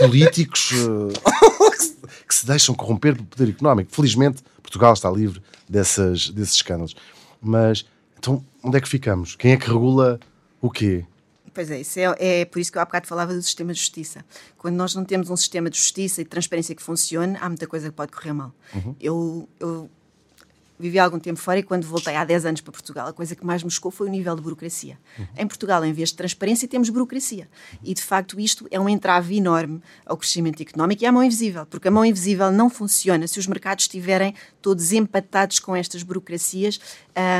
políticos 0.00 0.72
uh, 0.72 1.12
que 2.26 2.34
se 2.34 2.46
deixam 2.46 2.74
corromper 2.74 3.14
pelo 3.14 3.26
poder 3.26 3.50
económico. 3.50 3.92
Felizmente, 3.92 4.42
Portugal 4.62 4.92
está 4.92 5.10
livre 5.10 5.42
dessas, 5.68 6.30
desses 6.30 6.54
escândalos. 6.54 6.94
Mas, 7.40 7.84
então, 8.18 8.44
onde 8.62 8.76
é 8.76 8.80
que 8.80 8.88
ficamos? 8.88 9.36
Quem 9.36 9.52
é 9.52 9.56
que 9.56 9.66
regula 9.66 10.18
o 10.60 10.70
quê? 10.70 11.04
Pois 11.52 11.70
é, 11.70 11.80
isso 11.80 11.98
é, 11.98 12.14
é, 12.18 12.44
por 12.44 12.60
isso 12.60 12.70
que 12.70 12.78
eu 12.78 12.82
há 12.82 12.84
bocado 12.84 13.06
falava 13.06 13.34
do 13.34 13.42
sistema 13.42 13.72
de 13.72 13.78
justiça. 13.78 14.24
Quando 14.56 14.76
nós 14.76 14.94
não 14.94 15.04
temos 15.04 15.30
um 15.30 15.36
sistema 15.36 15.68
de 15.68 15.76
justiça 15.76 16.20
e 16.20 16.24
de 16.24 16.30
transparência 16.30 16.74
que 16.74 16.82
funcione, 16.82 17.36
há 17.40 17.48
muita 17.48 17.66
coisa 17.66 17.90
que 17.90 17.96
pode 17.96 18.12
correr 18.12 18.32
mal. 18.32 18.54
Uhum. 18.74 18.94
Eu, 19.00 19.48
eu 19.58 19.90
vivi 20.80 20.98
algum 20.98 21.18
tempo 21.18 21.38
fora 21.38 21.58
e 21.58 21.62
quando 21.62 21.84
voltei 21.84 22.16
há 22.16 22.24
10 22.24 22.46
anos 22.46 22.60
para 22.60 22.72
Portugal, 22.72 23.08
a 23.08 23.12
coisa 23.12 23.36
que 23.36 23.44
mais 23.44 23.62
me 23.62 23.70
chocou 23.70 23.90
foi 23.90 24.08
o 24.08 24.10
nível 24.10 24.34
de 24.34 24.42
burocracia. 24.42 24.98
Uhum. 25.18 25.26
Em 25.36 25.46
Portugal, 25.46 25.84
em 25.84 25.92
vez 25.92 26.08
de 26.08 26.16
transparência, 26.16 26.66
temos 26.66 26.88
burocracia. 26.88 27.48
E, 27.82 27.94
de 27.94 28.02
facto, 28.02 28.40
isto 28.40 28.66
é 28.70 28.80
um 28.80 28.88
entrave 28.88 29.36
enorme 29.36 29.80
ao 30.06 30.16
crescimento 30.16 30.62
económico 30.62 31.02
e 31.02 31.06
à 31.06 31.12
mão 31.12 31.22
invisível, 31.22 31.66
porque 31.66 31.88
a 31.88 31.90
mão 31.90 32.04
invisível 32.04 32.50
não 32.50 32.70
funciona 32.70 33.26
se 33.26 33.38
os 33.38 33.46
mercados 33.46 33.84
estiverem 33.84 34.34
todos 34.62 34.92
empatados 34.92 35.58
com 35.58 35.76
estas 35.76 36.02
burocracias 36.02 36.80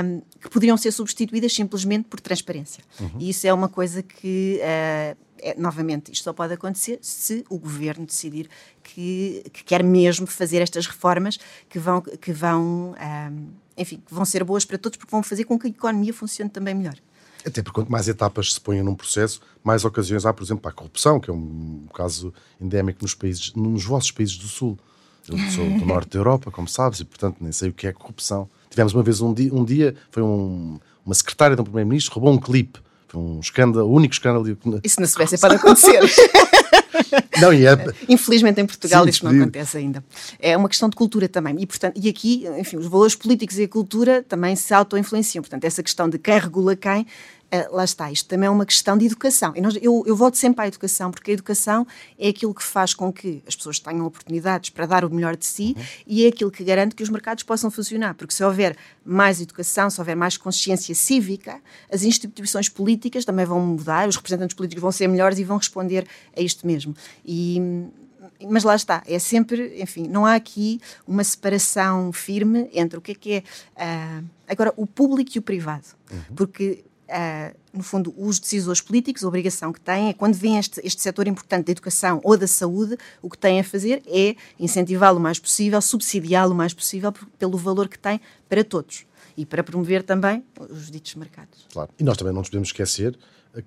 um, 0.05 0.21
que 0.41 0.51
poderiam 0.51 0.77
ser 0.77 0.93
substituídas 0.93 1.53
simplesmente 1.53 2.05
por 2.05 2.21
transparência. 2.21 2.85
Uhum. 3.01 3.11
E 3.19 3.31
isso 3.31 3.47
é 3.47 3.53
uma 3.53 3.69
coisa 3.69 4.03
que... 4.03 4.61
Uh, 4.61 5.30
é, 5.43 5.55
novamente, 5.59 6.13
isto 6.13 6.25
só 6.25 6.33
pode 6.33 6.53
acontecer 6.53 6.99
se 7.03 7.45
o 7.49 7.59
governo 7.59 8.07
decidir 8.07 8.49
que, 8.83 9.43
que 9.53 9.65
quer 9.65 9.83
mesmo 9.83 10.27
fazer 10.27 10.63
estas 10.63 10.87
reformas 10.87 11.39
que 11.69 11.79
vão, 11.79 12.01
que 12.01 12.33
vão, 12.33 12.95
um, 12.95 13.49
enfim, 13.77 14.03
que 14.05 14.13
vão 14.13 14.25
ser 14.25 14.45
boas 14.45 14.65
para 14.65 14.79
todos, 14.79 14.97
porque 14.97 15.11
vão 15.11 15.23
fazer 15.23 15.45
com 15.45 15.59
que 15.59 15.67
a 15.67 15.71
economia 15.71 16.13
funcione 16.13 16.51
também 16.51 16.75
melhor. 16.75 16.97
Até 17.45 17.63
porque 17.63 17.75
quanto 17.75 17.91
mais 17.91 18.07
etapas 18.07 18.55
se 18.55 18.61
ponham 18.61 18.85
num 18.85 18.95
processo, 18.95 19.41
mais 19.65 19.85
ocasiões 19.85 20.27
há, 20.27 20.33
por 20.33 20.43
exemplo, 20.43 20.63
para 20.63 20.71
a 20.71 20.75
corrupção, 20.75 21.19
que 21.19 21.31
é 21.31 21.33
um 21.33 21.87
caso 21.95 22.35
endémico 22.61 22.99
nos 23.03 23.15
países, 23.15 23.55
nos 23.55 23.85
vossos 23.85 24.11
países 24.11 24.37
do 24.37 24.47
Sul. 24.47 24.79
Eu 25.29 25.39
sou 25.51 25.65
do 25.65 25.87
norte 25.87 26.11
da 26.11 26.19
Europa, 26.19 26.51
como 26.51 26.67
sabes, 26.67 27.01
e 27.01 27.05
portanto 27.05 27.37
nem 27.41 27.53
sei 27.53 27.69
o 27.69 27.73
que 27.73 27.87
é 27.87 27.93
corrupção. 27.93 28.49
Tivemos 28.69 28.93
uma 28.93 29.03
vez 29.03 29.21
um 29.21 29.33
dia, 29.33 29.55
um 29.55 29.65
dia 29.65 29.95
foi 30.11 30.23
um, 30.23 30.79
uma 31.05 31.15
secretária 31.15 31.55
de 31.55 31.63
um 31.63 31.65
primeiro-ministro 31.65 32.15
roubou 32.15 32.33
um 32.33 32.39
clipe 32.39 32.81
um 33.19 33.41
escândalo, 33.41 33.89
o 33.89 33.93
único 33.93 34.15
escândalo. 34.15 34.47
Isso 34.85 35.01
na 35.01 35.07
Suécia 35.07 35.39
pode 35.39 35.57
acontecer. 35.57 36.01
Não, 37.41 37.53
e 37.53 37.67
é... 37.67 37.73
Infelizmente 38.09 38.61
em 38.61 38.67
Portugal 38.67 39.05
Sim, 39.05 39.11
isso 39.11 39.25
não 39.25 39.33
acontece 39.33 39.79
ainda. 39.79 40.05
É 40.39 40.57
uma 40.57 40.69
questão 40.69 40.89
de 40.89 40.97
cultura 40.97 41.29
também. 41.29 41.57
E, 41.59 41.67
portanto, 41.67 41.99
e 42.01 42.09
aqui, 42.09 42.47
enfim, 42.59 42.77
os 42.77 42.87
valores 42.87 43.15
políticos 43.15 43.59
e 43.59 43.65
a 43.65 43.69
cultura 43.69 44.23
também 44.23 44.55
se 44.55 44.75
auto-influenciam. 44.75 45.43
Portanto, 45.43 45.65
essa 45.65 45.83
questão 45.83 46.09
de 46.09 46.19
quem 46.19 46.39
regula 46.39 46.77
quem 46.77 47.07
Uh, 47.53 47.75
lá 47.75 47.85
está, 47.85 48.13
isto 48.13 48.29
também 48.29 48.47
é 48.47 48.51
uma 48.51 48.65
questão 48.65 48.97
de 48.97 49.07
educação. 49.07 49.53
E 49.57 49.61
nós, 49.61 49.77
eu, 49.83 50.05
eu 50.07 50.15
volto 50.15 50.37
sempre 50.37 50.65
à 50.65 50.69
educação, 50.69 51.11
porque 51.11 51.33
a 51.33 51.35
educação 51.35 51.85
é 52.17 52.29
aquilo 52.29 52.55
que 52.55 52.63
faz 52.63 52.95
com 52.95 53.13
que 53.13 53.43
as 53.47 53.57
pessoas 53.57 53.81
tenham 53.81 54.07
oportunidades 54.07 54.71
para 54.71 54.87
dar 54.87 55.05
o 55.05 55.11
melhor 55.11 55.37
de 55.37 55.45
si 55.45 55.75
uhum. 55.77 55.85
e 56.07 56.25
é 56.25 56.29
aquilo 56.29 56.51
que 56.51 56.63
garante 56.63 56.95
que 56.95 57.03
os 57.03 57.09
mercados 57.09 57.43
possam 57.43 57.69
funcionar. 57.69 58.15
Porque 58.15 58.33
se 58.33 58.45
houver 58.45 58.77
mais 59.05 59.41
educação, 59.41 59.91
se 59.91 60.01
houver 60.01 60.15
mais 60.15 60.37
consciência 60.37 60.95
cívica, 60.95 61.61
as 61.93 62.05
instituições 62.05 62.69
políticas 62.69 63.25
também 63.25 63.45
vão 63.45 63.59
mudar, 63.61 64.09
os 64.09 64.15
representantes 64.15 64.55
políticos 64.55 64.83
vão 64.83 64.93
ser 64.93 65.09
melhores 65.09 65.39
e 65.39 65.45
vão 65.45 65.57
responder 65.57 66.07
a 66.37 66.41
isto 66.41 66.65
mesmo. 66.65 66.95
E, 67.25 67.61
mas 68.49 68.63
lá 68.63 68.77
está, 68.77 69.03
é 69.07 69.19
sempre, 69.19 69.83
enfim, 69.83 70.07
não 70.07 70.25
há 70.25 70.35
aqui 70.35 70.81
uma 71.07 71.25
separação 71.25 72.13
firme 72.13 72.71
entre 72.73 72.99
o 72.99 73.01
que 73.01 73.13
é 73.13 73.15
que 73.15 73.33
é 73.33 73.43
uh, 73.77 74.25
agora 74.49 74.73
o 74.77 74.87
público 74.87 75.33
e 75.35 75.39
o 75.39 75.43
privado, 75.43 75.87
uhum. 76.11 76.37
porque 76.37 76.85
Uh, 77.11 77.59
no 77.73 77.83
fundo, 77.83 78.15
os 78.17 78.39
decisores 78.39 78.81
políticos, 78.81 79.25
a 79.25 79.29
obrigação 79.29 79.73
que 79.73 79.81
têm 79.81 80.11
é, 80.11 80.13
quando 80.13 80.35
vem 80.35 80.59
este, 80.59 80.81
este 80.85 81.03
setor 81.03 81.27
importante 81.27 81.67
da 81.67 81.73
educação 81.73 82.21
ou 82.23 82.37
da 82.37 82.47
saúde, 82.47 82.97
o 83.21 83.29
que 83.29 83.37
têm 83.37 83.59
a 83.59 83.65
fazer 83.65 84.01
é 84.07 84.37
incentivá-lo 84.61 85.19
o 85.19 85.21
mais 85.21 85.39
possível, 85.41 85.81
subsidiá-lo 85.81 86.53
o 86.53 86.55
mais 86.55 86.73
possível 86.73 87.13
pelo 87.37 87.59
valor 87.59 87.89
que 87.89 87.99
tem 87.99 88.21
para 88.49 88.63
todos 88.63 89.07
e 89.37 89.45
para 89.45 89.65
promover 89.65 90.05
também 90.05 90.45
os 90.69 90.89
ditos 90.91 91.17
mercados. 91.17 91.67
Claro. 91.73 91.91
E 91.99 92.05
nós 92.05 92.17
também 92.17 92.33
não 92.33 92.41
nos 92.41 92.49
podemos 92.49 92.69
esquecer 92.69 93.19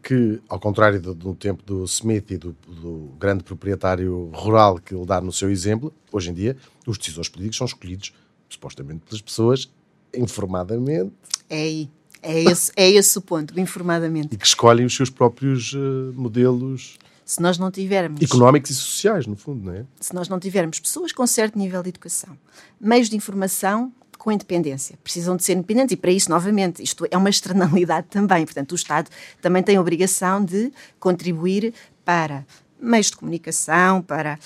que, 0.02 0.40
ao 0.48 0.60
contrário 0.60 1.02
do, 1.02 1.14
do 1.14 1.36
tempo 1.36 1.62
do 1.64 1.84
Smith 1.84 2.32
e 2.32 2.38
do, 2.38 2.56
do, 2.68 3.12
grande 3.20 3.44
proprietário 3.44 4.30
rural 4.34 4.80
que 4.80 4.96
ele 4.96 5.06
dá 5.06 5.20
no 5.20 5.32
seu 5.32 5.50
exemplo, 5.50 5.94
hoje 6.12 6.30
em 6.30 6.34
dia 6.34 6.56
os 6.88 6.98
decisores 6.98 7.30
políticos 7.30 7.58
são 7.58 7.66
escolhidos 7.66 8.14
supostamente 8.48 9.02
pelas 9.06 9.22
pessoas 9.22 9.70
informadamente. 10.14 11.14
É 11.50 11.62
aí. 11.62 11.90
É 12.24 12.42
esse, 12.42 12.72
é 12.76 12.90
esse 12.90 13.18
o 13.18 13.22
ponto, 13.22 13.60
informadamente. 13.60 14.30
E 14.34 14.38
que 14.38 14.46
escolhem 14.46 14.86
os 14.86 14.96
seus 14.96 15.10
próprios 15.10 15.74
uh, 15.74 16.14
modelos 16.16 16.98
se 17.26 17.42
nós 17.42 17.58
não 17.58 17.72
tivermos 17.72 18.22
económicos 18.22 18.72
e 18.72 18.76
sociais, 18.76 19.26
no 19.26 19.36
fundo, 19.36 19.66
não 19.66 19.74
é? 19.74 19.86
Se 20.00 20.14
nós 20.14 20.28
não 20.28 20.40
tivermos 20.40 20.80
pessoas 20.80 21.12
com 21.12 21.26
certo 21.26 21.58
nível 21.58 21.82
de 21.82 21.90
educação, 21.90 22.38
meios 22.80 23.10
de 23.10 23.16
informação 23.16 23.92
com 24.18 24.32
independência, 24.32 24.98
precisam 25.04 25.36
de 25.36 25.44
ser 25.44 25.54
independentes 25.54 25.94
e 25.94 25.98
para 25.98 26.12
isso, 26.12 26.30
novamente, 26.30 26.82
isto 26.82 27.06
é 27.10 27.18
uma 27.18 27.30
externalidade 27.30 28.08
também. 28.10 28.46
Portanto, 28.46 28.72
o 28.74 28.76
Estado 28.76 29.10
também 29.42 29.64
tem 29.64 29.78
a 29.78 29.82
obrigação 29.82 30.44
de 30.44 30.72
contribuir 31.00 31.74
para 32.06 32.46
meios 32.80 33.10
de 33.10 33.18
comunicação, 33.18 34.02
para 34.02 34.38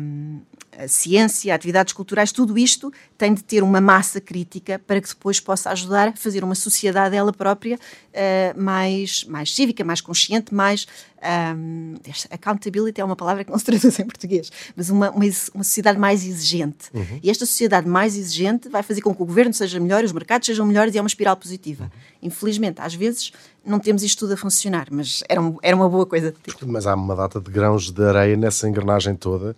um, 0.00 0.40
a 0.76 0.86
ciência, 0.86 1.54
atividades 1.54 1.92
culturais, 1.92 2.30
tudo 2.30 2.56
isto 2.56 2.92
tem 3.16 3.34
de 3.34 3.42
ter 3.42 3.62
uma 3.62 3.80
massa 3.80 4.20
crítica 4.20 4.80
para 4.86 5.00
que 5.00 5.08
depois 5.08 5.40
possa 5.40 5.70
ajudar 5.70 6.08
a 6.08 6.12
fazer 6.12 6.44
uma 6.44 6.54
sociedade 6.54 7.16
ela 7.16 7.32
própria 7.32 7.76
uh, 7.76 8.60
mais, 8.60 9.24
mais 9.24 9.54
cívica, 9.54 9.84
mais 9.84 10.00
consciente, 10.00 10.54
mais. 10.54 10.86
Um, 11.20 11.94
accountability 12.30 13.00
é 13.00 13.04
uma 13.04 13.16
palavra 13.16 13.42
que 13.42 13.50
não 13.50 13.58
se 13.58 13.64
traduz 13.64 13.98
em 13.98 14.06
português, 14.06 14.52
mas 14.76 14.88
uma, 14.88 15.10
uma, 15.10 15.24
uma 15.52 15.64
sociedade 15.64 15.98
mais 15.98 16.24
exigente. 16.24 16.90
Uhum. 16.94 17.18
E 17.20 17.28
esta 17.28 17.44
sociedade 17.44 17.88
mais 17.88 18.16
exigente 18.16 18.68
vai 18.68 18.84
fazer 18.84 19.00
com 19.00 19.12
que 19.12 19.20
o 19.20 19.26
governo 19.26 19.52
seja 19.52 19.80
melhor, 19.80 20.04
os 20.04 20.12
mercados 20.12 20.46
sejam 20.46 20.64
melhores 20.64 20.94
e 20.94 20.98
é 20.98 21.00
uma 21.00 21.08
espiral 21.08 21.36
positiva. 21.36 21.84
Uhum. 21.84 22.28
Infelizmente, 22.28 22.80
às 22.80 22.94
vezes 22.94 23.32
não 23.66 23.80
temos 23.80 24.04
isto 24.04 24.20
tudo 24.20 24.34
a 24.34 24.36
funcionar, 24.36 24.86
mas 24.92 25.24
era, 25.28 25.42
um, 25.42 25.56
era 25.60 25.74
uma 25.74 25.88
boa 25.88 26.06
coisa 26.06 26.30
de 26.30 26.38
ter. 26.38 26.54
Mas 26.64 26.86
há 26.86 26.94
uma 26.94 27.16
data 27.16 27.40
de 27.40 27.50
grãos 27.50 27.90
de 27.90 28.04
areia 28.04 28.36
nessa 28.36 28.68
engrenagem 28.68 29.16
toda 29.16 29.56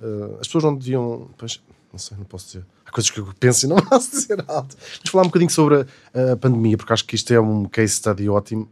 Uh, 0.00 0.34
as 0.40 0.46
pessoas 0.46 0.64
não 0.64 0.74
deviam. 0.74 1.28
Pois, 1.36 1.60
não 1.92 1.98
sei, 1.98 2.16
não 2.16 2.24
posso 2.24 2.46
dizer. 2.46 2.66
Há 2.84 2.90
coisas 2.90 3.10
que 3.10 3.18
eu 3.18 3.28
penso 3.38 3.66
e 3.66 3.68
não 3.68 3.76
posso 3.82 4.10
dizer 4.10 4.44
alto. 4.48 4.76
Vamos 4.76 5.10
falar 5.10 5.24
um 5.24 5.28
bocadinho 5.28 5.50
sobre 5.50 5.86
a, 6.14 6.32
a, 6.32 6.36
pandemia, 6.36 6.76
porque 6.76 6.92
acho 6.92 7.04
que 7.04 7.14
isto 7.14 7.32
é 7.32 7.40
um 7.40 7.64
case 7.66 7.94
study 7.94 8.28
ótimo. 8.28 8.68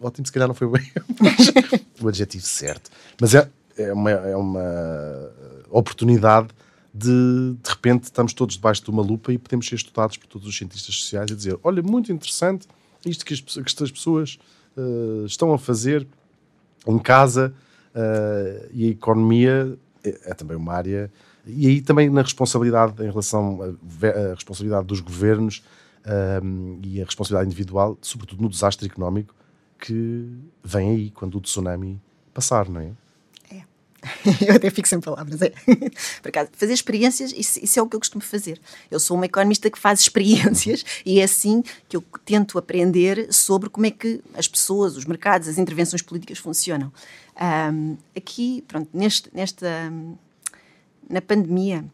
Ótimo, 0.00 0.26
se 0.26 0.32
calhar 0.32 0.46
não 0.46 0.54
foi 0.54 0.68
bem 0.68 0.92
o 2.00 2.08
adjetivo 2.08 2.44
certo. 2.44 2.90
Mas 3.18 3.34
é, 3.34 3.48
é, 3.78 3.92
uma, 3.92 4.10
é 4.10 4.36
uma 4.36 5.30
oportunidade 5.70 6.48
de 6.94 7.56
de 7.62 7.70
repente 7.70 8.04
estamos 8.04 8.34
todos 8.34 8.56
debaixo 8.56 8.84
de 8.84 8.90
uma 8.90 9.02
lupa 9.02 9.32
e 9.32 9.38
podemos 9.38 9.66
ser 9.66 9.76
estudados 9.76 10.18
por 10.18 10.26
todos 10.26 10.46
os 10.46 10.56
cientistas 10.56 10.94
sociais 10.94 11.30
e 11.30 11.34
dizer: 11.34 11.58
olha, 11.64 11.82
muito 11.82 12.12
interessante 12.12 12.68
isto 13.06 13.24
que 13.24 13.34
as, 13.34 13.40
que 13.40 13.60
estas 13.60 13.90
pessoas 13.90 14.38
uh, 14.76 15.24
estão 15.26 15.52
a 15.52 15.58
fazer 15.58 16.06
em 16.86 16.98
casa 16.98 17.54
uh, 17.94 18.68
e 18.72 18.88
a 18.88 18.90
economia 18.90 19.76
é, 20.04 20.30
é 20.30 20.34
também 20.34 20.56
uma 20.56 20.72
área. 20.72 21.10
E 21.46 21.66
aí 21.66 21.80
também 21.80 22.08
na 22.08 22.22
responsabilidade 22.22 23.02
em 23.02 23.08
relação 23.08 23.60
à 23.62 24.34
responsabilidade 24.34 24.86
dos 24.86 25.00
governos 25.00 25.62
um, 26.42 26.78
e 26.82 27.00
a 27.00 27.04
responsabilidade 27.04 27.48
individual, 27.48 27.98
sobretudo 28.00 28.42
no 28.42 28.48
desastre 28.48 28.86
económico 28.86 29.34
que 29.78 30.28
vem 30.62 30.90
aí 30.90 31.10
quando 31.10 31.36
o 31.36 31.40
tsunami 31.40 32.00
passar, 32.32 32.68
não 32.68 32.80
é? 32.80 32.90
Eu 34.46 34.56
até 34.56 34.70
fico 34.70 34.88
sem 34.88 35.00
palavras. 35.00 35.40
É. 35.42 35.50
Por 36.20 36.28
acaso, 36.28 36.50
fazer 36.52 36.72
experiências, 36.72 37.32
isso, 37.36 37.58
isso, 37.62 37.78
é 37.78 37.82
o 37.82 37.88
que 37.88 37.96
eu 37.96 38.00
costumo 38.00 38.22
fazer. 38.22 38.60
Eu 38.90 38.98
sou 38.98 39.16
uma 39.16 39.26
economista 39.26 39.70
que 39.70 39.78
faz 39.78 40.00
experiências 40.00 40.84
e 41.06 41.20
é 41.20 41.24
assim 41.24 41.62
que 41.88 41.96
eu 41.96 42.04
tento 42.24 42.58
aprender 42.58 43.32
sobre 43.32 43.68
como 43.68 43.86
é 43.86 43.90
que 43.90 44.20
as 44.34 44.48
pessoas, 44.48 44.96
os 44.96 45.04
mercados, 45.04 45.48
as 45.48 45.58
intervenções 45.58 46.02
políticas 46.02 46.38
funcionam. 46.38 46.92
Um, 47.72 47.96
aqui, 48.16 48.64
pronto, 48.66 48.88
neste, 48.92 49.30
nesta, 49.32 49.92
na 51.08 51.20
pandemia, 51.20 51.84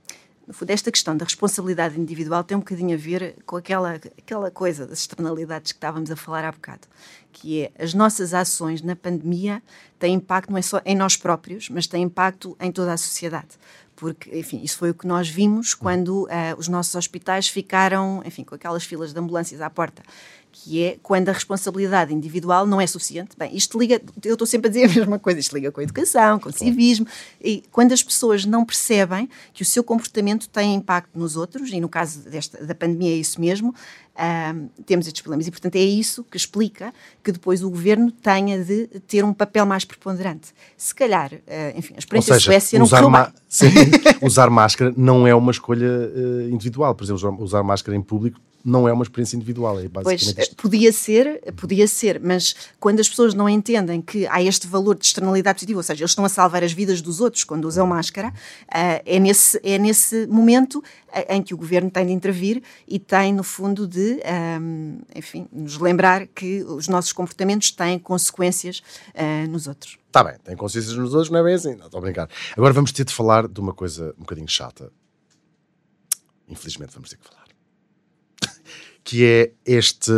no 0.48 0.54
fundo, 0.54 0.70
esta 0.70 0.90
questão 0.90 1.14
da 1.14 1.26
responsabilidade 1.26 2.00
individual 2.00 2.42
tem 2.42 2.56
um 2.56 2.60
bocadinho 2.60 2.94
a 2.94 2.98
ver 2.98 3.36
com 3.44 3.56
aquela, 3.56 4.00
aquela 4.16 4.50
coisa 4.50 4.86
das 4.86 5.00
externalidades 5.00 5.72
que 5.72 5.76
estávamos 5.76 6.10
a 6.10 6.16
falar 6.16 6.42
há 6.42 6.50
bocado, 6.50 6.88
que 7.30 7.64
é 7.64 7.72
as 7.78 7.92
nossas 7.92 8.32
ações 8.32 8.80
na 8.80 8.96
pandemia 8.96 9.62
têm 9.98 10.14
impacto 10.14 10.50
não 10.50 10.56
é 10.56 10.62
só 10.62 10.80
em 10.86 10.96
nós 10.96 11.18
próprios, 11.18 11.68
mas 11.68 11.86
têm 11.86 12.02
impacto 12.02 12.56
em 12.58 12.72
toda 12.72 12.94
a 12.94 12.96
sociedade. 12.96 13.58
Porque, 13.94 14.38
enfim, 14.38 14.62
isso 14.62 14.78
foi 14.78 14.90
o 14.90 14.94
que 14.94 15.06
nós 15.06 15.28
vimos 15.28 15.74
quando 15.74 16.22
uh, 16.22 16.28
os 16.56 16.66
nossos 16.66 16.94
hospitais 16.94 17.48
ficaram, 17.48 18.22
enfim, 18.24 18.42
com 18.42 18.54
aquelas 18.54 18.84
filas 18.84 19.12
de 19.12 19.18
ambulâncias 19.18 19.60
à 19.60 19.68
porta 19.68 20.02
que 20.50 20.82
é 20.82 20.98
quando 21.02 21.28
a 21.28 21.32
responsabilidade 21.32 22.12
individual 22.12 22.66
não 22.66 22.80
é 22.80 22.86
suficiente. 22.86 23.30
Bem, 23.36 23.54
isto 23.56 23.78
liga, 23.78 24.00
eu 24.24 24.34
estou 24.34 24.46
sempre 24.46 24.68
a 24.68 24.70
dizer 24.70 24.84
a 24.84 24.94
mesma 24.94 25.18
coisa, 25.18 25.40
isto 25.40 25.54
liga 25.54 25.70
com 25.70 25.80
a 25.80 25.82
educação, 25.82 26.38
com 26.38 26.48
o 26.48 26.52
civismo, 26.52 27.06
e 27.40 27.62
quando 27.70 27.92
as 27.92 28.02
pessoas 28.02 28.44
não 28.44 28.64
percebem 28.64 29.28
que 29.52 29.62
o 29.62 29.64
seu 29.64 29.84
comportamento 29.84 30.48
tem 30.48 30.74
impacto 30.74 31.18
nos 31.18 31.36
outros, 31.36 31.70
e 31.70 31.80
no 31.80 31.88
caso 31.88 32.20
desta, 32.28 32.64
da 32.64 32.74
pandemia 32.74 33.12
é 33.12 33.16
isso 33.16 33.40
mesmo, 33.40 33.74
um, 34.18 34.68
temos 34.84 35.06
estes 35.06 35.22
problemas. 35.22 35.46
E, 35.46 35.50
portanto, 35.50 35.76
é 35.76 35.80
isso 35.80 36.24
que 36.24 36.36
explica 36.36 36.92
que 37.22 37.30
depois 37.30 37.62
o 37.62 37.70
governo 37.70 38.10
tenha 38.10 38.62
de 38.62 38.86
ter 39.06 39.24
um 39.24 39.32
papel 39.32 39.64
mais 39.64 39.84
preponderante. 39.84 40.48
Se 40.76 40.94
calhar, 40.94 41.32
uh, 41.32 41.78
enfim, 41.78 41.94
a 41.94 41.98
experiência 41.98 42.34
seja, 42.34 42.44
Suécia 42.44 42.78
não 42.78 42.88
correu 42.88 43.10
bem. 43.10 43.26
Sim, 43.48 43.68
usar 44.22 44.50
máscara 44.50 44.92
não 44.96 45.26
é 45.26 45.34
uma 45.34 45.52
escolha 45.52 45.88
uh, 45.88 46.50
individual. 46.50 46.94
Por 46.94 47.04
exemplo, 47.04 47.42
usar 47.42 47.62
máscara 47.62 47.96
em 47.96 48.02
público 48.02 48.40
não 48.64 48.88
é 48.88 48.92
uma 48.92 49.02
experiência 49.02 49.36
individual, 49.36 49.78
é 49.78 49.88
basicamente 49.88 50.34
pois, 50.34 50.48
Podia 50.48 50.92
ser, 50.92 51.52
podia 51.54 51.86
ser, 51.86 52.20
mas 52.20 52.54
quando 52.78 53.00
as 53.00 53.08
pessoas 53.08 53.34
não 53.34 53.48
entendem 53.48 54.00
que 54.00 54.26
há 54.26 54.42
este 54.42 54.66
valor 54.66 54.96
de 54.96 55.06
externalidade 55.06 55.56
positiva, 55.56 55.78
ou 55.78 55.82
seja, 55.82 56.02
eles 56.02 56.10
estão 56.10 56.24
a 56.24 56.28
salvar 56.28 56.62
as 56.62 56.72
vidas 56.72 57.00
dos 57.00 57.20
outros 57.20 57.44
quando 57.44 57.64
usam 57.64 57.86
máscara, 57.86 58.28
uh, 58.28 59.02
é, 59.04 59.18
nesse, 59.18 59.60
é 59.62 59.78
nesse 59.78 60.26
momento 60.26 60.82
em 61.28 61.42
que 61.42 61.54
o 61.54 61.56
governo 61.56 61.90
tem 61.90 62.06
de 62.06 62.12
intervir 62.12 62.62
e 62.86 62.98
tem, 62.98 63.32
no 63.32 63.42
fundo, 63.42 63.86
de, 63.86 64.20
um, 64.60 65.00
enfim, 65.14 65.48
nos 65.50 65.78
lembrar 65.78 66.26
que 66.26 66.62
os 66.64 66.86
nossos 66.88 67.12
comportamentos 67.12 67.70
têm 67.70 67.98
consequências 67.98 68.82
nos 69.48 69.66
outros. 69.66 69.98
Está 70.06 70.22
bem, 70.22 70.34
tem 70.44 70.56
consequências 70.56 70.96
nos 70.96 71.14
outros, 71.14 71.30
não 71.30 71.40
é 71.40 71.42
bem 71.42 71.54
assim, 71.54 71.74
não 71.76 71.86
estou 71.86 71.98
a 71.98 72.00
brincar. 72.00 72.28
Agora 72.56 72.74
vamos 72.74 72.92
ter 72.92 73.04
de 73.04 73.14
falar 73.14 73.48
de 73.48 73.58
uma 73.60 73.72
coisa 73.72 74.14
um 74.18 74.20
bocadinho 74.20 74.48
chata. 74.48 74.92
Infelizmente 76.48 76.92
vamos 76.94 77.10
ter 77.10 77.16
que 77.16 77.26
falar. 77.26 77.37
Que 79.08 79.24
é 79.24 79.52
este 79.64 80.12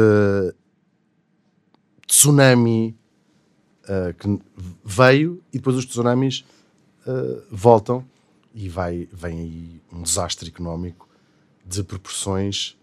tsunami 2.08 2.98
uh, 3.84 4.12
que 4.14 4.40
veio 4.84 5.40
e 5.52 5.58
depois 5.58 5.76
os 5.76 5.86
tsunamis 5.86 6.44
uh, 7.06 7.40
voltam 7.52 8.04
e 8.52 8.68
vai, 8.68 9.08
vem 9.12 9.38
aí 9.38 9.80
um 9.92 10.02
desastre 10.02 10.48
económico 10.48 11.08
de 11.64 11.84
proporções 11.84 12.76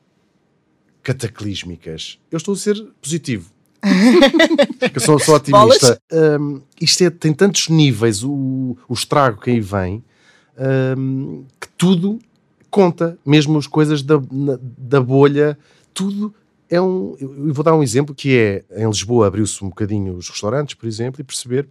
cataclísmicas. 1.03 2.17
Eu 2.31 2.37
estou 2.37 2.53
a 2.53 2.57
ser 2.57 2.81
positivo. 3.01 3.51
eu 4.95 5.01
sou, 5.01 5.19
sou 5.19 5.35
otimista. 5.35 6.01
Um, 6.39 6.61
isto 6.79 7.03
é, 7.03 7.09
tem 7.09 7.33
tantos 7.33 7.67
níveis, 7.67 8.23
o, 8.23 8.77
o 8.87 8.93
estrago 8.93 9.41
que 9.41 9.49
aí 9.49 9.59
vem, 9.59 10.01
um, 10.97 11.43
que 11.59 11.67
tudo 11.77 12.17
conta, 12.71 13.19
mesmo 13.25 13.57
as 13.57 13.67
coisas 13.67 14.01
da, 14.01 14.21
na, 14.31 14.57
da 14.61 15.01
bolha, 15.01 15.57
tudo 15.97 16.31
é 16.69 16.79
um. 16.79 17.15
Eu 17.19 17.51
vou 17.51 17.63
dar 17.63 17.73
um 17.73 17.81
exemplo 17.81 18.13
que 18.13 18.37
é 18.37 18.63
em 18.79 18.87
Lisboa 18.87 19.25
abriu-se 19.25 19.63
um 19.63 19.69
bocadinho 19.69 20.13
os 20.13 20.29
restaurantes, 20.29 20.75
por 20.75 20.85
exemplo, 20.85 21.19
e 21.19 21.23
perceber 21.23 21.67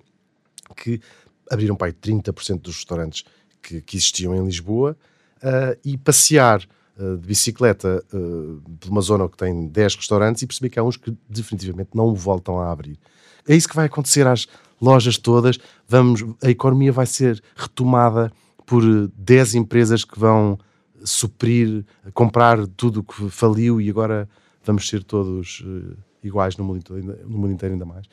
que 0.76 1.00
abriram 1.48 1.76
para 1.76 1.86
aí 1.86 1.92
30% 1.92 2.60
dos 2.60 2.74
restaurantes 2.74 3.24
que, 3.62 3.80
que 3.80 3.96
existiam 3.96 4.34
em 4.34 4.44
Lisboa 4.44 4.96
uh, 5.36 5.78
e 5.84 5.96
passear 5.96 6.60
uh, 6.98 7.16
de 7.16 7.26
bicicleta 7.28 8.04
uh, 8.12 8.60
por 8.80 8.90
uma 8.90 9.00
zona 9.00 9.28
que 9.28 9.36
tem 9.36 9.68
10 9.68 9.94
restaurantes 9.94 10.42
e 10.42 10.46
perceber 10.46 10.70
que 10.70 10.78
há 10.80 10.82
uns 10.82 10.96
que 10.96 11.16
definitivamente 11.28 11.90
não 11.94 12.12
voltam 12.12 12.58
a 12.58 12.72
abrir. 12.72 12.98
É 13.46 13.54
isso 13.54 13.68
que 13.68 13.76
vai 13.76 13.86
acontecer 13.86 14.26
às 14.26 14.48
lojas 14.82 15.16
todas. 15.16 15.56
Vamos, 15.86 16.24
a 16.42 16.50
economia 16.50 16.90
vai 16.90 17.06
ser 17.06 17.40
retomada 17.54 18.32
por 18.66 18.82
10 19.16 19.54
empresas 19.54 20.04
que 20.04 20.18
vão 20.18 20.58
suprir, 21.04 21.84
comprar 22.12 22.66
tudo 22.66 23.00
o 23.00 23.02
que 23.02 23.28
faliu 23.30 23.80
e 23.80 23.90
agora 23.90 24.28
vamos 24.64 24.88
ser 24.88 25.04
todos 25.04 25.60
uh, 25.60 25.96
iguais 26.22 26.56
no 26.56 26.64
mundo, 26.64 26.82
no 27.24 27.38
mundo 27.38 27.52
inteiro 27.52 27.74
ainda 27.74 27.84
mais. 27.84 28.06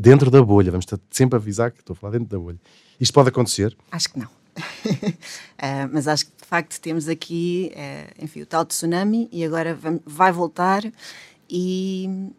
Dentro 0.00 0.30
da 0.30 0.42
bolha, 0.42 0.70
vamos 0.70 0.86
sempre 1.10 1.36
avisar 1.36 1.70
que 1.70 1.80
estou 1.80 1.94
a 1.94 1.96
falar 1.96 2.12
dentro 2.12 2.28
da 2.28 2.38
bolha. 2.38 2.58
Isto 3.00 3.12
pode 3.12 3.28
acontecer? 3.28 3.76
Acho 3.90 4.12
que 4.12 4.18
não 4.18 4.28
uh, 4.56 5.88
mas 5.92 6.08
acho 6.08 6.26
que 6.26 6.32
de 6.40 6.46
facto 6.46 6.80
temos 6.80 7.08
aqui, 7.08 7.72
uh, 7.74 8.24
enfim, 8.24 8.42
o 8.42 8.46
tal 8.46 8.64
tsunami 8.64 9.28
e 9.32 9.44
agora 9.44 9.76
vai 10.04 10.32
voltar 10.32 10.82
e 11.48 12.30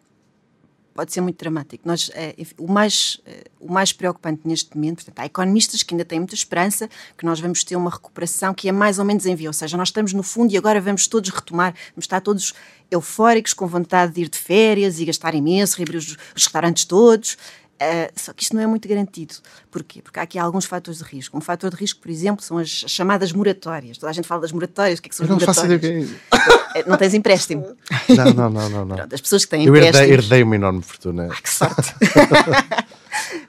pode 0.96 1.12
ser 1.12 1.20
muito 1.20 1.38
dramático. 1.38 1.86
Nós, 1.86 2.10
enfim, 2.36 2.54
o, 2.58 2.66
mais, 2.70 3.20
o 3.60 3.70
mais 3.70 3.92
preocupante 3.92 4.40
neste 4.44 4.74
momento, 4.74 4.96
portanto, 4.96 5.18
há 5.20 5.26
economistas 5.26 5.82
que 5.82 5.94
ainda 5.94 6.04
têm 6.04 6.18
muita 6.18 6.34
esperança 6.34 6.88
que 7.16 7.24
nós 7.24 7.38
vamos 7.38 7.62
ter 7.62 7.76
uma 7.76 7.90
recuperação 7.90 8.54
que 8.54 8.68
é 8.68 8.72
mais 8.72 8.98
ou 8.98 9.04
menos 9.04 9.26
em 9.26 9.34
via, 9.34 9.48
ou 9.48 9.52
seja, 9.52 9.76
nós 9.76 9.88
estamos 9.88 10.12
no 10.12 10.22
fundo 10.22 10.52
e 10.52 10.56
agora 10.56 10.80
vamos 10.80 11.06
todos 11.06 11.30
retomar, 11.30 11.74
vamos 11.94 12.04
estar 12.04 12.20
todos 12.20 12.54
eufóricos, 12.90 13.52
com 13.52 13.66
vontade 13.66 14.14
de 14.14 14.22
ir 14.22 14.28
de 14.28 14.38
férias 14.38 14.98
e 14.98 15.04
gastar 15.04 15.34
imenso, 15.34 15.76
reabrir 15.76 15.98
os, 15.98 16.16
os 16.34 16.44
restaurantes 16.44 16.84
todos. 16.84 17.36
Uh, 17.76 18.10
só 18.16 18.32
que 18.32 18.42
isto 18.42 18.54
não 18.54 18.62
é 18.62 18.66
muito 18.66 18.88
garantido. 18.88 19.34
Porquê? 19.70 20.00
Porque 20.00 20.18
há 20.18 20.22
aqui 20.22 20.38
alguns 20.38 20.64
fatores 20.64 20.98
de 20.98 21.04
risco. 21.04 21.36
Um 21.36 21.40
fator 21.40 21.70
de 21.70 21.76
risco, 21.76 22.00
por 22.00 22.10
exemplo, 22.10 22.42
são 22.42 22.58
as 22.58 22.68
chamadas 22.68 23.32
moratórias. 23.32 23.98
Toda 23.98 24.10
a 24.10 24.12
gente 24.12 24.26
fala 24.26 24.40
das 24.40 24.52
moratórias. 24.52 24.98
O 24.98 25.02
que 25.02 25.08
é 25.08 25.10
que 25.10 25.14
são 25.14 25.26
Eu 25.26 25.34
as 25.34 25.40
não 25.40 25.46
moratórias? 25.46 25.80
Faço 25.80 25.86
ideia 25.86 26.20
é 26.76 26.88
Não 26.88 26.96
tens 26.96 27.14
empréstimo? 27.14 27.76
Não, 28.08 28.24
não, 28.26 28.50
não. 28.50 28.70
não, 28.70 28.84
não. 28.84 28.96
Pronto, 28.96 29.14
as 29.14 29.20
pessoas 29.20 29.44
que 29.44 29.50
têm 29.50 29.64
Eu 29.64 29.74
empréstimos... 29.74 30.00
herdei, 30.00 30.18
herdei 30.18 30.42
uma 30.42 30.54
enorme 30.54 30.82
fortuna. 30.82 31.28
Ah, 31.30 31.42
que 31.42 31.50
sorte! 31.50 31.94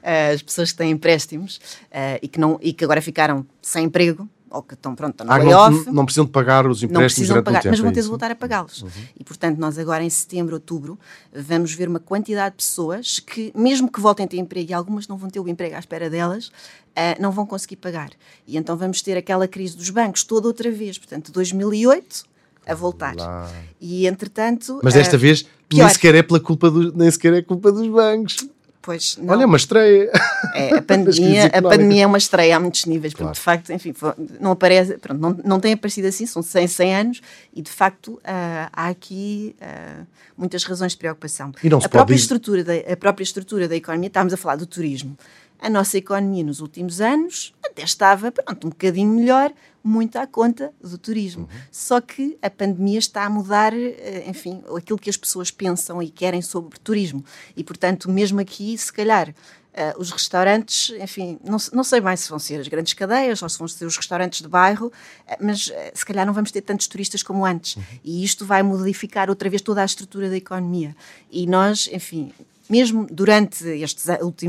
as 0.34 0.42
pessoas 0.42 0.72
que 0.72 0.78
têm 0.78 0.90
empréstimos 0.90 1.56
uh, 1.86 2.18
e, 2.22 2.28
que 2.28 2.40
não, 2.40 2.58
e 2.62 2.72
que 2.72 2.84
agora 2.84 3.02
ficaram 3.02 3.46
sem 3.60 3.84
emprego, 3.84 4.28
ou 4.50 4.62
que 4.62 4.74
estão, 4.74 4.94
pronto, 4.94 5.12
estão 5.12 5.26
no 5.26 5.32
Ah, 5.32 5.36
layoff. 5.36 5.86
não, 5.86 5.92
não 5.92 6.04
precisam 6.04 6.24
de 6.24 6.30
pagar 6.30 6.66
os 6.66 6.82
não 6.82 6.88
empréstimos 6.88 7.12
precisam 7.14 7.34
durante 7.34 7.44
pagar, 7.44 7.62
tempo. 7.62 7.70
mas 7.72 7.80
vão 7.80 7.88
é 7.88 7.92
ter 7.92 7.94
de 7.94 8.00
isso? 8.00 8.08
voltar 8.08 8.30
a 8.30 8.34
pagá-los. 8.34 8.84
E, 9.18 9.24
portanto, 9.24 9.58
nós 9.58 9.78
agora 9.78 10.02
em 10.02 10.10
setembro, 10.10 10.54
outubro, 10.54 10.98
vamos 11.34 11.72
ver 11.72 11.88
uma 11.88 12.00
quantidade 12.00 12.52
de 12.52 12.64
pessoas 12.64 13.18
que, 13.18 13.52
mesmo 13.54 13.90
que 13.90 14.00
voltem 14.00 14.26
a 14.26 14.28
ter 14.28 14.38
emprego, 14.38 14.70
e 14.70 14.74
algumas 14.74 15.06
não 15.08 15.16
vão 15.16 15.28
ter 15.30 15.40
o 15.40 15.48
emprego 15.48 15.76
à 15.76 15.78
espera 15.78 16.08
delas, 16.10 16.50
ah, 16.96 17.16
não 17.20 17.30
vão 17.30 17.46
conseguir 17.46 17.76
pagar. 17.76 18.10
E 18.46 18.56
então 18.56 18.76
vamos 18.76 19.02
ter 19.02 19.16
aquela 19.16 19.46
crise 19.46 19.76
dos 19.76 19.90
bancos 19.90 20.24
toda 20.24 20.48
outra 20.48 20.70
vez. 20.70 20.98
Portanto, 20.98 21.30
2008 21.32 22.24
a 22.66 22.74
voltar. 22.74 23.16
Lá. 23.16 23.50
E, 23.80 24.06
entretanto... 24.06 24.80
Mas 24.82 24.94
desta 24.94 25.16
ah, 25.16 25.18
vez 25.18 25.46
pior. 25.68 25.84
nem 25.84 25.94
sequer 25.94 26.14
é 26.14 26.22
pela 26.22 26.38
culpa 26.38 26.70
dos, 26.70 26.92
nem 26.92 27.10
sequer 27.10 27.32
é 27.32 27.42
culpa 27.42 27.72
dos 27.72 27.88
bancos. 27.88 28.46
Pois, 28.80 29.16
não. 29.16 29.34
Olha, 29.34 29.42
é 29.42 29.46
uma 29.46 29.56
estreia. 29.56 30.10
É, 30.54 30.76
a, 30.76 30.82
pandemia, 30.82 31.46
a 31.46 31.62
pandemia 31.62 32.04
é 32.04 32.06
uma 32.06 32.18
estreia 32.18 32.56
a 32.56 32.60
muitos 32.60 32.84
níveis, 32.86 33.12
porque 33.12 33.24
Claro. 33.24 33.34
de 33.34 33.40
facto, 33.40 33.72
enfim, 33.72 33.94
não 34.40 34.52
aparece, 34.52 34.96
pronto, 34.98 35.20
não, 35.20 35.38
não 35.44 35.60
tem 35.60 35.72
aparecido 35.72 36.08
assim, 36.08 36.26
são 36.26 36.42
100, 36.42 36.66
100 36.68 36.94
anos 36.94 37.20
e 37.54 37.60
de 37.60 37.70
facto 37.70 38.20
ah, 38.24 38.68
há 38.72 38.88
aqui 38.88 39.54
ah, 39.60 40.04
muitas 40.36 40.64
razões 40.64 40.92
de 40.92 40.98
preocupação. 40.98 41.52
E 41.62 41.68
não 41.68 41.78
a, 41.78 41.88
própria 41.88 42.14
estrutura 42.14 42.64
da, 42.64 42.74
a 42.92 42.96
própria 42.96 43.24
estrutura 43.24 43.68
da 43.68 43.76
economia, 43.76 44.06
estávamos 44.06 44.32
a 44.32 44.36
falar 44.36 44.56
do 44.56 44.66
turismo. 44.66 45.18
A 45.60 45.68
nossa 45.68 45.98
economia 45.98 46.44
nos 46.44 46.60
últimos 46.60 47.00
anos 47.00 47.52
até 47.78 47.84
estava 47.84 48.32
pronto, 48.32 48.66
um 48.66 48.70
bocadinho 48.70 49.12
melhor, 49.12 49.52
muito 49.82 50.16
à 50.16 50.26
conta 50.26 50.72
do 50.82 50.98
turismo. 50.98 51.42
Uhum. 51.42 51.58
Só 51.70 52.00
que 52.00 52.36
a 52.42 52.50
pandemia 52.50 52.98
está 52.98 53.24
a 53.24 53.30
mudar, 53.30 53.72
eh, 53.72 54.24
enfim, 54.26 54.62
aquilo 54.76 54.98
que 54.98 55.08
as 55.08 55.16
pessoas 55.16 55.50
pensam 55.50 56.02
e 56.02 56.10
querem 56.10 56.42
sobre 56.42 56.78
turismo. 56.78 57.24
E, 57.56 57.62
portanto, 57.62 58.10
mesmo 58.10 58.40
aqui, 58.40 58.76
se 58.76 58.92
calhar, 58.92 59.32
eh, 59.78 59.94
os 59.96 60.10
restaurantes, 60.10 60.92
enfim, 61.00 61.38
não, 61.44 61.56
não 61.72 61.84
sei 61.84 62.00
bem 62.00 62.16
se 62.16 62.28
vão 62.28 62.40
ser 62.40 62.58
as 62.58 62.66
grandes 62.66 62.94
cadeias 62.94 63.40
ou 63.40 63.48
se 63.48 63.56
vão 63.56 63.68
ser 63.68 63.84
os 63.84 63.96
restaurantes 63.96 64.42
de 64.42 64.48
bairro, 64.48 64.92
eh, 65.24 65.36
mas 65.40 65.70
eh, 65.72 65.92
se 65.94 66.04
calhar 66.04 66.26
não 66.26 66.32
vamos 66.32 66.50
ter 66.50 66.62
tantos 66.62 66.88
turistas 66.88 67.22
como 67.22 67.46
antes. 67.46 67.78
E 68.02 68.24
isto 68.24 68.44
vai 68.44 68.60
modificar 68.60 69.30
outra 69.30 69.48
vez 69.48 69.62
toda 69.62 69.80
a 69.80 69.84
estrutura 69.84 70.28
da 70.28 70.36
economia. 70.36 70.96
E 71.30 71.46
nós, 71.46 71.88
enfim, 71.92 72.32
mesmo 72.68 73.06
durante 73.08 73.68
estes 73.68 74.06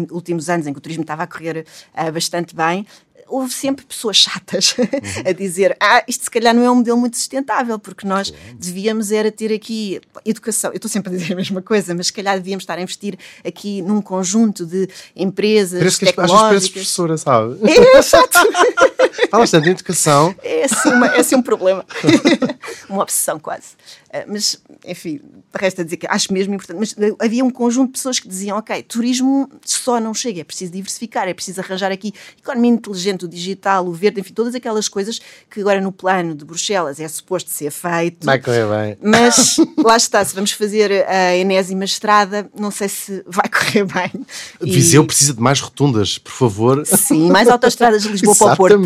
últimos 0.09 0.49
anos 0.49 0.65
em 0.65 0.73
que 0.73 0.79
o 0.79 0.81
turismo 0.81 1.03
estava 1.03 1.21
a 1.21 1.27
correr 1.27 1.63
bastante 2.11 2.55
bem, 2.55 2.87
houve 3.29 3.53
sempre 3.53 3.85
pessoas 3.85 4.17
chatas 4.17 4.75
a 5.25 5.31
dizer 5.31 5.75
ah, 5.79 6.03
isto 6.07 6.23
se 6.25 6.31
calhar 6.31 6.53
não 6.53 6.63
é 6.63 6.71
um 6.71 6.75
modelo 6.75 6.97
muito 6.97 7.17
sustentável, 7.17 7.77
porque 7.79 8.07
nós 8.07 8.33
devíamos 8.57 9.11
era 9.11 9.31
ter 9.31 9.53
aqui 9.53 10.01
educação, 10.25 10.71
eu 10.71 10.75
estou 10.77 10.89
sempre 10.89 11.13
a 11.13 11.17
dizer 11.17 11.33
a 11.33 11.35
mesma 11.35 11.61
coisa, 11.61 11.93
mas 11.95 12.07
se 12.07 12.13
calhar 12.13 12.35
devíamos 12.37 12.63
estar 12.63 12.77
a 12.77 12.81
investir 12.81 13.17
aqui 13.45 13.81
num 13.81 14.01
conjunto 14.01 14.65
de 14.65 14.87
empresas 15.15 15.79
Parece 15.79 15.99
que 15.99 16.05
as- 16.05 16.09
às 16.11 16.15
vezes 16.15 16.31
parece 16.35 16.67
tecnológicas. 16.67 16.69
professora, 16.71 17.17
sabe? 17.17 17.57
É 17.63 18.01
chato, 18.01 18.39
Falas 19.29 19.51
tanto 19.51 19.67
em 19.67 19.71
educação. 19.71 20.35
é 20.43 20.63
assim, 20.65 20.89
uma- 20.89 21.07
é 21.07 21.19
assim 21.19 21.35
um 21.35 21.41
problema, 21.41 21.85
uma 22.89 23.01
obsessão 23.03 23.39
quase. 23.39 23.69
Ah, 24.11 24.23
mas, 24.27 24.59
enfim, 24.87 25.21
resta 25.53 25.83
dizer 25.85 25.97
que 25.97 26.07
acho 26.09 26.33
mesmo 26.33 26.53
importante. 26.55 26.77
Mas 26.79 26.95
ah, 26.97 27.25
havia 27.25 27.45
um 27.45 27.49
conjunto 27.51 27.87
de 27.87 27.93
pessoas 27.93 28.19
que 28.19 28.27
diziam: 28.27 28.57
ok, 28.57 28.81
turismo 28.83 29.49
só 29.63 29.99
não 29.99 30.13
chega, 30.13 30.41
é 30.41 30.43
preciso 30.43 30.71
diversificar, 30.71 31.27
é 31.27 31.33
preciso 31.33 31.61
arranjar 31.61 31.91
aqui 31.91 32.11
economia 32.41 32.71
inteligente, 32.71 33.25
o 33.25 33.27
digital, 33.27 33.85
o 33.85 33.91
verde, 33.93 34.19
enfim, 34.19 34.33
todas 34.33 34.55
aquelas 34.55 34.87
coisas 34.89 35.19
que 35.49 35.59
agora 35.61 35.79
no 35.79 35.91
plano 35.91 36.33
de 36.33 36.43
Bruxelas 36.43 36.99
é 36.99 37.07
suposto 37.07 37.51
ser 37.51 37.69
feito. 37.71 38.25
Vai 38.25 38.39
correr 38.39 38.65
bem. 38.67 38.97
Mas 39.01 39.57
lá 39.77 39.95
está, 39.95 40.25
se 40.25 40.33
vamos 40.33 40.51
fazer 40.53 41.05
a 41.07 41.35
enésima 41.35 41.83
estrada, 41.85 42.49
não 42.59 42.71
sei 42.71 42.89
se 42.89 43.23
vai 43.27 43.45
correr 43.49 43.85
bem. 43.85 44.25
E- 44.61 44.71
Viseu 44.71 45.05
precisa 45.05 45.33
de 45.35 45.39
mais 45.41 45.59
rotundas, 45.59 46.17
por 46.17 46.31
favor. 46.31 46.83
Sim, 46.85 47.29
mais 47.29 47.47
autoestradas 47.47 48.01
de 48.01 48.07
Lisboa 48.09 48.35
para 48.35 48.53
o 48.53 48.57
Porto. 48.57 48.79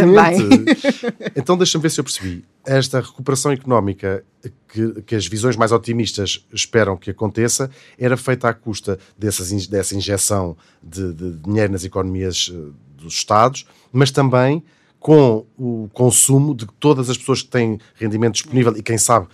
Então 1.35 1.57
deixa-me 1.57 1.81
ver 1.81 1.89
se 1.89 1.99
eu 1.99 2.03
percebi. 2.03 2.45
Esta 2.65 3.01
recuperação 3.01 3.51
económica 3.51 4.23
que, 4.67 5.01
que 5.01 5.15
as 5.15 5.27
visões 5.27 5.55
mais 5.55 5.71
otimistas 5.71 6.45
esperam 6.53 6.97
que 6.97 7.11
aconteça 7.11 7.69
era 7.97 8.17
feita 8.17 8.49
à 8.49 8.53
custa 8.53 8.97
dessas, 9.17 9.67
dessa 9.67 9.95
injeção 9.95 10.55
de, 10.81 11.13
de 11.13 11.37
dinheiro 11.37 11.71
nas 11.71 11.83
economias 11.83 12.51
eh, 12.53 12.71
dos 12.97 13.13
Estados, 13.13 13.65
mas 13.91 14.11
também 14.11 14.63
com 14.99 15.45
o 15.57 15.89
consumo 15.91 16.55
de 16.55 16.65
todas 16.79 17.09
as 17.09 17.17
pessoas 17.17 17.41
que 17.41 17.49
têm 17.49 17.77
rendimento 17.95 18.35
disponível 18.35 18.75
e 18.77 18.81
quem 18.81 18.97
sabe 18.97 19.27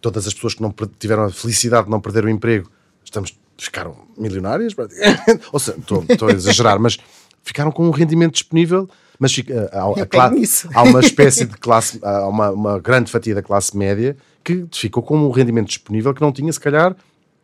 todas 0.00 0.26
as 0.26 0.34
pessoas 0.34 0.54
que 0.54 0.62
não 0.62 0.74
tiveram 0.98 1.24
a 1.24 1.30
felicidade 1.30 1.84
de 1.84 1.90
não 1.90 2.00
perder 2.00 2.24
o 2.24 2.28
emprego. 2.28 2.68
Estamos 3.04 3.32
ficaram 3.56 3.96
milionárias 4.18 4.74
ou 5.52 5.60
seja, 5.60 5.78
estou, 5.78 6.04
estou 6.08 6.28
a 6.28 6.32
exagerar 6.32 6.78
mas 6.80 6.98
ficaram 7.44 7.70
com 7.70 7.86
um 7.86 7.90
rendimento 7.90 8.32
disponível 8.34 8.88
mas 9.18 9.32
fica- 9.32 9.70
há, 9.72 9.80
há 10.74 10.82
uma 10.82 11.00
espécie 11.00 11.44
de 11.46 11.56
classe 11.56 11.98
há 12.02 12.28
uma, 12.28 12.50
uma 12.50 12.78
grande 12.78 13.10
fatia 13.10 13.34
da 13.34 13.42
classe 13.42 13.76
média 13.76 14.16
que 14.42 14.66
ficou 14.72 15.02
com 15.02 15.16
um 15.16 15.30
rendimento 15.30 15.68
disponível 15.68 16.12
que 16.12 16.20
não 16.20 16.30
tinha 16.32 16.52
se 16.52 16.60
calhar 16.60 16.94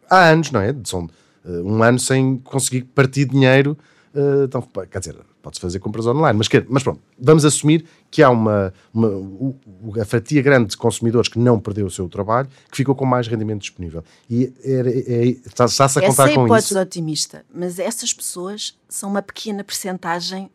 há 0.09 0.29
anos, 0.29 0.51
não 0.51 0.61
é? 0.61 0.75
São 0.85 1.09
uh, 1.45 1.51
um 1.65 1.83
ano 1.83 1.99
sem 1.99 2.37
conseguir 2.39 2.83
partir 2.83 3.25
dinheiro. 3.25 3.79
Uh, 4.15 4.45
então, 4.45 4.61
quer 4.91 4.99
dizer, 4.99 5.17
pode-se 5.41 5.61
fazer 5.61 5.79
compras 5.79 6.07
online, 6.07 6.37
mas, 6.37 6.49
quer, 6.49 6.67
mas 6.69 6.83
pronto, 6.83 7.01
vamos 7.19 7.45
assumir 7.45 7.85
que 8.11 8.23
há 8.23 8.29
uma, 8.29 8.75
uma 8.93 9.09
o, 9.09 9.57
a 10.01 10.05
fatia 10.05 10.43
grande 10.43 10.71
de 10.71 10.77
consumidores 10.77 11.29
que 11.29 11.39
não 11.39 11.59
perdeu 11.61 11.87
o 11.87 11.91
seu 11.91 12.09
trabalho, 12.09 12.49
que 12.71 12.77
ficou 12.77 12.95
com 12.95 13.07
mais 13.07 13.29
rendimento 13.29 13.61
disponível. 13.61 14.03
E 14.29 14.53
é, 14.65 15.29
está-se 15.47 15.81
a 15.83 16.03
contar 16.03 16.25
Essa 16.25 16.35
com 16.35 16.41
é 16.41 16.43
a 16.43 16.45
hipótese 16.45 16.67
isso. 16.67 16.79
otimista, 16.79 17.45
mas 17.55 17.79
essas 17.79 18.13
pessoas 18.13 18.77
são 18.89 19.11
uma 19.11 19.23
pequena 19.23 19.63
percentagem 19.65 20.51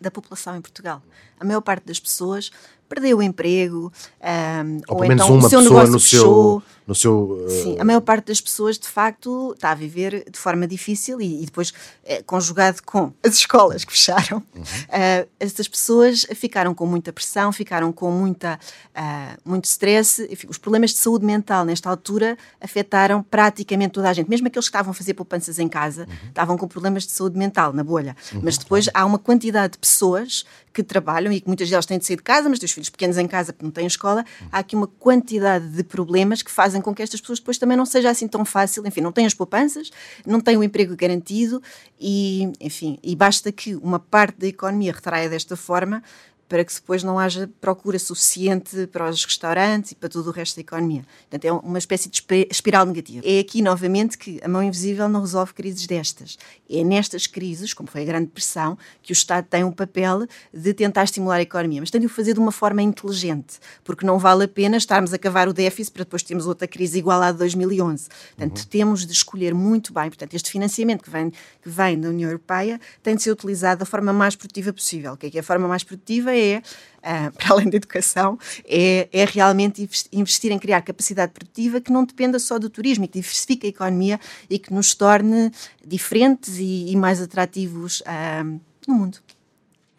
da 0.00 0.10
população 0.10 0.56
em 0.56 0.60
Portugal. 0.60 1.02
A 1.38 1.44
maior 1.44 1.60
parte 1.60 1.84
das 1.84 1.98
pessoas 1.98 2.50
perdeu 2.88 3.18
o 3.18 3.22
emprego, 3.22 3.92
um, 4.20 4.76
ou, 4.88 4.94
ou, 4.94 4.96
pelo 4.96 5.08
menos 5.08 5.24
então 5.24 5.36
uma 5.36 5.46
o 5.46 5.50
seu 5.50 5.60
pessoa 5.60 5.80
negócio 5.80 5.92
no 5.92 6.00
fechou. 6.00 6.60
seu, 6.60 6.75
no 6.86 6.94
seu 6.94 7.44
uh, 7.46 7.50
Sim, 7.50 7.78
a 7.80 7.84
maior 7.84 8.00
parte 8.00 8.26
das 8.26 8.40
pessoas 8.40 8.78
de 8.78 8.86
facto 8.88 9.52
está 9.54 9.70
a 9.70 9.74
viver 9.74 10.24
de 10.30 10.38
forma 10.38 10.66
difícil 10.66 11.20
e, 11.20 11.42
e 11.42 11.46
depois 11.46 11.72
eh, 12.04 12.22
conjugado 12.22 12.80
com 12.84 13.12
as 13.24 13.34
escolas 13.34 13.84
que 13.84 13.92
fecharam, 13.92 14.42
Uhum. 14.54 14.62
uh, 14.62 15.28
essas 15.40 15.66
pessoas 15.68 16.26
ficaram 16.34 16.74
com 16.74 16.86
muita 16.86 17.12
pressão, 17.12 17.50
ficaram 17.52 17.92
com 17.92 18.10
muita, 18.10 18.58
uh, 18.96 19.40
muito 19.44 19.64
stress. 19.64 20.26
Enfim, 20.30 20.46
os 20.48 20.58
problemas 20.58 20.90
de 20.90 20.98
saúde 20.98 21.24
mental 21.26 21.64
nesta 21.64 21.90
altura 21.90 22.36
afetaram 22.60 23.22
praticamente 23.22 23.92
toda 23.94 24.08
a 24.08 24.12
gente, 24.12 24.28
mesmo 24.28 24.46
aqueles 24.46 24.66
que 24.66 24.70
estavam 24.70 24.92
a 24.92 24.94
fazer 24.94 25.14
poupanças 25.14 25.58
em 25.58 25.68
casa, 25.68 26.06
Uhum. 26.08 26.28
estavam 26.28 26.56
com 26.56 26.68
problemas 26.68 27.04
de 27.06 27.12
saúde 27.12 27.36
mental 27.36 27.72
na 27.72 27.82
bolha. 27.82 28.16
Mas 28.42 28.56
depois 28.58 28.88
há 28.94 29.04
uma 29.04 29.18
quantidade 29.18 29.72
de 29.72 29.78
pessoas 29.78 30.44
que 30.76 30.82
trabalham 30.82 31.32
e 31.32 31.40
que 31.40 31.46
muitas 31.46 31.70
delas 31.70 31.86
têm 31.86 31.98
de 31.98 32.04
sair 32.04 32.16
de 32.16 32.22
casa, 32.22 32.50
mas 32.50 32.58
têm 32.58 32.66
os 32.66 32.72
filhos 32.72 32.90
pequenos 32.90 33.16
em 33.16 33.26
casa 33.26 33.50
porque 33.50 33.64
não 33.64 33.72
têm 33.72 33.86
escola. 33.86 34.26
Há 34.52 34.58
aqui 34.58 34.76
uma 34.76 34.86
quantidade 34.86 35.66
de 35.68 35.82
problemas 35.82 36.42
que 36.42 36.50
fazem 36.50 36.82
com 36.82 36.94
que 36.94 37.02
estas 37.02 37.18
pessoas 37.18 37.38
depois 37.38 37.56
também 37.56 37.78
não 37.78 37.86
seja 37.86 38.10
assim 38.10 38.28
tão 38.28 38.44
fácil. 38.44 38.86
Enfim, 38.86 39.00
não 39.00 39.10
têm 39.10 39.24
as 39.24 39.32
poupanças, 39.32 39.90
não 40.26 40.38
têm 40.38 40.58
o 40.58 40.62
emprego 40.62 40.94
garantido 40.94 41.62
e, 41.98 42.52
enfim, 42.60 42.98
e 43.02 43.16
basta 43.16 43.50
que 43.50 43.74
uma 43.76 43.98
parte 43.98 44.38
da 44.38 44.46
economia 44.46 44.92
retraia 44.92 45.30
desta 45.30 45.56
forma 45.56 46.02
para 46.48 46.64
que 46.64 46.72
depois 46.72 47.02
não 47.02 47.18
haja 47.18 47.50
procura 47.60 47.98
suficiente 47.98 48.86
para 48.88 49.08
os 49.08 49.24
restaurantes 49.24 49.92
e 49.92 49.94
para 49.94 50.08
todo 50.08 50.28
o 50.28 50.30
resto 50.30 50.56
da 50.56 50.60
economia. 50.60 51.04
Portanto, 51.28 51.44
é 51.44 51.52
uma 51.52 51.78
espécie 51.78 52.08
de 52.08 52.22
espiral 52.50 52.86
negativa. 52.86 53.22
É 53.26 53.40
aqui, 53.40 53.60
novamente, 53.62 54.16
que 54.16 54.40
a 54.42 54.48
mão 54.48 54.62
invisível 54.62 55.08
não 55.08 55.20
resolve 55.20 55.52
crises 55.54 55.86
destas. 55.86 56.38
É 56.68 56.82
nestas 56.84 57.26
crises, 57.26 57.74
como 57.74 57.88
foi 57.88 58.02
a 58.02 58.04
Grande 58.04 58.26
Depressão, 58.26 58.78
que 59.02 59.12
o 59.12 59.14
Estado 59.14 59.46
tem 59.48 59.64
um 59.64 59.72
papel 59.72 60.26
de 60.52 60.74
tentar 60.74 61.04
estimular 61.04 61.36
a 61.36 61.42
economia, 61.42 61.80
mas 61.80 61.90
tem 61.90 62.00
de 62.00 62.06
o 62.06 62.10
fazer 62.10 62.34
de 62.34 62.40
uma 62.40 62.52
forma 62.52 62.82
inteligente, 62.82 63.58
porque 63.84 64.06
não 64.06 64.18
vale 64.18 64.44
a 64.44 64.48
pena 64.48 64.76
estarmos 64.76 65.12
a 65.12 65.18
cavar 65.18 65.48
o 65.48 65.52
déficit 65.52 65.92
para 65.92 66.04
depois 66.04 66.22
termos 66.22 66.46
outra 66.46 66.66
crise 66.66 66.98
igual 66.98 67.22
à 67.22 67.32
de 67.32 67.38
2011. 67.38 68.08
Portanto, 68.36 68.58
uhum. 68.58 68.64
temos 68.66 69.06
de 69.06 69.12
escolher 69.12 69.54
muito 69.54 69.92
bem. 69.92 70.08
Portanto, 70.08 70.34
este 70.34 70.50
financiamento 70.50 71.02
que 71.02 71.10
vem, 71.10 71.30
que 71.30 71.68
vem 71.68 71.98
da 71.98 72.08
União 72.08 72.28
Europeia 72.28 72.80
tem 73.02 73.16
de 73.16 73.22
ser 73.22 73.30
utilizado 73.30 73.80
da 73.80 73.86
forma 73.86 74.12
mais 74.12 74.36
produtiva 74.36 74.72
possível. 74.72 75.12
O 75.12 75.16
que 75.16 75.26
é 75.26 75.30
que 75.30 75.38
é 75.38 75.40
a 75.40 75.44
forma 75.44 75.66
mais 75.66 75.82
produtiva? 75.82 76.35
É, 76.36 76.58
uh, 76.58 77.32
para 77.36 77.52
além 77.52 77.70
da 77.70 77.76
educação, 77.76 78.38
é, 78.64 79.08
é, 79.12 79.24
realmente 79.24 79.88
investir 80.12 80.52
em 80.52 80.58
criar 80.58 80.82
capacidade 80.82 81.32
produtiva 81.32 81.80
que 81.80 81.90
não 81.92 82.04
dependa 82.04 82.38
só 82.38 82.58
do 82.58 82.68
turismo 82.68 83.04
e 83.04 83.08
que 83.08 83.20
diversifique 83.20 83.66
a 83.66 83.70
economia 83.70 84.20
e 84.50 84.58
que 84.58 84.72
nos 84.72 84.94
torne 84.94 85.50
diferentes 85.84 86.58
e, 86.58 86.90
e 86.90 86.96
mais 86.96 87.20
atrativos 87.20 88.00
uh, 88.00 88.60
no 88.86 88.94
mundo. 88.94 89.18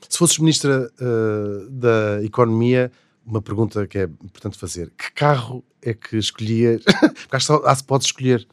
Se 0.07 0.17
fosses 0.17 0.37
Ministra 0.37 0.89
uh, 1.01 1.69
da 1.69 2.23
Economia, 2.23 2.91
uma 3.25 3.41
pergunta 3.41 3.85
que 3.85 3.97
é 3.97 4.03
importante 4.03 4.57
fazer: 4.57 4.91
que 4.97 5.11
carro 5.11 5.63
é 5.81 5.93
que 5.93 6.17
escolhias? 6.17 6.81
Porque 7.27 7.35
acho 7.35 7.59
que 7.61 7.75
se 7.75 7.83
pode 7.83 8.05
escolher. 8.05 8.47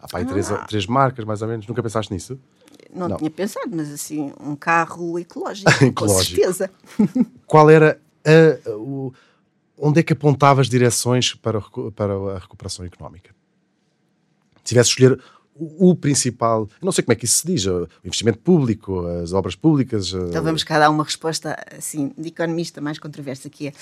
Há 0.00 0.08
pá, 0.08 0.20
ah. 0.20 0.24
três, 0.24 0.48
três 0.68 0.86
marcas, 0.86 1.24
mais 1.24 1.42
ou 1.42 1.48
menos. 1.48 1.66
Nunca 1.66 1.82
pensaste 1.82 2.12
nisso? 2.12 2.38
Não, 2.94 3.08
não, 3.08 3.16
tinha 3.16 3.30
pensado, 3.30 3.70
mas 3.74 3.92
assim, 3.92 4.32
um 4.40 4.56
carro 4.56 5.18
ecológico, 5.18 5.70
ecológico. 5.84 5.94
com 5.94 6.08
certeza. 6.08 6.70
Qual 7.46 7.68
era 7.70 8.00
a, 8.24 8.70
o, 8.70 9.12
onde 9.78 10.00
é 10.00 10.02
que 10.02 10.12
apontavas 10.12 10.68
direções 10.68 11.34
para, 11.34 11.60
para 11.94 12.14
a 12.14 12.38
recuperação 12.38 12.84
económica? 12.84 13.34
Se 14.58 14.70
tivesse 14.70 14.90
escolher 14.90 15.20
o, 15.54 15.90
o, 15.90 15.96
principal, 15.96 16.68
não 16.82 16.92
sei 16.92 17.02
como 17.02 17.12
é 17.12 17.16
que 17.16 17.24
isso 17.24 17.38
se 17.38 17.46
diz, 17.46 17.66
o 17.66 17.88
investimento 18.04 18.38
público, 18.38 19.06
as 19.22 19.32
obras 19.32 19.54
públicas. 19.54 20.12
Então 20.12 20.42
vamos 20.42 20.62
cá 20.62 20.78
dar 20.78 20.90
uma 20.90 21.04
resposta 21.04 21.56
assim 21.76 22.12
de 22.16 22.28
economista 22.28 22.80
mais 22.80 22.98
controversa 22.98 23.48
que 23.48 23.68
é. 23.68 23.72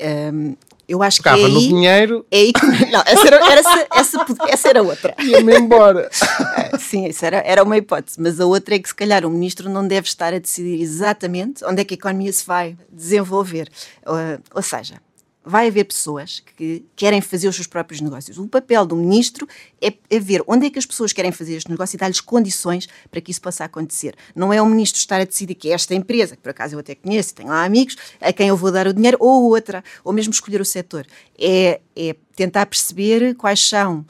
Um, 0.00 0.56
eu 0.86 1.02
acho 1.02 1.18
Tocava 1.18 1.38
que 1.38 1.44
é 1.44 1.48
no 1.48 1.58
aí, 1.58 1.68
dinheiro. 1.68 2.26
É 2.30 2.36
aí 2.36 2.52
que, 2.52 2.66
não, 2.92 3.02
essa 3.06 3.26
era, 3.26 3.36
era 3.36 3.60
essa, 3.60 3.86
essa, 3.94 4.26
essa, 4.48 4.68
era 4.68 4.82
outra. 4.82 5.14
Ia-me 5.18 5.56
embora. 5.56 6.10
Sim, 6.78 7.06
isso 7.06 7.24
era, 7.24 7.38
era 7.38 7.62
uma 7.62 7.76
hipótese. 7.76 8.20
Mas 8.20 8.38
a 8.38 8.46
outra 8.46 8.74
é 8.74 8.78
que, 8.78 8.88
se 8.88 8.94
calhar, 8.94 9.24
o 9.24 9.30
ministro 9.30 9.70
não 9.70 9.86
deve 9.86 10.06
estar 10.06 10.34
a 10.34 10.38
decidir 10.38 10.80
exatamente 10.80 11.64
onde 11.64 11.80
é 11.80 11.84
que 11.84 11.94
a 11.94 11.96
economia 11.96 12.32
se 12.32 12.46
vai 12.46 12.76
desenvolver. 12.92 13.68
Uh, 14.06 14.40
ou 14.54 14.62
seja, 14.62 15.00
vai 15.44 15.68
haver 15.68 15.84
pessoas 15.84 16.40
que 16.40 16.84
querem 16.96 17.20
fazer 17.20 17.48
os 17.48 17.54
seus 17.54 17.66
próprios 17.66 18.00
negócios. 18.00 18.38
O 18.38 18.48
papel 18.48 18.86
do 18.86 18.96
ministro 18.96 19.46
é, 19.80 19.92
é 20.08 20.18
ver 20.18 20.42
onde 20.46 20.66
é 20.66 20.70
que 20.70 20.78
as 20.78 20.86
pessoas 20.86 21.12
querem 21.12 21.30
fazer 21.30 21.56
este 21.56 21.70
negócio 21.70 21.96
e 21.96 21.98
dar-lhes 21.98 22.20
condições 22.20 22.88
para 23.10 23.20
que 23.20 23.30
isso 23.30 23.42
possa 23.42 23.64
acontecer. 23.64 24.16
Não 24.34 24.52
é 24.52 24.62
o 24.62 24.66
ministro 24.66 24.98
estar 24.98 25.20
a 25.20 25.24
decidir 25.24 25.54
que 25.54 25.68
é 25.68 25.72
esta 25.72 25.94
empresa, 25.94 26.34
que 26.34 26.42
por 26.42 26.50
acaso 26.50 26.74
eu 26.74 26.78
até 26.78 26.94
conheço 26.94 27.34
tenho 27.34 27.50
lá 27.50 27.64
amigos, 27.64 27.96
a 28.20 28.32
quem 28.32 28.48
eu 28.48 28.56
vou 28.56 28.72
dar 28.72 28.86
o 28.86 28.94
dinheiro, 28.94 29.18
ou 29.20 29.44
outra, 29.50 29.84
ou 30.02 30.12
mesmo 30.12 30.32
escolher 30.32 30.60
o 30.60 30.64
setor. 30.64 31.06
É, 31.38 31.80
é 31.94 32.16
tentar 32.34 32.64
perceber 32.66 33.34
quais 33.34 33.60
são, 33.60 34.04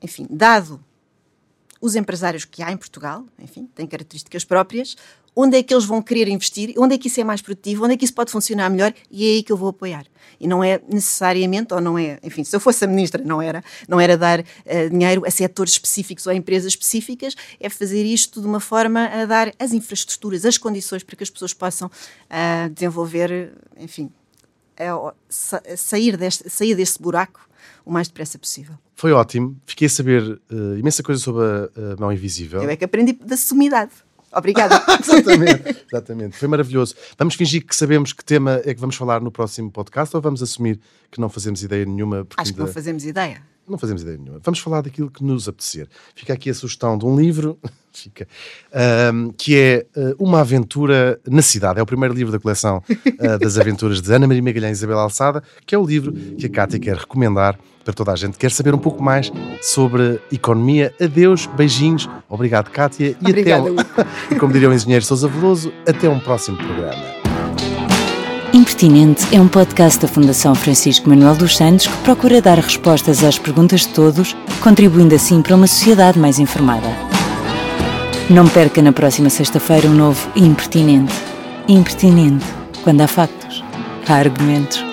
enfim, 0.00 0.26
dado 0.30 0.82
os 1.82 1.96
empresários 1.96 2.44
que 2.44 2.62
há 2.62 2.70
em 2.70 2.76
Portugal, 2.76 3.26
enfim, 3.40 3.68
têm 3.74 3.86
características 3.88 4.44
próprias, 4.44 4.96
onde 5.34 5.56
é 5.56 5.62
que 5.62 5.72
eles 5.72 5.84
vão 5.84 6.02
querer 6.02 6.28
investir, 6.28 6.74
onde 6.76 6.94
é 6.94 6.98
que 6.98 7.08
isso 7.08 7.20
é 7.20 7.24
mais 7.24 7.40
produtivo, 7.40 7.84
onde 7.84 7.94
é 7.94 7.96
que 7.96 8.04
isso 8.04 8.14
pode 8.14 8.30
funcionar 8.30 8.68
melhor 8.70 8.92
e 9.10 9.24
é 9.24 9.34
aí 9.34 9.42
que 9.42 9.52
eu 9.52 9.56
vou 9.56 9.68
apoiar. 9.68 10.06
E 10.38 10.46
não 10.46 10.62
é 10.62 10.80
necessariamente, 10.88 11.72
ou 11.72 11.80
não 11.80 11.98
é, 11.98 12.18
enfim, 12.22 12.44
se 12.44 12.54
eu 12.54 12.60
fosse 12.60 12.84
a 12.84 12.88
ministra, 12.88 13.22
não 13.24 13.40
era, 13.40 13.62
não 13.88 14.00
era 14.00 14.16
dar 14.16 14.40
uh, 14.40 14.90
dinheiro 14.90 15.22
a 15.26 15.30
setores 15.30 15.72
específicos 15.72 16.26
ou 16.26 16.32
a 16.32 16.34
empresas 16.34 16.72
específicas, 16.72 17.34
é 17.60 17.68
fazer 17.68 18.04
isto 18.04 18.40
de 18.40 18.46
uma 18.46 18.60
forma 18.60 19.06
a 19.06 19.24
dar 19.24 19.52
as 19.58 19.72
infraestruturas, 19.72 20.44
as 20.44 20.58
condições 20.58 21.02
para 21.02 21.16
que 21.16 21.22
as 21.22 21.30
pessoas 21.30 21.54
possam 21.54 21.88
uh, 21.88 22.70
desenvolver, 22.70 23.52
enfim, 23.78 24.10
a 24.78 25.14
sair, 25.76 26.16
deste, 26.16 26.48
sair 26.50 26.74
deste 26.74 27.00
buraco 27.00 27.48
o 27.84 27.92
mais 27.92 28.08
depressa 28.08 28.38
possível. 28.38 28.74
Foi 28.94 29.12
ótimo, 29.12 29.56
fiquei 29.66 29.86
a 29.86 29.90
saber 29.90 30.22
uh, 30.22 30.78
imensa 30.78 31.02
coisa 31.02 31.20
sobre 31.20 31.42
a, 31.44 31.92
a 31.92 31.96
mão 31.98 32.12
invisível. 32.12 32.62
Eu 32.62 32.70
é 32.70 32.76
que 32.76 32.84
aprendi 32.84 33.12
da 33.12 33.36
sumidade. 33.36 33.92
Obrigada. 34.34 34.82
exatamente, 35.00 35.84
exatamente. 35.86 36.36
Foi 36.36 36.48
maravilhoso. 36.48 36.94
Vamos 37.18 37.34
fingir 37.34 37.66
que 37.66 37.76
sabemos 37.76 38.12
que 38.12 38.24
tema 38.24 38.60
é 38.64 38.74
que 38.74 38.80
vamos 38.80 38.96
falar 38.96 39.20
no 39.20 39.30
próximo 39.30 39.70
podcast 39.70 40.14
ou 40.16 40.22
vamos 40.22 40.42
assumir 40.42 40.80
que 41.10 41.20
não 41.20 41.28
fazemos 41.28 41.62
ideia 41.62 41.84
nenhuma? 41.84 42.26
Acho 42.36 42.48
ainda... 42.50 42.52
que 42.52 42.60
não 42.60 42.66
fazemos 42.66 43.04
ideia. 43.04 43.42
Não 43.68 43.78
fazemos 43.78 44.02
ideia 44.02 44.18
nenhuma. 44.18 44.40
Vamos 44.42 44.58
falar 44.58 44.80
daquilo 44.80 45.10
que 45.10 45.22
nos 45.22 45.48
apetecer. 45.48 45.88
Fica 46.14 46.32
aqui 46.32 46.50
a 46.50 46.54
sugestão 46.54 46.96
de 46.98 47.04
um 47.04 47.16
livro 47.16 47.58
Fica, 47.92 48.26
um, 49.12 49.32
que 49.36 49.56
é 49.56 49.86
uh, 49.96 50.14
Uma 50.18 50.40
Aventura 50.40 51.20
na 51.28 51.42
Cidade. 51.42 51.78
É 51.78 51.82
o 51.82 51.86
primeiro 51.86 52.14
livro 52.14 52.32
da 52.32 52.38
coleção 52.38 52.82
uh, 52.88 53.38
das 53.38 53.58
aventuras 53.58 54.00
de 54.00 54.12
Ana 54.12 54.26
Maria 54.26 54.42
Magalhães 54.42 54.78
e 54.78 54.80
Isabel 54.80 54.98
Alçada, 54.98 55.42
que 55.66 55.74
é 55.74 55.78
o 55.78 55.84
livro 55.84 56.12
que 56.12 56.46
a 56.46 56.48
Cátia 56.48 56.78
quer 56.78 56.96
recomendar 56.96 57.58
para 57.84 57.92
toda 57.92 58.12
a 58.12 58.16
gente 58.16 58.32
que 58.32 58.38
quer 58.38 58.50
saber 58.50 58.74
um 58.74 58.78
pouco 58.78 59.02
mais 59.02 59.30
sobre 59.60 60.20
economia. 60.30 60.94
Adeus, 61.00 61.46
beijinhos, 61.46 62.08
obrigado, 62.28 62.70
Cátia. 62.70 63.16
E 63.20 63.30
Obrigada, 63.30 63.68
até, 63.70 64.02
um, 64.34 64.38
como 64.38 64.52
diria 64.52 64.70
o 64.70 64.72
engenheiro 64.72 65.04
Sousa 65.04 65.28
Veloso, 65.28 65.72
até 65.86 66.08
um 66.08 66.18
próximo 66.18 66.56
programa. 66.56 67.22
Impertinente 68.54 69.34
é 69.34 69.40
um 69.40 69.48
podcast 69.48 69.98
da 69.98 70.06
Fundação 70.06 70.54
Francisco 70.54 71.08
Manuel 71.08 71.34
dos 71.34 71.56
Santos 71.56 71.86
que 71.86 71.96
procura 72.02 72.42
dar 72.42 72.58
respostas 72.58 73.24
às 73.24 73.38
perguntas 73.38 73.80
de 73.80 73.88
todos, 73.88 74.36
contribuindo 74.60 75.14
assim 75.14 75.40
para 75.40 75.56
uma 75.56 75.66
sociedade 75.66 76.18
mais 76.18 76.38
informada. 76.38 77.11
Não 78.32 78.48
perca 78.48 78.80
na 78.80 78.94
próxima 78.94 79.28
sexta-feira 79.28 79.86
um 79.86 79.92
novo 79.92 80.30
Impertinente. 80.34 81.12
Impertinente, 81.68 82.46
quando 82.82 83.02
há 83.02 83.06
factos, 83.06 83.62
há 84.08 84.14
argumentos. 84.14 84.91